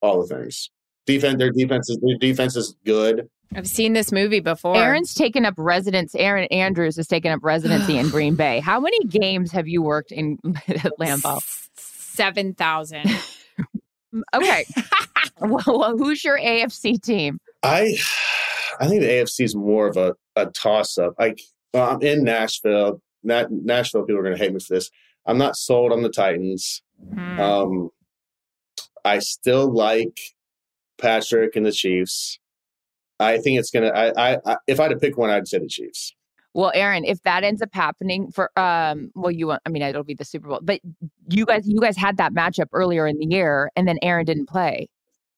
All 0.00 0.20
the 0.20 0.34
things. 0.34 0.70
Defense, 1.06 1.38
their 1.38 1.52
defense 1.52 1.88
is, 1.88 1.98
their 2.02 2.18
defense 2.18 2.56
is 2.56 2.74
good. 2.84 3.28
I've 3.54 3.66
seen 3.66 3.92
this 3.92 4.12
movie 4.12 4.40
before. 4.40 4.76
Aaron's 4.76 5.14
taken 5.14 5.44
up 5.44 5.54
residence. 5.56 6.14
Erin 6.14 6.44
Andrews 6.46 6.96
has 6.96 7.06
taken 7.06 7.32
up 7.32 7.40
residency 7.42 7.96
in 7.96 8.08
Green 8.10 8.34
Bay. 8.34 8.60
How 8.60 8.80
many 8.80 8.98
games 9.04 9.52
have 9.52 9.68
you 9.68 9.82
worked 9.82 10.12
in 10.12 10.36
Lambeau? 11.00 11.40
Seven 11.76 12.54
thousand. 12.54 13.10
okay. 14.34 14.64
well, 15.40 15.96
who's 15.96 16.24
your 16.24 16.38
AFC 16.38 17.00
team? 17.00 17.38
I 17.62 17.96
I 18.80 18.88
think 18.88 19.00
the 19.00 19.08
AFC 19.08 19.44
is 19.44 19.56
more 19.56 19.88
of 19.88 19.96
a, 19.96 20.14
a 20.36 20.46
toss 20.46 20.98
up. 20.98 21.14
Like 21.18 21.40
well, 21.72 21.90
I'm 21.90 22.02
in 22.02 22.24
Nashville. 22.24 23.00
Not, 23.22 23.50
Nashville 23.50 24.04
people 24.04 24.20
are 24.20 24.24
going 24.24 24.36
to 24.36 24.42
hate 24.42 24.52
me 24.52 24.60
for 24.60 24.74
this. 24.74 24.90
I'm 25.26 25.38
not 25.38 25.56
sold 25.56 25.92
on 25.92 26.02
the 26.02 26.08
Titans. 26.08 26.82
Hmm. 27.12 27.40
Um, 27.40 27.90
I 29.04 29.18
still 29.18 29.72
like 29.72 30.18
Patrick 30.98 31.56
and 31.56 31.66
the 31.66 31.72
Chiefs. 31.72 32.38
I 33.20 33.38
think 33.38 33.58
it's 33.58 33.70
gonna. 33.70 33.88
I, 33.88 34.32
I, 34.32 34.38
I 34.46 34.56
if 34.66 34.80
I 34.80 34.84
had 34.84 34.90
to 34.90 34.96
pick 34.96 35.16
one, 35.16 35.30
I'd 35.30 35.48
say 35.48 35.58
the 35.58 35.68
Chiefs. 35.68 36.14
Well, 36.54 36.72
Erin, 36.74 37.04
if 37.04 37.22
that 37.22 37.44
ends 37.44 37.62
up 37.62 37.68
happening 37.72 38.30
for 38.32 38.50
um, 38.58 39.10
well, 39.14 39.30
you 39.30 39.46
won't. 39.48 39.62
I 39.66 39.70
mean, 39.70 39.82
it'll 39.82 40.04
be 40.04 40.14
the 40.14 40.24
Super 40.24 40.48
Bowl, 40.48 40.60
but 40.62 40.80
you 41.28 41.44
guys, 41.44 41.68
you 41.68 41.80
guys 41.80 41.96
had 41.96 42.16
that 42.16 42.32
matchup 42.32 42.66
earlier 42.72 43.06
in 43.06 43.18
the 43.18 43.26
year, 43.26 43.70
and 43.76 43.86
then 43.86 43.98
Aaron 44.02 44.24
didn't 44.24 44.46
play, 44.46 44.88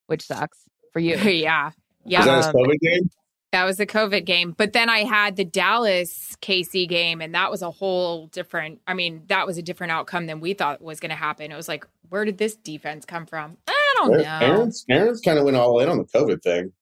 which 0.06 0.22
sucks 0.22 0.58
for 0.92 1.00
you. 1.00 1.16
yeah, 1.16 1.72
yeah. 2.04 2.18
Was 2.18 2.46
that 2.46 2.54
a 2.54 2.56
COVID 2.56 2.78
game? 2.80 3.10
That 3.52 3.64
was 3.64 3.78
the 3.78 3.86
COVID 3.86 4.24
game. 4.26 4.54
But 4.56 4.72
then 4.72 4.88
I 4.88 5.00
had 5.00 5.34
the 5.36 5.44
Dallas 5.44 6.36
KC 6.40 6.88
game, 6.88 7.20
and 7.20 7.34
that 7.34 7.50
was 7.50 7.62
a 7.62 7.70
whole 7.70 8.28
different, 8.28 8.80
I 8.86 8.94
mean, 8.94 9.24
that 9.26 9.44
was 9.44 9.58
a 9.58 9.62
different 9.62 9.90
outcome 9.90 10.26
than 10.26 10.38
we 10.38 10.54
thought 10.54 10.80
was 10.80 11.00
going 11.00 11.10
to 11.10 11.16
happen. 11.16 11.50
It 11.50 11.56
was 11.56 11.66
like, 11.66 11.84
where 12.10 12.24
did 12.24 12.38
this 12.38 12.54
defense 12.54 13.04
come 13.04 13.26
from? 13.26 13.56
I 13.66 13.94
don't 13.96 14.18
know. 14.18 14.24
Aaron's, 14.24 14.84
Aaron's 14.88 15.20
kind 15.20 15.36
of 15.36 15.44
went 15.44 15.56
all 15.56 15.80
in 15.80 15.88
on 15.88 15.98
the 15.98 16.04
COVID 16.04 16.42
thing. 16.42 16.72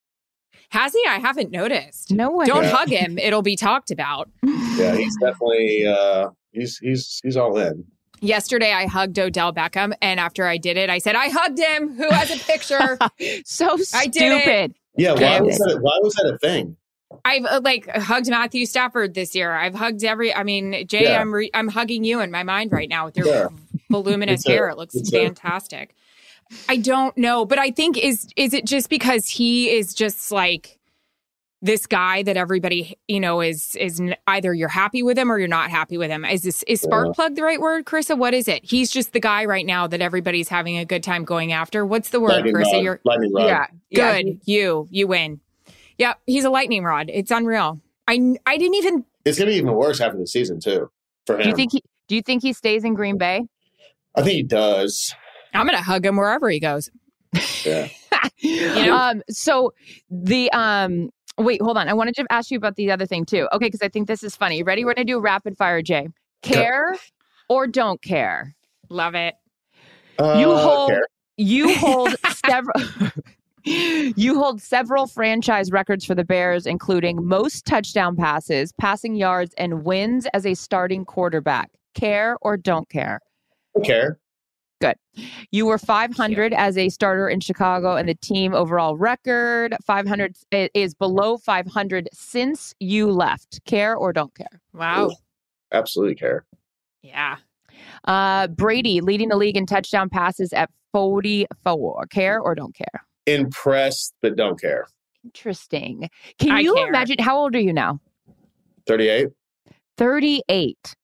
Has 0.71 0.93
he? 0.93 1.03
I 1.09 1.19
haven't 1.19 1.51
noticed. 1.51 2.11
No 2.13 2.31
way. 2.31 2.45
Don't 2.47 2.65
yeah. 2.65 2.71
hug 2.71 2.89
him. 2.91 3.19
It'll 3.19 3.43
be 3.43 3.57
talked 3.57 3.91
about. 3.91 4.29
Yeah, 4.79 4.95
he's 4.95 5.17
definitely 5.19 5.85
uh 5.89 6.29
he's 6.53 6.79
he's 6.79 7.21
he's 7.25 7.37
all 7.37 7.59
in. 7.59 7.85
Yesterday, 8.21 8.73
I 8.73 8.87
hugged 8.87 9.19
Odell 9.19 9.53
Beckham, 9.53 9.93
and 10.01 10.21
after 10.21 10.47
I 10.47 10.57
did 10.57 10.77
it, 10.77 10.89
I 10.89 10.99
said, 10.99 11.17
"I 11.17 11.31
hugged 11.31 11.59
him." 11.59 11.97
Who 11.97 12.09
has 12.11 12.31
a 12.31 12.39
picture? 12.45 12.97
so 13.45 13.77
I 13.93 14.07
did 14.07 14.23
it. 14.33 14.43
stupid. 14.43 14.75
Yeah, 14.97 15.15
why 15.15 15.19
Damn 15.19 15.47
was 15.47 15.59
that? 15.59 15.79
Why 15.81 15.99
was 16.01 16.15
that 16.15 16.33
a 16.33 16.39
thing? 16.39 16.77
I've 17.25 17.45
uh, 17.45 17.61
like 17.65 17.89
hugged 17.89 18.29
Matthew 18.31 18.67
Stafford 18.67 19.15
this 19.15 19.35
year. 19.35 19.53
I've 19.53 19.75
hugged 19.75 20.05
every. 20.05 20.33
I 20.33 20.45
mean, 20.45 20.87
Jay, 20.87 21.05
Yeah. 21.05 21.21
I'm 21.21 21.35
re- 21.35 21.51
I'm 21.55 21.67
hugging 21.67 22.05
you 22.05 22.21
in 22.21 22.31
my 22.31 22.45
mind 22.45 22.71
right 22.71 22.89
now 22.89 23.07
with 23.07 23.17
your 23.17 23.27
Yeah. 23.27 23.49
voluminous 23.91 24.47
Me 24.47 24.53
too. 24.53 24.57
hair. 24.57 24.69
It 24.69 24.77
looks 24.77 24.95
Me 24.95 25.03
fantastic. 25.11 25.95
I 26.69 26.77
don't 26.77 27.17
know, 27.17 27.45
but 27.45 27.59
I 27.59 27.71
think 27.71 27.99
is 27.99 28.29
is 28.37 28.55
it 28.55 28.65
just 28.65 28.89
because 28.89 29.29
he 29.29 29.71
is 29.71 29.95
just 29.95 30.33
like 30.33 30.79
this 31.61 31.87
guy 31.87 32.23
that 32.23 32.37
everybody 32.37 32.97
you 33.09 33.21
know 33.21 33.41
is 33.41 33.77
is 33.77 34.01
either 34.27 34.55
you're 34.55 34.69
happy 34.69 35.03
with 35.03 35.19
him 35.19 35.31
or 35.31 35.39
you're 35.39 35.49
not 35.49 35.71
happy 35.71 35.99
with 35.99 36.11
him. 36.11 36.25
Is 36.25 36.43
this 36.43 36.63
is 36.65 36.81
spark 36.81 37.15
plug 37.15 37.35
the 37.35 37.43
right 37.43 37.61
word, 37.61 37.85
Charissa? 37.85 38.17
What 38.17 38.33
is 38.33 38.49
it? 38.49 38.65
He's 38.65 38.91
just 38.91 39.13
the 39.13 39.21
guy 39.21 39.45
right 39.45 39.67
now 39.67 39.87
that 39.87 40.01
everybody's 40.01 40.49
having 40.49 40.79
a 40.79 40.85
good 40.85 41.03
time 41.03 41.25
going 41.25 41.53
after. 41.53 41.85
What's 41.85 42.11
the 42.11 42.21
word, 42.21 42.31
Lightning 42.31 42.55
Charissa? 42.55 42.73
rod. 42.73 42.83
You're 42.83 43.01
Lightning 43.05 43.33
rod. 43.35 43.47
Yeah. 43.47 43.67
yeah. 43.91 44.23
good. 44.23 44.41
You 44.45 44.89
you 44.91 45.07
win. 45.07 45.41
Yep, 45.99 46.21
he's 46.27 46.45
a 46.45 46.51
lightning 46.51 46.85
rod. 46.85 47.11
It's 47.13 47.31
unreal. 47.31 47.81
I 48.07 48.37
I 48.47 48.57
didn't 48.57 48.77
even 48.77 49.05
It's 49.25 49.39
gonna 49.39 49.51
be 49.51 49.57
even 49.57 49.75
worse 49.75 50.01
after 50.01 50.17
the 50.17 50.27
season 50.27 50.61
too 50.61 50.91
for 51.27 51.37
him. 51.37 51.43
Do 51.43 51.49
you 51.49 51.57
think 51.57 51.73
he 51.73 51.83
do 52.07 52.15
you 52.15 52.23
think 52.23 52.43
he 52.43 52.53
stays 52.53 52.85
in 52.85 52.95
Green 52.95 53.19
Bay? 53.19 53.47
I 54.15 54.23
think 54.23 54.33
he 54.33 54.43
does. 54.43 55.15
I'm 55.55 55.67
gonna 55.67 55.83
hug 55.83 56.05
him 56.05 56.17
wherever 56.17 56.49
he 56.49 56.61
goes. 56.61 56.91
Yeah. 57.65 58.87
know? 58.87 58.97
Um 58.97 59.23
so 59.29 59.73
the 60.11 60.51
um 60.53 61.11
wait, 61.39 61.61
hold 61.63 61.77
on. 61.77 61.89
I 61.89 61.93
wanted 61.93 62.15
to 62.17 62.27
ask 62.31 62.51
you 62.51 62.57
about 62.57 62.77
the 62.77 62.91
other 62.91 63.07
thing 63.07 63.25
too. 63.25 63.49
Okay, 63.53 63.67
because 63.67 63.83
I 63.83 63.89
think 63.89 64.09
this 64.09 64.23
is 64.23 64.35
funny. 64.37 64.63
Ready? 64.63 64.85
We're 64.85 64.95
gonna 64.95 65.05
do 65.05 65.21
rapid 65.21 65.57
fire, 65.57 65.83
Jay. 65.83 66.09
Care 66.43 66.97
or 67.49 67.67
don't 67.67 68.01
care? 68.03 68.55
Love 68.91 69.15
it. 69.15 69.35
Uh, 70.19 70.37
You 70.39 70.57
hold 70.57 70.91
care. 70.91 71.07
you 71.37 71.75
hold 71.79 72.15
several 72.45 72.75
you 73.65 74.35
hold 74.39 74.63
several 74.63 75.07
franchise 75.07 75.71
records 75.71 76.05
for 76.05 76.15
the 76.15 76.25
Bears, 76.25 76.65
including 76.67 77.25
most 77.27 77.67
touchdown 77.67 78.17
passes, 78.17 78.73
passing 78.73 79.15
yards, 79.15 79.53
and 79.59 79.85
wins 79.85 80.27
as 80.33 80.47
a 80.47 80.55
starting 80.55 81.05
quarterback. 81.05 81.71
Care 81.95 82.37
or 82.41 82.57
don't 82.57 82.89
care? 82.89 83.21
care. 83.85 84.19
You 85.51 85.67
were 85.67 85.79
500 85.79 86.53
as 86.55 86.79
a 86.79 86.89
starter 86.89 87.29
in 87.29 87.41
Chicago, 87.41 87.97
and 87.97 88.09
the 88.09 88.15
team 88.15 88.55
overall 88.55 88.97
record 88.97 89.75
500 89.85 90.37
i- 90.53 90.71
is 90.75 90.95
below 90.95 91.37
500 91.37 92.09
since 92.13 92.75
you 92.79 93.11
left. 93.11 93.65
Care 93.65 93.97
or 93.97 94.13
don't 94.13 94.35
care? 94.35 94.61
Wow. 94.73 95.11
Absolutely 95.73 96.15
care. 96.15 96.45
Yeah. 97.03 97.37
Uh, 98.05 98.47
Brady 98.49 99.01
leading 99.01 99.29
the 99.29 99.37
league 99.37 99.57
in 99.57 99.67
touchdown 99.67 100.09
passes 100.09 100.53
at 100.53 100.71
44. 100.93 102.07
Care 102.11 102.41
or 102.41 102.55
don't 102.55 102.75
care? 102.75 103.05
Impressed, 103.27 104.15
but 104.23 104.37
don't 104.37 104.61
care. 104.61 104.87
Interesting. 105.25 106.09
Can 106.39 106.53
I 106.53 106.61
you 106.61 106.75
care. 106.75 106.89
imagine? 106.89 107.17
How 107.19 107.37
old 107.39 107.55
are 107.55 107.61
you 107.61 107.73
now? 107.73 108.01
38. 108.87 109.29
38. 109.99 110.95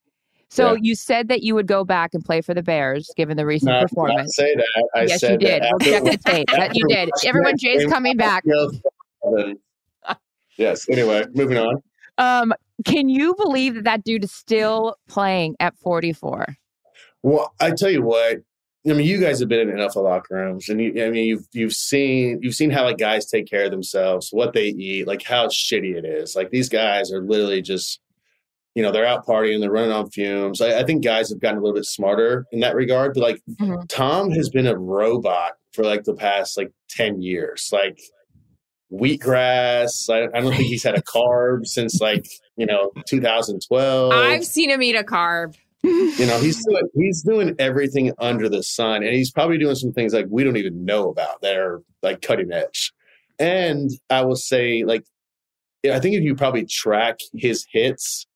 So 0.55 0.75
Yeah. 0.75 0.79
you 0.83 0.95
said 0.95 1.27
that 1.29 1.43
you 1.43 1.53
would 1.57 1.67
go 1.67 1.83
back 1.85 2.15
and 2.15 2.25
play 2.25 2.41
for 2.41 2.55
the 2.55 2.63
Bears, 2.63 3.11
given 3.17 3.37
the 3.37 3.45
recent 3.45 3.71
No, 3.73 3.79
I 3.79 3.83
performance. 3.83 4.37
say 4.37 4.55
that. 4.55 4.89
I 4.95 5.03
yes, 5.03 5.19
said 5.21 5.33
you 5.43 5.49
did. 5.49 5.63
That 5.65 5.73
We'll 5.81 5.91
check 5.91 6.05
the 6.05 6.19
tape. 6.31 6.49
That 6.53 6.77
you 6.77 6.87
did. 6.89 7.11
Everyone, 7.27 7.55
Jay's 7.59 7.87
coming 7.87 8.17
back. 8.17 8.45
yes. 10.57 10.89
Anyway, 10.89 11.25
moving 11.35 11.59
on. 11.59 11.83
Um, 12.19 12.55
can 12.85 13.09
you 13.09 13.35
believe 13.35 13.75
that 13.75 13.85
that 13.85 14.05
dude 14.05 14.23
is 14.23 14.33
still 14.33 14.97
playing 15.09 15.57
at 15.59 15.77
44? 15.79 16.57
Well, 17.23 17.53
I 17.61 17.73
tell 17.73 17.91
you 17.91 18.03
what. 18.03 18.39
I 18.87 18.93
mean, 18.93 19.07
you 19.07 19.19
guys 19.19 19.41
have 19.41 19.49
been 19.49 19.69
in 19.69 19.71
enough 19.71 19.97
of 19.97 20.05
locker 20.05 20.35
rooms, 20.37 20.69
and 20.69 20.79
you, 20.79 21.05
I 21.05 21.09
mean, 21.09 21.25
you've 21.25 21.47
you've 21.53 21.73
seen 21.73 22.39
you've 22.43 22.55
seen 22.55 22.71
how 22.71 22.85
like 22.85 22.99
guys 22.99 23.25
take 23.25 23.47
care 23.49 23.65
of 23.65 23.71
themselves, 23.71 24.29
what 24.31 24.53
they 24.53 24.67
eat, 24.67 25.07
like 25.07 25.23
how 25.23 25.47
shitty 25.49 25.97
it 25.97 26.05
is. 26.05 26.37
Like 26.37 26.51
these 26.51 26.69
guys 26.69 27.11
are 27.11 27.23
literally 27.23 27.63
just, 27.63 27.99
you 28.75 28.83
know, 28.83 28.91
they're 28.93 29.07
out 29.07 29.25
partying, 29.27 29.61
they're 29.61 29.71
running 29.71 29.93
on 29.93 30.11
fumes. 30.11 30.61
I, 30.61 30.81
I 30.81 30.85
think 30.85 31.05
guys 31.05 31.31
have 31.31 31.41
gotten 31.41 31.59
a 31.59 31.61
little 31.63 31.75
bit 31.77 31.85
smarter 31.85 32.45
in 32.53 32.61
that 32.61 32.75
regard. 32.75 33.15
But 33.15 33.23
like 33.23 33.43
Mhm. 33.61 33.89
Tom 33.89 34.31
has 34.33 34.49
been 34.51 34.67
a 34.67 34.77
robot 34.77 35.53
for 35.73 35.85
like 35.85 36.05
the 36.05 36.15
past 36.15 36.57
like 36.57 36.73
ten 36.89 37.23
years. 37.23 37.69
Like 37.73 37.99
wheatgrass. 38.93 40.09
I, 40.11 40.37
I 40.37 40.41
don't 40.41 40.53
think 40.53 40.69
he's 40.69 40.83
had 40.85 40.97
a 40.97 41.03
carb 41.15 41.67
since 41.67 42.01
like 42.01 42.27
you 42.57 42.67
know 42.67 42.91
2012 43.09 44.13
I've 44.13 44.45
seen 44.45 44.71
him 44.71 44.83
eat 44.83 44.95
a 44.97 45.03
carb. 45.03 45.55
you 45.83 46.27
know 46.27 46.39
he's 46.39 46.65
doing 46.69 46.89
he's 46.95 47.23
doing 47.23 47.55
everything 47.59 48.13
under 48.19 48.49
the 48.49 48.63
sun 48.63 49.03
and 49.03 49.15
he's 49.15 49.31
probably 49.31 49.59
doing 49.59 49.75
some 49.75 49.93
things 49.93 50.15
like 50.15 50.27
we 50.31 50.45
don't 50.45 50.57
even 50.57 50.85
know 50.85 51.09
about 51.11 51.41
that 51.43 51.57
are 51.57 51.83
like 52.03 52.23
cutting 52.23 52.51
edge 52.53 52.93
and 53.39 53.91
i 54.09 54.23
will 54.25 54.37
say 54.37 54.83
like 54.85 55.05
i 55.93 55.99
think 56.01 56.15
if 56.15 56.23
you 56.23 56.35
probably 56.35 56.65
track 56.65 57.19
his 57.35 57.67
hits 57.71 58.27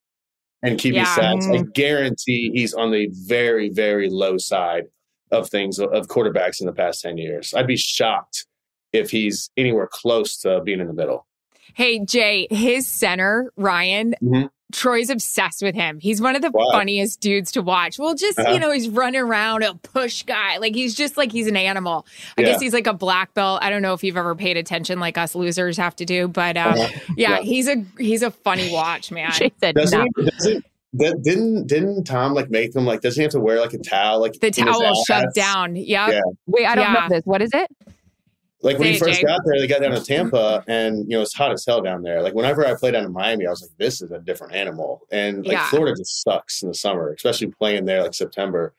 and 0.63 0.79
keep 0.79 0.95
his 0.95 1.07
Yeah. 1.07 1.17
stats 1.17 1.59
i 1.59 1.63
guarantee 1.75 2.51
he's 2.53 2.75
on 2.75 2.91
the 2.91 3.09
very 3.27 3.69
very 3.71 4.09
low 4.11 4.39
side 4.39 4.85
of 5.31 5.49
things 5.49 5.79
of 5.79 5.91
quarterbacks 6.09 6.61
in 6.61 6.67
the 6.67 6.73
past 6.73 7.03
10 7.03 7.17
years 7.19 7.55
i'd 7.55 7.67
be 7.67 7.77
shocked 7.77 8.47
if 8.93 9.11
he's 9.11 9.51
anywhere 9.57 9.89
close 9.91 10.39
to 10.39 10.61
being 10.63 10.81
in 10.81 10.87
the 10.87 10.95
middle 10.95 11.27
Hey 11.75 12.03
Jay, 12.05 12.49
his 12.51 12.89
center 12.89 13.53
Ryan. 13.57 14.15
Mhm. 14.23 14.49
Troy's 14.73 15.09
obsessed 15.09 15.63
with 15.63 15.75
him. 15.75 15.99
He's 15.99 16.21
one 16.21 16.37
of 16.37 16.43
the 16.43 16.51
Why? 16.51 16.65
funniest 16.73 17.21
dudes 17.21 17.53
to 17.53 17.63
watch. 17.63 17.99
Well, 17.99 18.15
just 18.15 18.39
Uh-huh. 18.39 18.53
you 18.53 18.61
know, 18.61 18.71
he's 18.71 18.89
running 18.89 19.21
around 19.21 19.63
a 19.63 19.75
push 19.75 20.23
guy. 20.25 20.59
Like 20.59 20.75
he's 20.75 20.95
just 20.95 21.17
like 21.17 21.33
he's 21.33 21.47
an 21.47 21.57
animal. 21.57 22.07
I 22.37 22.43
Yeah. 22.43 22.49
guess 22.49 22.61
he's 22.61 22.75
like 22.75 22.87
a 22.87 22.93
black 22.93 23.33
belt. 23.33 23.61
I 23.63 23.71
don't 23.71 23.81
know 23.81 23.95
if 23.95 24.05
you've 24.05 24.17
ever 24.19 24.35
paid 24.35 24.57
attention 24.59 25.01
like 25.01 25.17
us 25.17 25.35
losers 25.35 25.77
have 25.79 25.97
to 25.97 26.05
do, 26.05 26.29
but 26.29 26.57
uh, 26.57 26.61
Uh-huh. 26.77 26.89
yeah, 27.17 27.31
Yeah. 27.31 27.41
he's 27.41 27.67
a 27.69 27.83
he's 27.99 28.23
a 28.23 28.31
funny 28.31 28.71
watch, 28.73 29.11
man. 29.11 29.33
Jay 29.33 29.51
said 29.59 29.75
Doesn't 29.75 29.99
no. 29.99 30.07
he, 30.25 30.31
doesn't, 30.31 30.65
that, 30.95 31.23
didn't 31.23 31.67
didn't 31.67 32.05
Tom 32.05 32.35
like 32.35 32.51
make 32.51 32.75
him 32.77 32.85
like? 32.85 33.01
Doesn't 33.01 33.19
he 33.19 33.23
have 33.23 33.33
to 33.33 33.41
wear 33.41 33.61
like 33.61 33.73
a 33.73 33.79
towel 33.79 34.21
like 34.21 34.39
The 34.41 34.51
towel 34.51 34.83
ass? 34.85 34.97
shoved 35.07 35.35
down. 35.35 35.77
Yep. 35.77 35.87
Yeah. 36.13 36.21
Wait, 36.47 36.67
I 36.67 36.75
don't 36.75 36.93
Yeah. 36.93 37.01
know 37.09 37.09
this. 37.09 37.23
What 37.25 37.41
is 37.41 37.51
it? 37.55 37.69
Like 38.61 38.79
when 38.79 38.89
Say 38.89 38.93
he 38.95 38.99
first 38.99 39.21
Jay. 39.21 39.27
got 39.27 39.41
there, 39.45 39.61
they 39.61 39.69
got 39.69 39.81
down 39.83 39.93
to 39.93 40.05
Tampa, 40.05 40.65
and 40.67 40.99
you 41.09 41.17
know 41.17 41.23
it's 41.23 41.35
hot 41.35 41.53
as 41.53 41.65
hell 41.65 41.81
down 41.81 42.03
there. 42.03 42.23
Like 42.23 42.35
whenever 42.35 42.67
I 42.67 42.75
played 42.75 42.93
down 42.93 43.05
in 43.05 43.13
Miami, 43.13 43.47
I 43.47 43.51
was 43.51 43.63
like, 43.63 43.71
"This 43.79 44.03
is 44.03 44.11
a 44.11 44.19
different 44.19 44.53
animal." 44.55 45.03
And 45.13 45.47
like 45.47 45.53
Yeah. 45.53 45.69
Florida 45.69 45.95
just 45.97 46.23
sucks 46.25 46.63
in 46.63 46.69
the 46.69 46.75
summer, 46.75 47.13
especially 47.13 47.49
playing 47.49 47.85
there 47.85 48.03
like 48.03 48.15
September. 48.15 48.75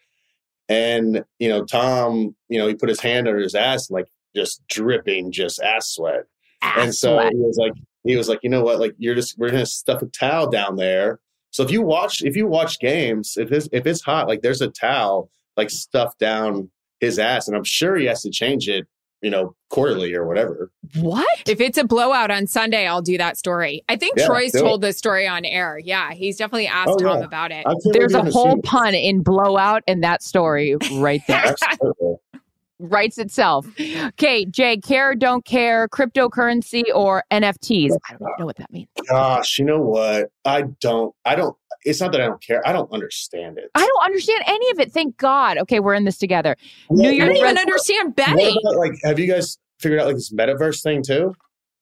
And 0.67 1.23
you 1.39 1.49
know, 1.49 1.63
Tom, 1.63 2.36
you 2.49 2.59
know, 2.59 2.67
he 2.67 2.75
put 2.75 2.89
his 2.89 2.99
hand 2.99 3.27
under 3.27 3.39
his 3.39 3.55
ass 3.55 3.89
and 3.89 3.95
like 3.95 4.07
just 4.36 4.61
dripping, 4.67 5.32
just 5.32 5.61
ass 5.61 5.91
sweat. 5.91 6.25
and 6.61 6.93
so 6.93 7.13
sweat. 7.15 7.32
he 7.32 7.39
was 7.39 7.57
like, 7.57 7.73
he 8.03 8.15
was 8.17 8.27
like, 8.30 8.39
you 8.43 8.49
know 8.49 8.63
what? 8.63 8.80
Like 8.80 8.95
you're 8.97 9.15
just 9.15 9.38
we're 9.38 9.49
gonna 9.49 9.65
stuff 9.65 10.01
a 10.01 10.07
towel 10.07 10.49
down 10.49 10.75
there. 10.75 11.19
So 11.51 11.63
if 11.63 11.71
you 11.71 11.82
watch 11.82 12.21
if 12.21 12.36
you 12.36 12.47
watch 12.47 12.80
games, 12.80 13.36
if 13.38 13.51
it's 13.51 13.69
if 13.71 13.88
it's 13.88 14.01
hot, 14.01 14.27
like 14.27 14.41
there's 14.41 14.61
a 14.61 14.67
towel 14.69 15.32
like 15.57 15.69
stuffed 15.69 16.19
down 16.19 16.69
his 16.99 17.17
ass, 17.17 17.47
and 17.47 17.55
I'm 17.55 17.63
sure 17.63 17.95
he 17.95 18.05
has 18.05 18.21
to 18.23 18.30
change 18.30 18.67
it, 18.69 18.86
you 19.22 19.30
know, 19.30 19.55
quarterly 19.70 20.13
or 20.13 20.26
whatever. 20.26 20.72
What? 20.95 21.28
If 21.47 21.59
it's 21.61 21.78
a 21.78 21.84
blowout 21.84 22.32
on 22.32 22.47
Sunday, 22.47 22.88
I'll 22.88 23.01
do 23.01 23.17
that 23.17 23.38
story. 23.38 23.84
I 23.89 23.95
think 23.95 24.17
Yeah, 24.17 24.26
Troy's 24.28 24.51
told 24.53 24.82
this 24.82 24.97
story 24.97 25.28
on 25.28 25.45
air. 25.45 25.80
Yeah, 25.84 26.11
he's 26.13 26.38
definitely 26.38 26.67
asked 26.67 26.91
Oh, 26.93 26.97
Tom 26.97 27.20
yeah. 27.20 27.26
about 27.26 27.51
it. 27.51 27.65
I 27.65 27.72
can't 27.72 27.84
believe 27.84 27.93
There's 27.93 28.13
a 28.13 28.32
whole 28.32 28.57
it. 28.59 28.63
pun 28.63 28.93
in 28.95 29.22
blowout 29.22 29.84
in 29.88 30.01
that 30.01 30.24
story 30.24 30.76
right 30.93 31.22
there. 31.28 31.55
Absolutely. 31.72 32.15
Writes 32.82 33.17
itself. 33.17 33.67
Okay, 33.78 34.45
Jay, 34.45 34.78
care 34.78 35.13
don't 35.13 35.43
care, 35.43 35.89
cryptocurrency 35.89 36.84
or 36.95 37.26
NFTs. 37.30 37.91
I 38.09 38.13
don't 38.13 38.39
know 38.39 38.45
what 38.45 38.55
that 38.55 38.72
means. 38.72 38.88
Gosh, 39.09 39.59
you 39.59 39.65
know 39.65 39.82
what? 39.82 40.32
I 40.45 40.61
don't. 40.80 41.13
I 41.26 41.36
don't. 41.36 41.57
It's 41.90 42.00
not 42.02 42.12
that 42.12 42.22
I 42.22 42.26
don't 42.28 42.42
care. 42.42 42.66
I 42.68 42.72
don't 42.74 42.92
understand 42.92 43.58
it. 43.58 43.70
I 43.76 43.86
don't 43.86 44.06
understand 44.06 44.44
any 44.48 44.70
of 44.72 44.80
it. 44.80 44.92
Thank 44.92 45.18
God. 45.18 45.58
Okay, 45.60 45.80
we're 45.80 45.94
in 45.96 46.06
this 46.06 46.18
together. 46.18 46.56
What- 46.88 47.00
New 47.02 47.10
I 47.10 47.18
don't 47.28 47.36
even 47.36 47.50
res- 47.56 47.58
understand 47.60 48.08
What 48.10 48.16
betting. 48.16 48.58
about 48.64 48.78
like? 48.78 48.92
Have 49.04 49.20
you 49.20 49.28
guys 49.28 49.58
figured 49.80 50.00
out 50.00 50.08
like 50.08 50.16
this 50.16 50.32
metaverse 50.32 50.82
thing 50.84 51.04
too? 51.04 51.34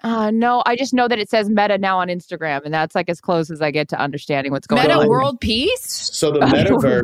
Uh, 0.04 0.30
no, 0.32 0.62
I 0.66 0.76
just 0.76 0.94
know 0.94 1.08
that 1.08 1.18
it 1.18 1.28
says 1.30 1.50
Meta 1.50 1.78
now 1.80 1.98
on 2.00 2.08
Instagram, 2.08 2.64
and 2.66 2.72
that's 2.74 2.94
like 2.94 3.10
as 3.10 3.20
close 3.20 3.50
as 3.50 3.62
I 3.62 3.72
get 3.72 3.90
to 3.90 4.00
understanding 4.00 4.52
what's 4.52 4.68
going 4.68 4.82
Meta 4.84 4.94
on. 4.94 5.00
Metta 5.00 5.10
World 5.10 5.42
Peace? 5.42 5.82
So 6.14 6.32
the 6.32 6.40
metaverse. 6.42 7.02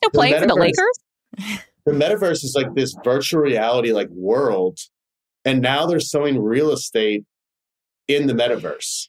Still 0.00 0.10
playing 0.14 0.38
for 0.40 0.46
the 0.46 0.54
Lakers? 0.54 1.58
the 1.84 1.92
metaverse 1.92 2.44
is 2.44 2.54
like 2.56 2.72
this 2.74 2.94
virtual 3.04 3.40
reality 3.40 3.92
like 3.92 4.08
world 4.10 4.78
and 5.44 5.60
now 5.60 5.86
they're 5.86 6.00
selling 6.00 6.38
real 6.40 6.70
estate 6.72 7.24
in 8.08 8.26
the 8.26 8.32
metaverse 8.32 9.08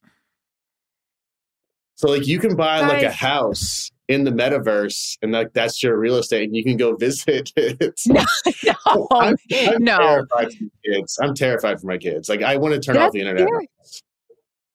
so 2.00 2.08
like 2.08 2.26
you 2.26 2.40
can 2.40 2.56
buy 2.56 2.80
like 2.80 3.04
a 3.04 3.12
house 3.12 3.92
in 4.08 4.24
the 4.24 4.32
metaverse 4.32 5.18
and 5.22 5.34
like 5.34 5.52
that's 5.52 5.84
your 5.84 5.98
real 6.00 6.16
estate 6.16 6.44
and 6.46 6.56
you 6.56 6.64
can 6.64 6.78
go 6.78 6.96
visit 7.00 7.52
it 7.58 8.00
No, 8.08 9.08
I'm, 9.12 9.36
I'm 9.52 9.84
no. 9.84 9.98
terrified 9.98 10.54
for 10.54 10.64
my 10.64 10.70
kids 10.86 11.20
i'm 11.22 11.34
terrified 11.36 11.80
for 11.82 11.88
my 11.88 11.98
kids 11.98 12.30
like 12.30 12.42
i 12.42 12.56
want 12.56 12.74
to 12.74 12.80
turn 12.80 12.96
That's 12.96 13.08
off 13.08 13.12
the 13.14 13.20
internet. 13.20 13.48
Yeah. 13.50 13.60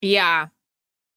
Yeah. 0.01 0.47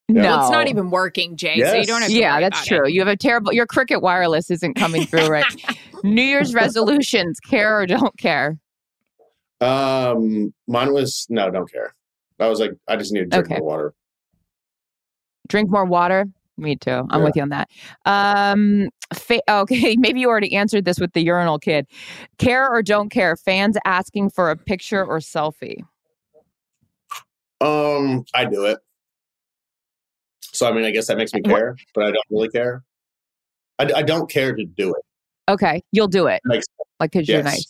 No, 0.09 0.21
Well, 0.21 0.41
it's 0.41 0.51
not 0.51 0.67
even 0.69 0.89
working, 0.91 1.35
Jay. 1.35 1.61
So 1.61 1.73
you 1.75 1.85
don't 1.85 2.01
have 2.01 2.09
to 2.09 2.15
Yeah, 2.15 2.35
worry 2.35 2.43
that's 2.43 2.59
about 2.59 2.67
true. 2.67 2.87
it. 2.87 2.93
You 2.93 3.01
have 3.01 3.09
a 3.09 3.17
terrible. 3.17 3.51
Your 3.51 3.65
cricket 3.65 4.01
wireless 4.01 4.49
isn't 4.49 4.75
coming 4.75 5.05
through 5.05 5.27
right. 5.27 5.43
New 6.05 6.21
Year's 6.21 6.53
resolutions: 6.53 7.41
care 7.41 7.81
or 7.81 7.85
don't 7.85 8.17
care. 8.17 8.57
Um, 9.59 10.53
mine 10.65 10.93
was 10.93 11.27
no, 11.29 11.51
don't 11.51 11.69
care. 11.69 11.93
I 12.39 12.47
was 12.47 12.61
like, 12.61 12.71
I 12.87 12.95
just 12.95 13.11
need 13.11 13.19
to 13.19 13.25
drink 13.25 13.47
Okay. 13.51 13.59
more 13.59 13.67
water. 13.67 13.93
Drink 15.47 15.69
more 15.69 15.85
water. 15.85 16.25
Me 16.57 16.75
too. 16.75 17.05
I'm 17.09 17.19
Yeah. 17.19 17.25
with 17.25 17.35
you 17.35 17.41
on 17.43 17.49
that. 17.49 17.69
Um, 18.05 18.89
fa- 19.13 19.41
okay, 19.49 19.95
maybe 19.97 20.19
you 20.19 20.27
already 20.27 20.55
answered 20.55 20.85
this 20.85 20.99
with 20.99 21.13
the 21.13 21.21
urinal 21.21 21.59
kid. 21.59 21.87
Care 22.37 22.67
or 22.67 22.81
don't 22.81 23.09
care? 23.09 23.35
Fans 23.35 23.77
asking 23.85 24.31
for 24.31 24.49
a 24.49 24.55
picture 24.55 25.05
or 25.05 25.19
selfie. 25.19 25.83
Um, 27.61 28.25
I 28.33 28.45
do 28.45 28.65
it. 28.65 28.79
So 30.41 30.67
I 30.67 30.73
mean, 30.73 30.85
I 30.85 30.91
guess 30.91 31.07
that 31.07 31.17
makes 31.17 31.33
me 31.33 31.41
care, 31.41 31.75
but 31.93 32.05
I 32.05 32.07
don't 32.07 32.25
really 32.31 32.49
care. 32.49 32.83
I, 33.79 33.91
I 33.97 34.01
don't 34.01 34.29
care 34.29 34.55
to 34.55 34.65
do 34.65 34.89
it. 34.89 35.03
Okay, 35.51 35.83
you'll 35.91 36.07
do 36.07 36.27
it. 36.27 36.41
Makes 36.45 36.65
like 36.99 37.11
because 37.11 37.27
you're 37.27 37.43
nice. 37.43 37.67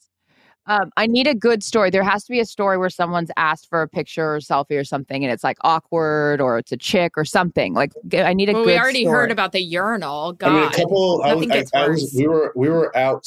Um, 0.67 0.91
I 0.97 1.07
need 1.07 1.27
a 1.27 1.33
good 1.35 1.63
story. 1.63 1.89
There 1.89 2.03
has 2.03 2.25
to 2.25 2.31
be 2.31 2.39
a 2.39 2.45
story 2.45 2.77
where 2.77 2.89
someone's 2.89 3.31
asked 3.37 3.69
for 3.69 3.81
a 3.81 3.87
picture 3.87 4.35
or 4.35 4.39
selfie 4.39 4.77
or 4.79 4.83
something, 4.83 5.23
and 5.23 5.31
it's 5.31 5.43
like 5.43 5.57
awkward, 5.61 6.41
or 6.41 6.57
it's 6.57 6.71
a 6.71 6.77
chick 6.77 7.13
or 7.17 7.23
something. 7.25 7.73
Like 7.73 7.93
I 8.13 8.33
need 8.33 8.49
a 8.49 8.53
Well, 8.53 8.63
good. 8.65 8.71
we 8.71 8.77
already 8.77 9.03
story. 9.03 9.13
heard 9.15 9.31
about 9.31 9.53
the 9.53 9.61
urinal. 9.61 10.33
God. 10.33 10.49
I 10.49 10.53
mean, 10.53 10.63
a 10.63 10.71
couple. 10.75 11.21
I, 11.23 11.33
was, 11.35 11.47
Nothing 11.47 11.65
I, 11.73 11.83
I 11.83 11.87
was. 11.87 12.13
We 12.17 12.27
were. 12.27 12.51
We 12.55 12.69
were 12.69 12.95
out. 12.97 13.25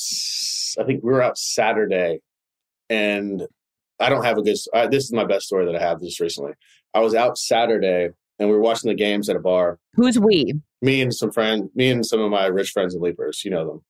I 0.79 0.85
think 0.85 1.03
we 1.03 1.11
were 1.13 1.23
out 1.23 1.39
Saturday, 1.39 2.21
and 2.89 3.47
I 3.99 4.09
don't 4.11 4.25
have 4.25 4.39
a 4.39 4.43
good. 4.43 4.57
Uh, 4.73 4.87
this 4.87 5.05
is 5.05 5.13
my 5.13 5.25
best 5.25 5.47
story 5.47 5.65
that 5.67 5.75
I 5.77 5.81
have 5.81 6.01
just 6.01 6.21
recently. 6.21 6.53
I 6.95 7.01
was 7.01 7.15
out 7.15 7.39
Saturday, 7.39 8.11
and 8.39 8.49
we 8.49 8.55
were 8.55 8.61
watching 8.61 8.89
the 8.91 8.95
games 8.97 9.29
at 9.29 9.37
a 9.37 9.41
bar. 9.41 9.79
Who's 9.95 10.19
we? 10.19 10.55
Me 10.83 11.01
and 11.01 11.15
some 11.15 11.31
friends. 11.31 11.71
Me 11.75 11.91
and 11.91 12.05
some 12.05 12.21
of 12.21 12.31
my 12.31 12.47
rich 12.47 12.71
friends 12.71 12.95
and 12.95 13.03
leapers. 13.03 13.45
You 13.45 13.51
know 13.53 13.67
them. 13.67 13.83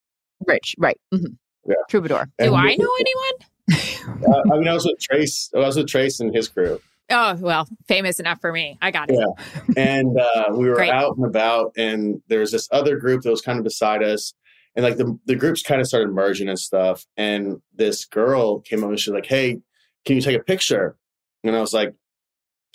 Rich, 0.46 0.74
right? 0.78 0.98
mhm. 1.12 1.36
Yeah. 1.66 1.74
Troubadour. 1.88 2.26
Do 2.38 2.44
And 2.46 2.54
I 2.56 2.74
know 2.74 2.90
anyone? 3.00 3.32
Uh, 4.26 4.42
I 4.52 4.58
mean, 4.58 4.66
I 4.68 4.74
was 4.74 4.84
with 4.84 4.98
Trace. 5.00 5.48
I 5.54 5.58
was 5.60 5.76
with 5.76 5.86
Trace 5.86 6.18
and 6.20 6.34
his 6.34 6.48
crew. 6.48 6.80
Oh, 7.10 7.36
well, 7.40 7.68
famous 7.88 8.18
enough 8.20 8.40
for 8.40 8.52
me. 8.52 8.76
I 8.82 8.90
got 8.90 9.08
it. 9.10 9.18
Yeah. 9.18 9.74
and 9.76 10.18
uh, 10.18 10.46
we 10.52 10.68
were 10.68 10.74
Great. 10.74 10.90
out 10.90 11.16
and 11.16 11.24
about, 11.24 11.72
and 11.76 12.20
there 12.28 12.40
was 12.40 12.50
this 12.50 12.68
other 12.72 12.96
group 12.98 13.22
that 13.22 13.30
was 13.30 13.40
kind 13.40 13.58
of 13.58 13.64
beside 13.64 14.02
us, 14.02 14.34
and 14.74 14.84
like 14.84 14.96
the 14.96 15.18
the 15.26 15.36
groups 15.36 15.62
kind 15.62 15.80
of 15.80 15.86
started 15.86 16.10
merging 16.12 16.48
and 16.48 16.58
stuff. 16.58 17.04
And 17.16 17.62
this 17.74 18.04
girl 18.04 18.60
came 18.60 18.82
up 18.84 18.90
and 18.90 18.98
she 19.00 19.10
was 19.10 19.16
like, 19.16 19.26
"Hey, 19.26 19.58
can 20.04 20.16
you 20.16 20.22
take 20.22 20.36
a 20.38 20.42
picture?" 20.44 20.96
And 21.44 21.54
I 21.56 21.60
was 21.60 21.72
like, 21.72 21.94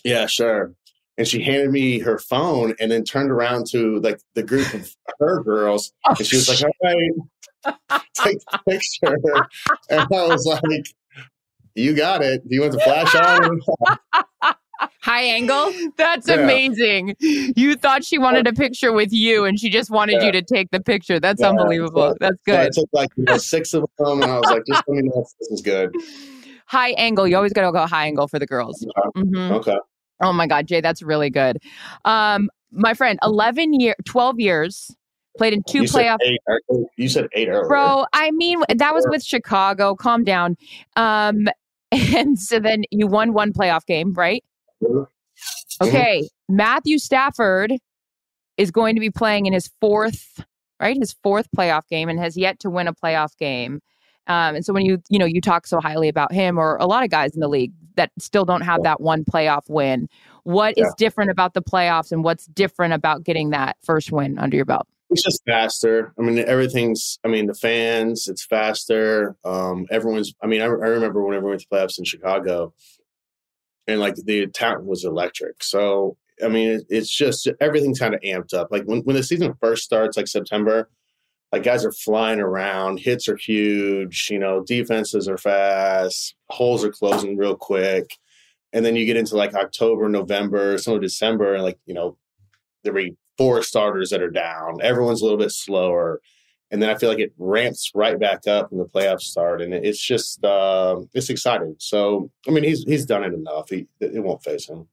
"Yeah, 0.04 0.26
sure." 0.28 0.74
And 1.18 1.26
she 1.28 1.42
handed 1.42 1.72
me 1.72 2.00
her 2.00 2.18
phone, 2.20 2.76
and 2.80 2.92
then 2.92 3.04
turned 3.06 3.32
around 3.32 3.68
to 3.72 4.00
like 4.02 4.20
the 4.34 4.44
group 4.44 4.74
of 4.74 4.90
her 5.20 5.42
girls, 5.44 5.94
Oh, 6.10 6.16
and 6.18 6.28
she 6.28 6.36
was 6.36 6.50
like, 6.50 6.62
"All 6.62 6.74
right, 6.84 8.02
take 8.16 8.38
the 8.52 8.60
picture." 8.68 9.18
And 9.90 10.02
I 10.02 10.28
was 10.28 10.46
like, 10.46 10.86
"You 11.74 11.96
got 11.96 12.22
it. 12.22 12.48
Do 12.48 12.54
you 12.54 12.62
want 12.62 12.74
the 12.74 12.80
flash 12.82 13.16
on?" 13.16 13.62
High 15.02 15.22
angle. 15.22 15.72
That's 15.98 16.28
Yeah. 16.28 16.36
amazing. 16.44 17.16
You 17.20 17.76
thought 17.76 18.04
she 18.04 18.18
wanted 18.18 18.46
a 18.48 18.52
picture 18.54 18.92
with 18.92 19.14
you, 19.14 19.46
and 19.46 19.58
she 19.58 19.70
just 19.70 19.90
wanted 19.90 20.14
Yeah. 20.16 20.26
you 20.26 20.32
to 20.34 20.42
take 20.42 20.70
the 20.72 20.82
picture. 20.82 21.18
That's 21.20 21.42
Yeah. 21.42 21.50
unbelievable. 21.52 22.14
That's 22.20 22.42
So 22.46 22.58
I 22.58 22.64
good. 22.66 22.74
took 22.74 22.90
like 22.92 23.10
you 23.16 23.24
know, 23.26 23.38
six 23.38 23.74
of 23.74 23.86
them, 24.00 24.22
and 24.22 24.30
I 24.32 24.38
was 24.38 24.50
like, 24.52 24.64
"Just 24.68 24.84
let 24.88 24.96
me 24.98 25.04
know 25.04 25.22
if 25.22 25.28
this 25.40 25.50
is 25.52 25.62
good." 25.62 25.96
High 26.66 26.90
angle. 26.98 27.26
You 27.28 27.38
always 27.38 27.54
got 27.54 27.62
to 27.66 27.72
go 27.72 27.86
high 27.86 28.08
angle 28.08 28.28
for 28.28 28.38
the 28.40 28.48
girls. 28.48 28.86
Mhm. 29.16 29.52
Okay. 29.52 29.78
Oh 30.22 30.34
my 30.34 30.48
God, 30.48 30.68
Jay, 30.68 30.82
that's 30.82 31.02
really 31.02 31.30
good. 31.30 31.58
Um, 32.06 32.50
my 32.72 32.94
friend, 32.94 33.20
11 33.24 33.74
year, 33.74 33.96
12 34.06 34.40
years, 34.40 34.96
played 35.38 35.54
in 35.54 35.64
two 35.68 35.84
you 35.84 35.90
playoff. 35.90 36.18
Said 36.22 36.38
eight, 36.70 36.86
you 36.98 37.10
said 37.10 37.28
eight 37.34 37.48
earlier. 37.48 37.68
Bro, 37.68 38.06
I 38.14 38.32
mean, 38.32 38.62
that 38.76 38.94
was 38.94 39.06
with 39.10 39.24
Chicago. 39.24 39.96
Calm 39.96 40.24
down. 40.24 40.58
Um, 40.96 41.48
and 41.92 42.40
so 42.40 42.60
then 42.60 42.84
you 42.92 43.08
won 43.08 43.34
one 43.34 43.54
playoff 43.54 43.86
game, 43.86 44.14
right? 44.14 44.44
Mhm. 44.84 45.08
Okay. 45.82 46.30
Matthew 46.48 46.98
Stafford 46.98 47.74
is 48.58 48.72
going 48.72 48.96
to 48.96 49.02
be 49.02 49.10
playing 49.10 49.46
in 49.46 49.54
his 49.54 49.70
fourth, 49.82 50.44
right? 50.80 50.98
His 50.98 51.16
fourth 51.24 51.48
playoff 51.56 51.88
game 51.90 52.08
and 52.10 52.20
has 52.20 52.38
yet 52.38 52.60
to 52.60 52.70
win 52.70 52.88
a 52.88 52.94
playoff 52.94 53.38
game. 53.38 53.82
Um, 54.28 54.56
and 54.56 54.66
so 54.66 54.74
when 54.74 54.86
you, 54.86 55.02
you 55.10 55.20
know, 55.20 55.26
you 55.26 55.42
talk 55.42 55.68
so 55.68 55.80
highly 55.80 56.08
about 56.10 56.32
him 56.32 56.58
or 56.58 56.78
a 56.78 56.86
lot 56.88 57.04
of 57.04 57.10
guys 57.10 57.34
in 57.34 57.40
the 57.40 57.48
league 57.48 57.72
that 57.96 58.12
still 58.20 58.46
don't 58.46 58.62
have 58.62 58.84
that 58.84 59.00
one 59.02 59.24
playoff 59.24 59.70
win, 59.70 60.10
what 60.44 60.78
is 60.78 60.84
Yeah. 60.86 60.92
different 60.98 61.32
about 61.32 61.54
the 61.54 61.62
playoffs 61.62 62.12
and 62.12 62.24
what's 62.24 62.46
different 62.48 62.94
about 62.94 63.24
getting 63.24 63.52
that 63.52 63.78
first 63.84 64.12
win 64.12 64.38
under 64.40 64.56
your 64.56 64.66
belt? 64.66 64.88
It's 65.12 65.24
just 65.24 65.44
faster. 65.46 66.14
I 66.20 66.24
mean, 66.24 66.40
everything's. 66.40 67.20
I 67.24 67.28
mean, 67.28 67.46
the 67.46 67.54
fans. 67.54 68.28
It's 68.28 68.44
faster. 68.44 69.36
Um, 69.46 69.86
everyone's. 69.92 70.34
I 70.42 70.48
mean, 70.48 70.62
I, 70.62 70.66
I 70.66 70.68
remember 70.68 71.24
whenever 71.24 71.46
we 71.46 71.52
went 71.52 71.62
to 71.62 71.68
playoffs 71.68 72.00
in 72.00 72.06
Chicago, 72.06 72.74
and 73.88 74.00
like 74.00 74.16
the 74.16 74.48
town 74.48 74.86
was 74.88 75.06
electric. 75.06 75.64
So 75.64 76.18
I 76.44 76.48
mean, 76.48 76.70
it, 76.70 76.86
it's 76.90 77.16
just 77.16 77.48
everything's 77.62 78.00
kind 78.00 78.16
of 78.16 78.22
amped 78.22 78.54
up. 78.54 78.70
Like 78.72 78.84
when 78.86 79.02
when 79.02 79.16
the 79.16 79.24
season 79.24 79.54
first 79.62 79.84
starts, 79.84 80.18
like 80.18 80.28
September, 80.28 80.90
like 81.56 81.64
guys 81.64 81.86
are 81.86 81.94
flying 81.94 82.42
around, 82.42 83.00
hits 83.00 83.30
are 83.30 83.38
huge. 83.38 84.28
You 84.30 84.40
know, 84.40 84.62
defenses 84.62 85.30
are 85.30 85.38
fast, 85.38 86.36
holes 86.50 86.84
are 86.84 86.92
closing 86.92 87.38
real 87.38 87.56
quick, 87.56 88.12
and 88.74 88.86
then 88.86 88.98
you 88.98 89.06
get 89.06 89.16
into 89.16 89.38
like 89.38 89.54
October, 89.54 90.10
November, 90.10 90.78
some 90.78 90.96
of 90.96 91.02
December, 91.02 91.54
and 91.54 91.64
like 91.64 91.80
you 91.86 91.94
know, 91.94 92.18
there'll 92.84 92.98
be 92.98 93.16
four 93.38 93.64
starters 93.64 94.10
that 94.10 94.22
are 94.22 94.30
down. 94.30 94.82
Everyone's 94.82 95.22
a 95.22 95.24
little 95.24 95.40
bit 95.40 95.52
slower. 95.52 96.20
And 96.72 96.82
then 96.82 96.90
I 96.90 96.96
feel 96.96 97.08
like 97.08 97.20
it 97.20 97.32
ramps 97.38 97.92
right 97.96 98.20
back 98.20 98.48
up 98.48 98.72
when 98.72 98.80
the 98.80 98.90
playoffs 98.90 99.22
start, 99.22 99.62
and 99.62 99.74
it's 99.74 100.06
just 100.06 100.44
uh, 100.44 101.00
it's 101.14 101.30
exciting. 101.30 101.76
So 101.80 102.30
I 102.50 102.52
mean, 102.52 102.66
he's 102.66 102.84
he's 102.84 103.06
done 103.06 103.24
it 103.24 103.34
enough. 103.34 103.70
He 103.70 103.88
it 104.02 104.22
won't 104.22 104.44
face 104.44 104.68
him. 104.68 104.90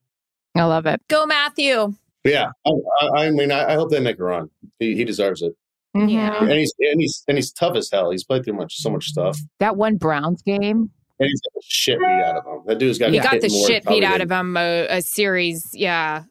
I 0.55 0.63
love 0.63 0.87
it. 0.87 1.01
Go, 1.09 1.27
Matthew. 1.27 1.95
Yeah, 2.25 2.51
I, 2.65 2.71
I, 3.01 3.09
I 3.27 3.31
mean, 3.31 3.51
I, 3.51 3.73
I 3.73 3.75
hope 3.75 3.91
they 3.91 3.99
make 3.99 4.21
a 4.21 4.25
run. 4.25 4.49
He, 4.79 4.95
he 4.95 5.05
deserves 5.05 5.43
it, 5.43 5.57
Yeah. 5.95 6.31
Mhm. 6.37 6.41
and 6.43 6.53
he's 6.53 6.73
and 6.79 7.01
he's 7.01 7.25
and 7.29 7.37
he's 7.39 7.53
tough 7.53 7.77
as 7.77 7.91
hell. 7.93 8.11
He's 8.11 8.25
played 8.25 8.45
through 8.45 8.55
much 8.55 8.77
so 8.79 8.91
much 8.91 9.07
stuff, 9.07 9.39
That 9.59 9.77
one 9.77 9.97
Browns 9.97 10.43
game. 10.43 10.91
and 11.21 11.29
he's 11.29 11.41
got 11.43 11.53
the 11.55 11.63
shit 11.67 11.99
beat 11.99 12.05
out 12.07 12.37
of 12.39 12.47
him. 12.47 12.63
That 12.67 12.79
dude's 12.79 12.99
got 12.99 13.11
He 13.13 13.19
got 13.21 13.41
the 13.41 13.49
shit 13.49 13.85
beat 13.87 14.03
out 14.05 14.21
of 14.23 14.31
him 14.31 14.57
a, 14.57 14.87
a 14.89 15.03
series. 15.03 15.69
Yeah. 15.75 16.25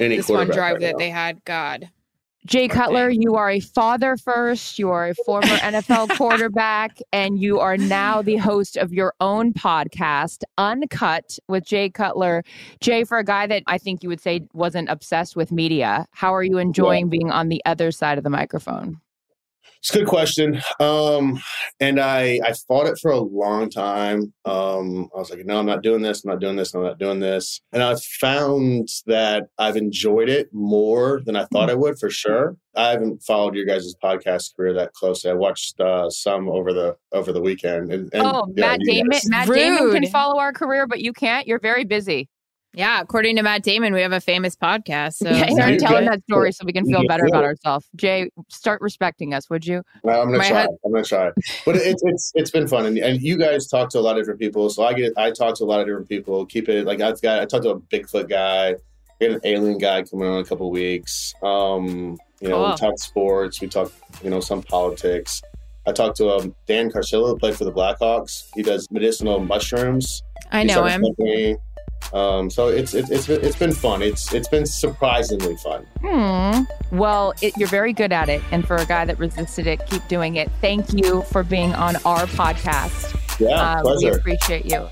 Any 0.00 0.16
This 0.16 0.28
one 0.28 0.46
drive 0.46 0.58
right 0.74 0.80
that 0.80 0.92
now. 0.92 0.98
they 0.98 1.10
had. 1.10 1.44
God. 1.44 1.90
Jay 2.46 2.68
Cutler, 2.68 3.08
you 3.08 3.36
are 3.36 3.48
a 3.50 3.60
father 3.60 4.18
first. 4.18 4.78
You 4.78 4.90
are 4.90 5.08
a 5.08 5.14
former 5.14 5.46
NFL 5.46 6.14
quarterback, 6.18 6.98
and 7.10 7.40
you 7.40 7.58
are 7.58 7.78
now 7.78 8.20
the 8.20 8.36
host 8.36 8.76
of 8.76 8.92
your 8.92 9.14
own 9.18 9.54
podcast, 9.54 10.42
Uncut 10.58 11.38
with 11.48 11.64
Jay 11.64 11.88
Cutler. 11.88 12.42
Jay, 12.80 13.04
for 13.04 13.16
a 13.16 13.24
guy 13.24 13.46
that 13.46 13.62
I 13.66 13.78
think 13.78 14.02
you 14.02 14.10
would 14.10 14.20
say 14.20 14.46
wasn't 14.52 14.90
obsessed 14.90 15.36
with 15.36 15.52
media, 15.52 16.06
how 16.10 16.34
are 16.34 16.42
you 16.42 16.58
enjoying 16.58 17.08
being 17.08 17.30
on 17.30 17.48
the 17.48 17.62
other 17.64 17.90
side 17.90 18.18
of 18.18 18.24
the 18.24 18.30
microphone? 18.30 19.00
It's 19.84 19.94
a 19.94 19.98
good 19.98 20.08
question. 20.08 20.62
Um, 20.80 21.42
and 21.78 22.00
I 22.00 22.40
I 22.42 22.54
fought 22.66 22.86
it 22.86 22.98
for 23.02 23.10
a 23.10 23.20
long 23.20 23.68
time. 23.68 24.32
Um, 24.46 25.10
I 25.14 25.18
was 25.18 25.28
like, 25.28 25.44
no, 25.44 25.58
I'm 25.58 25.66
not 25.66 25.82
doing 25.82 26.00
this. 26.00 26.24
I'm 26.24 26.30
not 26.30 26.40
doing 26.40 26.56
this. 26.56 26.72
I'm 26.72 26.82
not 26.82 26.98
doing 26.98 27.20
this. 27.20 27.60
And 27.70 27.82
I've 27.82 28.02
found 28.02 28.88
that 29.04 29.48
I've 29.58 29.76
enjoyed 29.76 30.30
it 30.30 30.48
more 30.54 31.20
than 31.26 31.36
I 31.36 31.44
thought 31.52 31.68
I 31.68 31.74
would 31.74 31.98
for 31.98 32.08
sure. 32.08 32.56
I 32.74 32.92
haven't 32.92 33.22
followed 33.24 33.54
your 33.56 33.66
guys' 33.66 33.94
podcast 34.02 34.56
career 34.56 34.72
that 34.72 34.94
closely. 34.94 35.30
I 35.30 35.34
watched 35.34 35.78
uh, 35.78 36.08
some 36.08 36.48
over 36.48 36.72
the 36.72 36.96
over 37.12 37.30
the 37.34 37.42
weekend. 37.42 37.92
And, 37.92 38.08
and 38.14 38.26
oh, 38.26 38.46
yeah, 38.56 38.68
Matt 38.68 38.78
you 38.80 38.86
Damon. 38.94 39.10
guys- 39.10 39.28
Matt 39.28 39.48
Damon 39.48 39.92
can 39.92 40.06
follow 40.06 40.40
our 40.40 40.54
career, 40.54 40.86
but 40.86 41.00
you 41.00 41.12
can't. 41.12 41.46
You're 41.46 41.60
very 41.60 41.84
busy. 41.84 42.30
Yeah. 42.74 43.00
According 43.00 43.36
to 43.36 43.42
Matt 43.42 43.62
Damon, 43.62 43.94
we 43.94 44.00
have 44.02 44.12
a 44.12 44.20
famous 44.20 44.56
podcast. 44.56 45.14
So 45.14 45.28
yeah, 45.30 45.46
Yeah, 45.50 45.62
Erin, 45.62 45.74
you 45.74 45.78
tell 45.80 45.96
him 45.96 46.06
that 46.06 46.22
story 46.24 46.52
so 46.52 46.64
we 46.64 46.72
can 46.72 46.84
feel 46.86 47.06
better 47.06 47.24
about 47.26 47.44
ourselves. 47.44 47.88
Jay, 47.96 48.30
start 48.48 48.80
respecting 48.82 49.32
us, 49.34 49.48
would 49.48 49.64
you? 49.66 49.82
Well, 50.02 50.20
I'm 50.20 50.26
gonna 50.28 50.38
My 50.38 50.48
try. 50.48 50.60
head- 50.62 50.68
I'm 50.84 50.92
gonna 50.92 51.04
try. 51.04 51.30
But 51.64 51.76
it's 51.76 52.02
it's 52.04 52.32
it's 52.34 52.50
been 52.50 52.66
fun, 52.68 52.86
and, 52.86 52.98
and 52.98 53.22
you 53.22 53.36
guys 53.38 53.66
talk 53.68 53.90
to 53.90 53.98
a 53.98 54.00
lot 54.00 54.16
of 54.16 54.22
different 54.22 54.40
people. 54.40 54.68
So 54.70 54.82
I 54.84 54.92
get 54.94 55.12
I 55.16 55.30
talk 55.30 55.54
to 55.58 55.64
a 55.64 55.66
lot 55.66 55.80
of 55.80 55.86
different 55.86 56.08
people. 56.08 56.44
Keep 56.46 56.68
it 56.68 56.84
like 56.86 57.00
I've 57.00 57.20
got 57.22 57.40
I 57.40 57.44
talked 57.46 57.64
to 57.64 57.70
a 57.70 57.80
Bigfoot 57.80 58.28
guy. 58.28 58.74
We 59.20 59.26
had 59.26 59.36
an 59.36 59.40
alien 59.44 59.78
guy 59.78 60.02
coming 60.02 60.26
on 60.26 60.38
in 60.38 60.42
a 60.42 60.44
couple 60.44 60.70
weeks. 60.72 61.32
Um, 61.42 62.18
you 62.40 62.48
know, 62.48 62.56
Cool. 62.56 62.70
we 62.70 62.76
talk 62.76 62.98
sports. 62.98 63.60
We 63.60 63.68
talk 63.68 63.92
you 64.22 64.30
know 64.30 64.40
some 64.40 64.62
politics. 64.62 65.40
I 65.86 65.92
talked 65.92 66.16
to 66.16 66.30
um, 66.30 66.54
Dan 66.66 66.90
Carcillo, 66.90 67.28
who 67.28 67.36
played 67.38 67.54
for 67.54 67.64
the 67.64 67.72
Blackhawks. 67.72 68.48
He 68.54 68.62
does 68.62 68.90
medicinal 68.90 69.38
mushrooms. 69.38 70.22
I 70.50 70.64
know 70.64 70.84
him. 70.84 71.02
company. 71.02 71.56
Um, 72.12 72.50
so 72.50 72.68
it's 72.68 72.94
it's 72.94 73.10
it's 73.10 73.26
been, 73.26 73.44
it's 73.44 73.56
been 73.56 73.72
fun. 73.72 74.02
It's 74.02 74.32
it's 74.32 74.48
been 74.48 74.66
surprisingly 74.66 75.56
fun. 75.56 75.86
Hmm. 76.02 76.62
Well, 76.96 77.32
it, 77.42 77.56
you're 77.56 77.68
very 77.68 77.92
good 77.92 78.12
at 78.12 78.28
it. 78.28 78.40
And 78.52 78.66
for 78.66 78.76
a 78.76 78.84
guy 78.86 79.04
that 79.04 79.18
resisted 79.18 79.66
it, 79.66 79.84
keep 79.86 80.06
doing 80.06 80.36
it. 80.36 80.50
Thank 80.60 80.92
you 80.92 81.22
for 81.22 81.42
being 81.42 81.74
on 81.74 81.96
our 82.04 82.26
podcast. 82.26 83.18
Yeah, 83.40 83.80
Uh, 83.82 83.96
we 83.96 84.10
appreciate 84.10 84.64
you. 84.66 84.86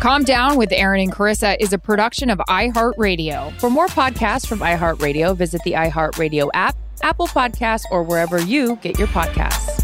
Calm 0.00 0.22
Down 0.22 0.58
with 0.58 0.70
Erin 0.70 1.00
and 1.00 1.12
Charissa 1.14 1.56
is 1.60 1.72
a 1.72 1.78
production 1.78 2.28
of 2.28 2.38
iHeartRadio. 2.40 3.58
For 3.58 3.70
more 3.70 3.86
podcasts 3.86 4.46
from 4.46 4.58
iHeartRadio, 4.58 5.34
visit 5.34 5.62
the 5.64 5.72
iHeartRadio 5.72 6.50
app, 6.52 6.76
Apple 7.02 7.26
Podcasts, 7.26 7.84
or 7.90 8.02
wherever 8.02 8.38
you 8.38 8.76
get 8.82 8.98
your 8.98 9.08
podcasts. 9.08 9.83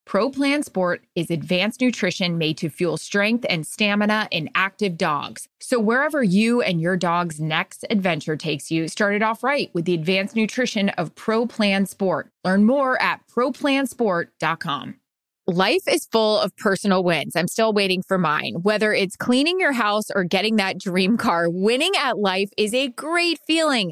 Pro 0.05 0.29
Plan 0.29 0.63
Sport 0.63 1.03
is 1.15 1.29
advanced 1.29 1.79
nutrition 1.79 2.37
made 2.37 2.57
to 2.57 2.69
fuel 2.69 2.97
strength 2.97 3.45
and 3.49 3.65
stamina 3.65 4.27
in 4.31 4.49
active 4.55 4.97
dogs. 4.97 5.47
So, 5.59 5.79
wherever 5.79 6.23
you 6.23 6.61
and 6.61 6.81
your 6.81 6.97
dog's 6.97 7.39
next 7.39 7.85
adventure 7.89 8.35
takes 8.35 8.71
you, 8.71 8.87
start 8.87 9.15
it 9.15 9.21
off 9.21 9.43
right 9.43 9.69
with 9.73 9.85
the 9.85 9.93
advanced 9.93 10.35
nutrition 10.35 10.89
of 10.89 11.15
Pro 11.15 11.45
Plan 11.45 11.85
Sport. 11.85 12.29
Learn 12.43 12.65
more 12.65 13.01
at 13.01 13.21
ProPlansport.com. 13.27 14.95
Life 15.47 15.87
is 15.87 16.05
full 16.05 16.39
of 16.39 16.55
personal 16.55 17.03
wins. 17.03 17.35
I'm 17.35 17.47
still 17.47 17.73
waiting 17.73 18.03
for 18.07 18.17
mine. 18.17 18.57
Whether 18.61 18.93
it's 18.93 19.15
cleaning 19.15 19.59
your 19.59 19.71
house 19.71 20.11
or 20.13 20.23
getting 20.23 20.57
that 20.57 20.79
dream 20.79 21.17
car, 21.17 21.49
winning 21.49 21.93
at 21.99 22.17
life 22.17 22.51
is 22.57 22.73
a 22.73 22.89
great 22.89 23.39
feeling. 23.47 23.91